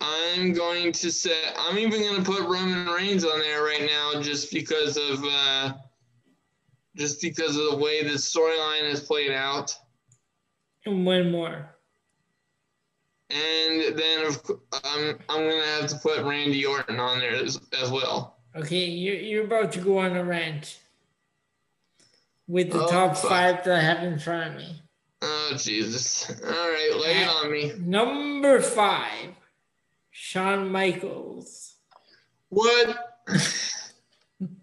[0.00, 4.22] I'm going to say I'm even going to put Roman Reigns on there right now,
[4.22, 5.72] just because of uh,
[6.94, 9.74] just because of the way the storyline is played out.
[10.86, 11.74] And one more.
[13.30, 14.34] And then
[14.84, 18.38] I'm I'm gonna have to put Randy Orton on there as, as well.
[18.56, 20.80] Okay, you're you're about to go on a rant
[22.48, 23.30] with the oh, top fuck.
[23.30, 24.82] five that I have in front of me.
[25.22, 26.28] Oh Jesus!
[26.44, 27.72] All right, lay it on me.
[27.78, 29.34] Number five,
[30.10, 31.76] Shawn Michaels.
[32.48, 33.22] What?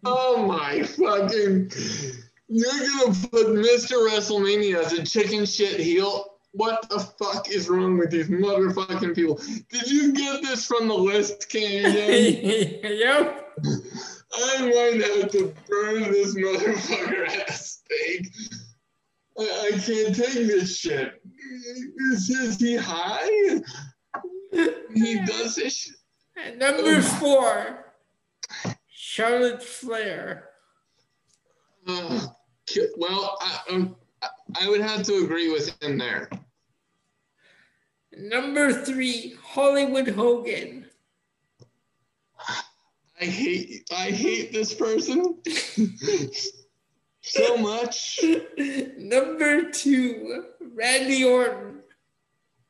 [0.03, 1.71] oh my fucking!
[2.49, 4.09] You're gonna put Mr.
[4.09, 6.36] WrestleMania as a chicken shit heel?
[6.57, 9.39] What the fuck is wrong with these motherfucking people?
[9.69, 11.83] Did you get this from the list, King?
[12.83, 13.55] yep.
[14.33, 18.27] I might have to burn this motherfucker at a stake.
[19.37, 21.21] I, I can't take this shit.
[22.11, 23.61] Is, is he high?
[24.95, 26.57] He does this shit.
[26.57, 27.93] Number four,
[28.89, 30.49] Charlotte Flair.
[31.87, 32.27] Uh,
[32.97, 33.95] well, I, um,
[34.59, 36.29] I would have to agree with him there.
[38.19, 40.85] Number three, Hollywood Hogan.
[43.19, 45.37] I hate I hate this person
[47.21, 48.19] so much.
[48.97, 51.81] Number two, Randy Orton.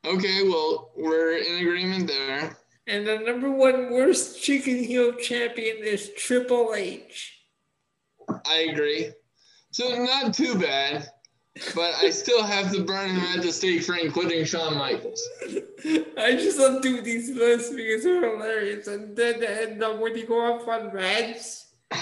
[0.06, 2.56] Okay, well, we're in agreement there.
[2.86, 7.42] And the number one worst chicken heel champion is Triple H.
[8.46, 9.12] I agree.
[9.70, 11.10] So not too bad
[11.74, 15.22] but I still have to burn him at the stake for including Shawn Michaels.
[16.18, 20.26] I just love doing these lists because they're hilarious, and then end up when you
[20.26, 21.66] go off on rants.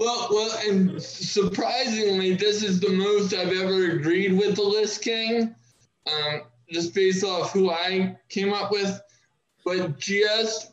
[0.00, 5.56] Well, well, and surprisingly, this is the most I've ever agreed with the list, King.
[6.06, 9.00] Um, just based off who I came up with,
[9.64, 10.70] but just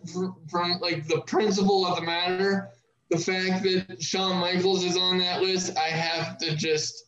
[0.47, 2.69] from like the principle of the matter,
[3.09, 7.04] the fact that Shawn Michaels is on that list, I have to just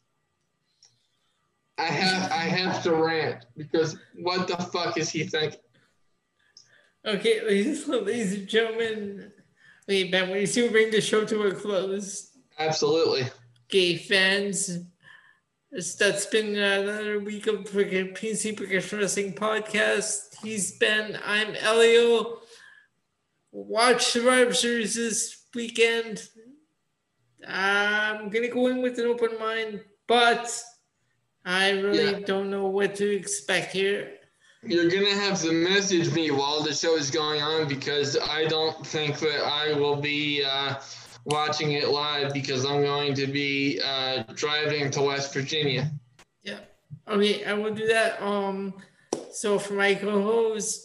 [1.77, 5.59] I have I have to rant because what the fuck is he thinking?
[7.05, 9.31] Okay, ladies, ladies and gentlemen,
[9.87, 12.31] wait, Ben, we we bring the show to a close.
[12.59, 13.27] Absolutely.
[13.69, 14.79] Okay, fans,
[15.71, 20.35] that's been another week of PC Professional Wrestling Podcast.
[20.41, 21.19] He's Ben.
[21.23, 22.39] I'm Elio.
[23.51, 26.27] Watch Survivor Series this weekend.
[27.47, 30.63] I'm gonna go in with an open mind, but
[31.47, 32.25] I really yeah.
[32.25, 34.11] don't know what to expect here.
[34.63, 38.85] You're gonna have to message me while the show is going on because I don't
[38.85, 40.75] think that I will be uh,
[41.23, 45.89] watching it live because I'm going to be uh, driving to West Virginia.
[46.43, 46.59] Yeah.
[47.07, 48.21] Okay, I will do that.
[48.21, 48.73] Um,
[49.31, 50.81] so for my co-host,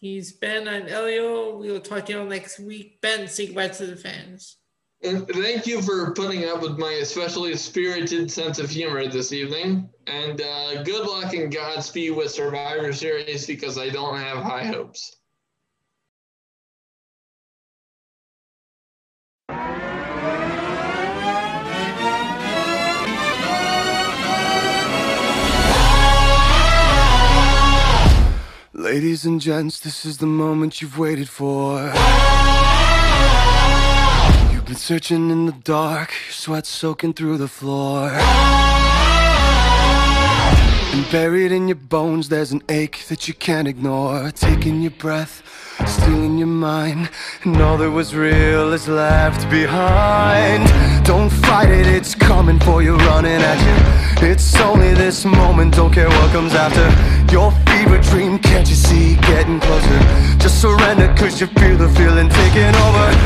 [0.00, 1.56] he's Ben and Elio.
[1.56, 3.00] We will talk to you all next week.
[3.00, 4.56] Ben, say goodbye to the fans.
[5.04, 9.90] And thank you for putting up with my especially spirited sense of humor this evening.
[10.06, 15.16] And uh, good luck and Godspeed with Survivor Series because I don't have high hopes.
[28.72, 31.92] Ladies and gents, this is the moment you've waited for.
[34.74, 38.10] Been searching in the dark, sweat soaking through the floor.
[40.92, 44.32] And buried in your bones, there's an ache that you can't ignore.
[44.32, 45.44] Taking your breath,
[45.86, 47.08] stealing your mind,
[47.44, 50.66] and all that was real is left behind.
[51.06, 54.28] Don't fight it, it's coming for you, running at you.
[54.28, 56.90] It's only this moment, don't care what comes after.
[57.32, 60.00] Your fever dream, can't you see, getting closer?
[60.38, 63.24] Just surrender, cause you feel the feeling taking over.